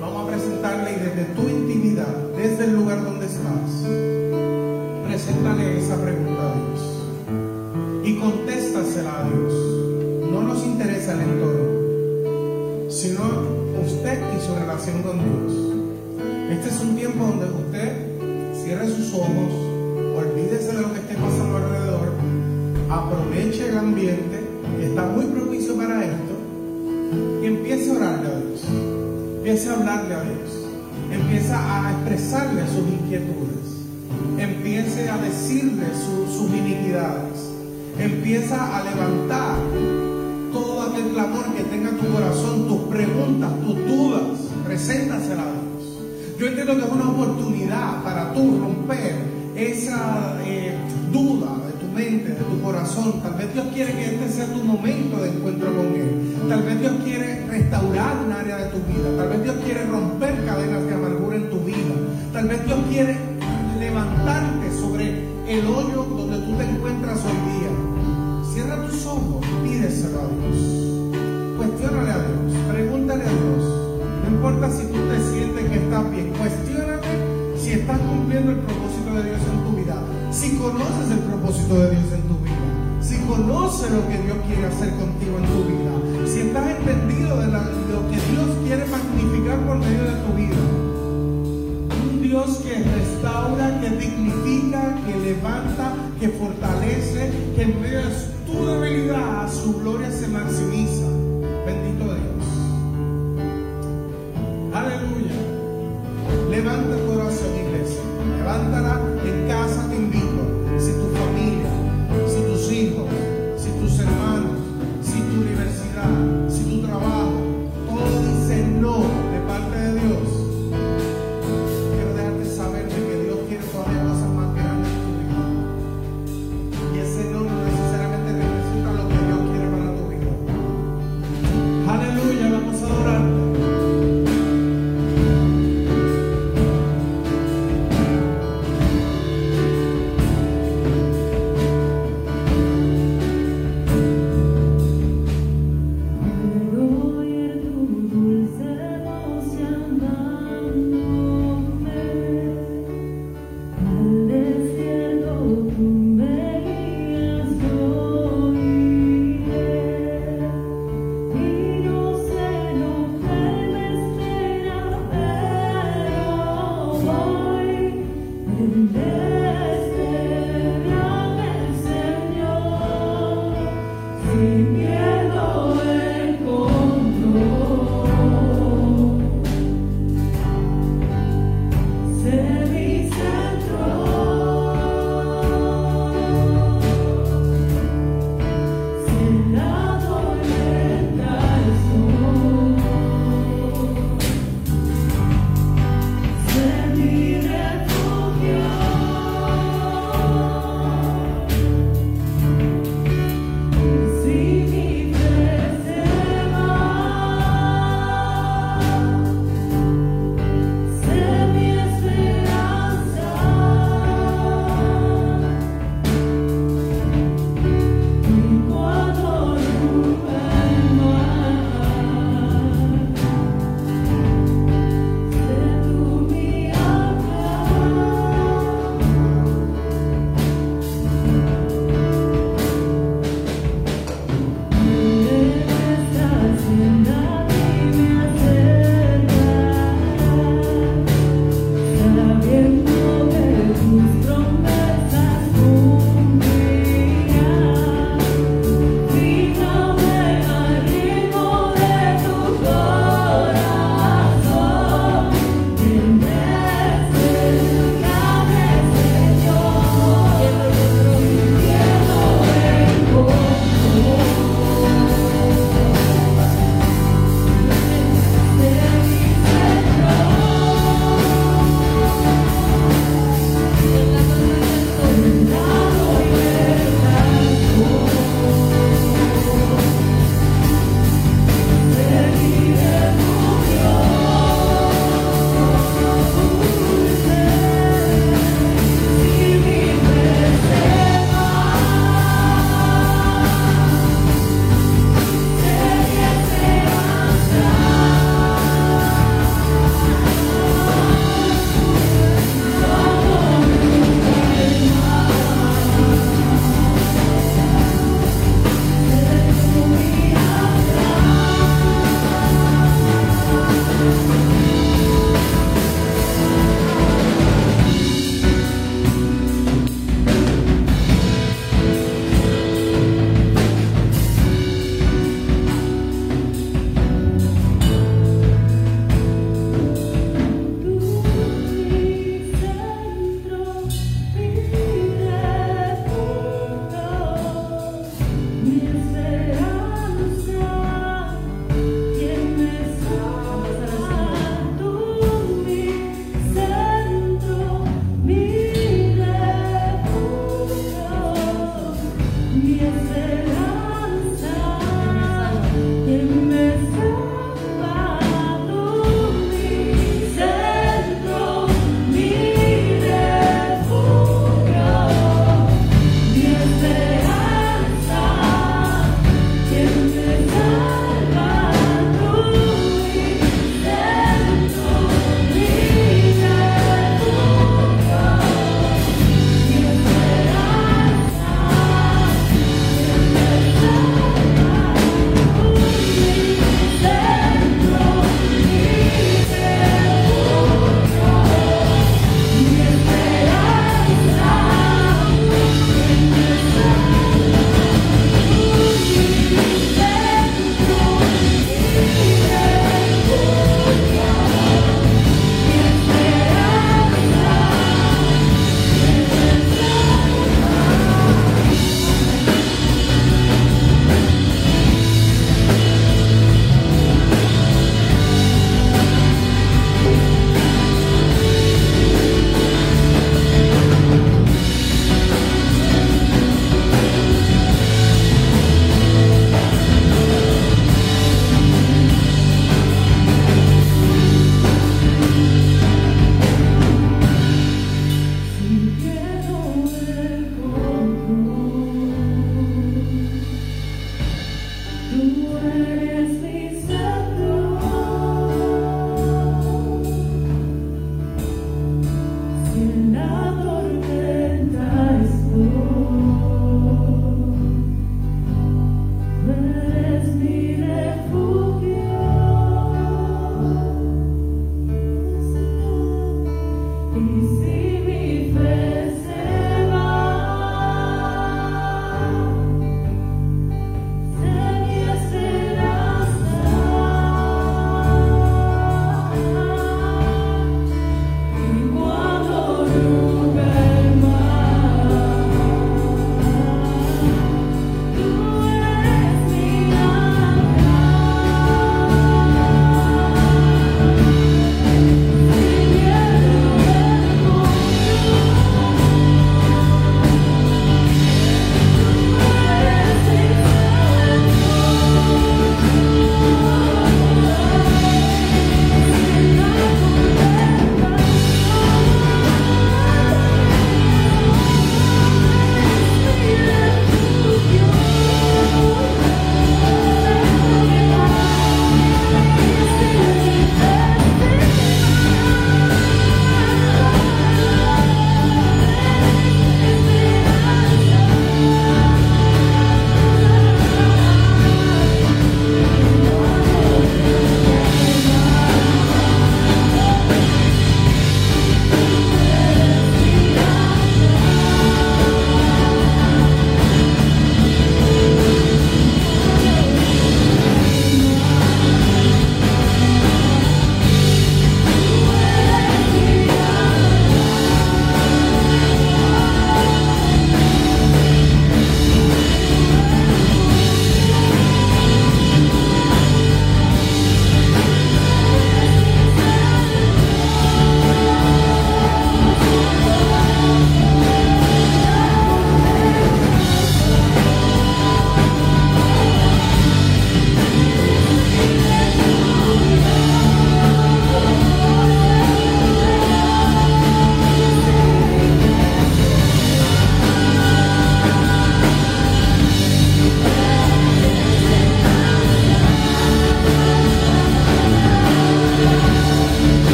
Vamos 0.00 0.24
a 0.24 0.30
presentarle 0.30 0.92
y 0.92 0.96
desde 0.96 1.24
tu 1.34 1.48
intimidad, 1.48 2.14
desde 2.36 2.64
el 2.66 2.74
lugar 2.76 3.02
donde 3.02 3.26
estás, 3.26 3.86
preséntale 5.06 5.78
esa 5.78 5.96
pregunta 6.00 6.52
a 6.52 6.54
Dios 6.54 6.67
su 14.48 14.54
relación 14.54 15.02
con 15.02 15.18
Dios. 15.18 15.52
Este 16.50 16.70
es 16.70 16.80
un 16.80 16.96
tiempo 16.96 17.22
donde 17.22 17.44
usted 17.44 17.92
cierre 18.64 18.88
sus 18.88 19.12
ojos, 19.12 19.52
olvídese 20.16 20.74
de 20.74 20.80
lo 20.80 20.92
que 20.94 21.00
esté 21.00 21.14
pasando 21.16 21.58
alrededor, 21.58 22.12
aproveche 22.88 23.68
el 23.68 23.76
ambiente, 23.76 24.48
está 24.80 25.04
muy 25.04 25.26
propicio 25.26 25.76
para 25.76 26.02
esto, 26.02 26.34
y 27.42 27.46
empiece 27.46 27.90
a 27.90 27.96
orarle 27.96 28.28
a 28.28 28.40
Dios, 28.40 28.64
empiece 29.36 29.68
a 29.68 29.72
hablarle 29.74 30.14
a 30.14 30.22
Dios, 30.22 30.50
empiece 31.12 31.52
a 31.52 31.92
expresarle 31.92 32.62
sus 32.68 32.88
inquietudes, 32.88 33.68
empiece 34.38 35.10
a 35.10 35.18
decirle 35.18 35.88
sus 36.32 36.48
iniquidades. 36.48 37.48
Empieza 37.98 38.78
a 38.78 38.84
levantar 38.84 39.56
todo 40.52 40.82
aquel 40.82 41.08
clamor 41.08 41.52
que 41.56 41.64
tenga 41.64 41.90
tu 41.90 42.06
corazón, 42.12 42.68
tus 42.68 42.82
preguntas, 42.82 43.50
tus 43.66 43.74
dudas, 43.88 44.27
preséntasela 44.68 45.42
a 45.42 45.46
Dios. 45.46 46.38
Yo 46.38 46.46
entiendo 46.46 46.76
que 46.76 46.82
es 46.84 46.92
una 46.92 47.10
oportunidad 47.10 48.02
para 48.04 48.32
tú 48.34 48.60
romper 48.60 49.14
esa 49.56 50.38
eh, 50.44 50.76
duda 51.10 51.56
de 51.66 51.72
tu 51.72 51.86
mente, 51.92 52.28
de 52.28 52.44
tu 52.44 52.60
corazón. 52.62 53.20
Tal 53.22 53.34
vez 53.34 53.52
Dios 53.54 53.66
quiere 53.74 53.92
que 53.92 54.04
este 54.04 54.28
sea 54.30 54.46
tu 54.46 54.62
momento 54.62 55.16
de 55.16 55.30
encuentro 55.30 55.74
con 55.74 55.86
Él. 55.86 56.36
Tal 56.48 56.62
vez 56.62 56.80
Dios 56.80 56.92
quiere 57.02 57.46
restaurar 57.46 58.18
un 58.24 58.32
área 58.32 58.56
de 58.58 58.66
tu 58.66 58.78
vida. 58.92 59.16
Tal 59.16 59.28
vez 59.30 59.42
Dios 59.42 59.56
quiere 59.64 59.84
romper 59.86 60.44
cadenas 60.44 60.84
de 60.84 60.94
amargura 60.94 61.36
en 61.36 61.50
tu 61.50 61.58
vida. 61.60 61.94
Tal 62.32 62.46
vez 62.46 62.64
Dios 62.66 62.78
quiere 62.90 63.16
levantarte 63.80 64.70
sobre 64.78 65.28
el 65.48 65.66
hoyo 65.66 66.04
donde 66.04 66.38
tú 66.38 66.56
te 66.56 66.64
encuentras 66.64 67.18
hoy 67.24 67.38
día. 67.52 68.52
Cierra 68.52 68.86
tus 68.86 69.06
ojos, 69.06 69.44
pídeselo 69.64 70.20
a 70.20 70.28
Dios. 70.28 71.56
Cuestiónale 71.56 72.10
a 72.10 72.18
Dios, 72.18 72.47
importa 74.38 74.70
si 74.70 74.86
tú 74.86 74.98
te 75.10 75.18
sientes 75.32 75.68
que 75.68 75.78
estás 75.82 76.10
bien, 76.12 76.30
cuestiónate 76.38 77.10
si 77.58 77.72
estás 77.72 77.98
cumpliendo 77.98 78.52
el 78.52 78.58
propósito 78.58 79.14
de 79.14 79.22
Dios 79.24 79.40
en 79.50 79.64
tu 79.66 79.76
vida. 79.76 79.96
Si 80.30 80.56
conoces 80.56 81.10
el 81.10 81.18
propósito 81.18 81.74
de 81.74 81.90
Dios 81.90 82.12
en 82.14 82.22
tu 82.22 82.38
vida. 82.46 82.66
Si 83.02 83.16
conoces 83.26 83.90
lo 83.90 84.06
que 84.06 84.18
Dios 84.22 84.38
quiere 84.46 84.66
hacer 84.66 84.90
contigo 84.94 85.38
en 85.42 85.46
tu 85.50 85.60
vida. 85.66 85.92
Si 86.30 86.38
estás 86.46 86.70
entendido 86.70 87.36
de, 87.40 87.46
lo 87.48 88.00
que 88.06 88.18
Dios 88.30 88.48
quiere 88.64 88.86
magnificar 88.86 89.58
por 89.66 89.78
medio 89.78 90.04
de 90.06 90.16
tu 90.22 90.30
vida. 90.38 90.62
Dios 92.22 92.58
que 92.58 92.78
restaura, 92.78 93.80
que 93.80 93.90
dignifica, 93.90 94.94
que 95.04 95.18
levanta, 95.18 95.94
que 96.20 96.28
fortalece, 96.28 97.32
que 97.56 97.62
en 97.62 97.80
medio 97.80 97.98
de 98.06 98.14
tu 98.46 98.66
debilidad 98.66 99.50
su 99.50 99.80
gloria 99.80 100.12
se 100.12 100.28
maximiza. 100.28 101.08
Bendito 101.66 102.04
Dios. 102.04 102.37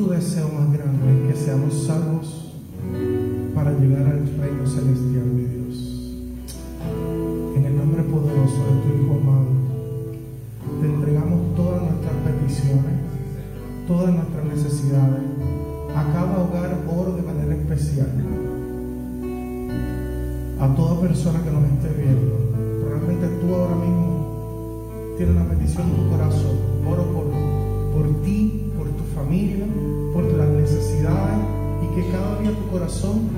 Tu 0.00 0.08
deseo 0.08 0.48
más 0.48 0.72
grande 0.72 1.12
es 1.12 1.28
que 1.28 1.44
seamos 1.44 1.84
salvos 1.86 2.54
para 3.54 3.70
llegar 3.72 4.06
al 4.06 4.26
reino 4.40 4.66
celestial, 4.66 5.26
mi 5.26 5.42
Dios. 5.42 6.16
En 7.54 7.66
el 7.66 7.76
nombre 7.76 8.02
poderoso 8.04 8.56
de 8.64 8.80
tu 8.80 8.88
Hijo 8.96 9.20
amado, 9.20 9.48
te 10.80 10.86
entregamos 10.86 11.54
todas 11.54 11.82
nuestras 11.82 12.14
peticiones, 12.24 12.96
todas 13.86 14.14
nuestras 14.14 14.44
necesidades. 14.46 15.20
A 15.94 16.12
cada 16.14 16.44
hogar 16.44 16.78
oro 16.88 17.16
de 17.16 17.22
manera 17.22 17.54
especial. 17.54 18.08
A 20.60 20.74
toda 20.76 21.00
persona 21.02 21.44
que 21.44 21.50
nos 21.50 21.64
esté 21.64 22.02
viendo. 22.02 22.38
Probablemente 22.80 23.28
tú 23.42 23.54
ahora 23.54 23.76
mismo 23.76 25.14
tienes 25.18 25.36
una 25.36 25.50
petición 25.50 25.90
en 25.90 25.96
tu 25.96 26.08
corazón. 26.10 26.56
Oro 26.88 27.04
por, 27.12 27.26
por 27.92 28.22
ti, 28.22 28.72
por 28.78 28.88
tu 28.88 29.04
familia, 29.14 29.66
que 32.00 32.10
cada 32.12 32.38
día 32.40 32.50
tu 32.52 32.66
corazón 32.68 33.28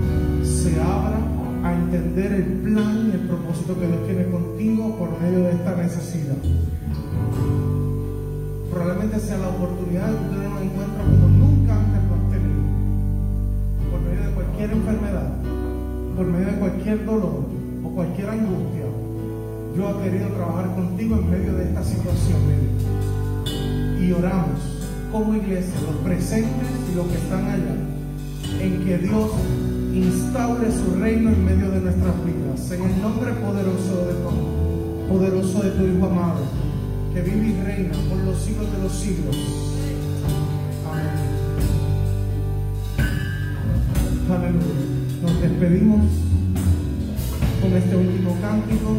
se 0.45 0.81
abra 0.81 1.19
a 1.65 1.75
entender 1.75 2.33
el 2.33 2.45
plan 2.63 3.11
y 3.11 3.15
el 3.15 3.27
propósito 3.27 3.79
que 3.79 3.87
Dios 3.87 4.07
tiene 4.07 4.27
contigo 4.31 4.97
por 4.99 5.21
medio 5.21 5.45
de 5.45 5.53
esta 5.53 5.75
necesidad. 5.75 6.37
Probablemente 8.71 9.19
sea 9.19 9.39
la 9.39 9.49
oportunidad 9.49 10.09
de 10.09 10.29
tener 10.31 10.49
un 10.49 10.63
encuentro 10.63 11.03
como 11.03 11.29
nunca 11.29 11.75
antes 11.75 12.03
lo 12.07 12.15
has 12.15 12.31
tenido. 12.31 12.63
Por 13.91 14.01
medio 14.01 14.27
de 14.29 14.33
cualquier 14.33 14.71
enfermedad, 14.71 15.29
por 16.17 16.27
medio 16.27 16.47
de 16.47 16.59
cualquier 16.59 17.05
dolor 17.05 17.45
o 17.85 17.89
cualquier 17.95 18.29
angustia. 18.31 18.87
Yo 19.77 19.91
he 19.91 20.05
querido 20.05 20.29
trabajar 20.29 20.75
contigo 20.75 21.17
en 21.17 21.31
medio 21.31 21.55
de 21.55 21.65
esta 21.65 21.83
situación. 21.83 22.39
Y 24.01 24.13
oramos 24.13 24.83
como 25.11 25.35
iglesia, 25.35 25.75
los 25.83 25.97
presentes 25.97 26.69
y 26.91 26.95
los 26.95 27.07
que 27.07 27.19
están 27.19 27.45
allá, 27.45 27.77
en 28.61 28.85
que 28.85 28.99
Dios 28.99 29.31
instaure 29.95 30.71
su 30.73 31.01
reino 31.01 31.31
en 31.31 31.45
medio 31.45 31.71
de 31.71 31.81
nuestras 31.81 32.15
vidas. 32.25 32.71
En 32.71 32.83
el 32.83 33.03
nombre 33.03 33.33
poderoso 33.33 34.07
de 34.07 34.15
tu, 34.15 35.09
poderoso 35.09 35.63
de 35.63 35.71
tu 35.71 35.85
Hijo 35.85 36.07
amado, 36.07 36.45
que 37.13 37.21
vive 37.23 37.49
y 37.49 37.63
reina 37.63 37.93
por 38.09 38.19
los 38.19 38.39
siglos 38.41 38.73
de 38.73 38.83
los 38.83 38.93
siglos. 38.93 39.37
Amén. 40.91 41.33
Aleluya. 44.31 44.93
Nos 45.23 45.41
despedimos 45.41 46.01
con 47.61 47.73
este 47.75 47.97
último 47.97 48.37
cántico 48.41 48.97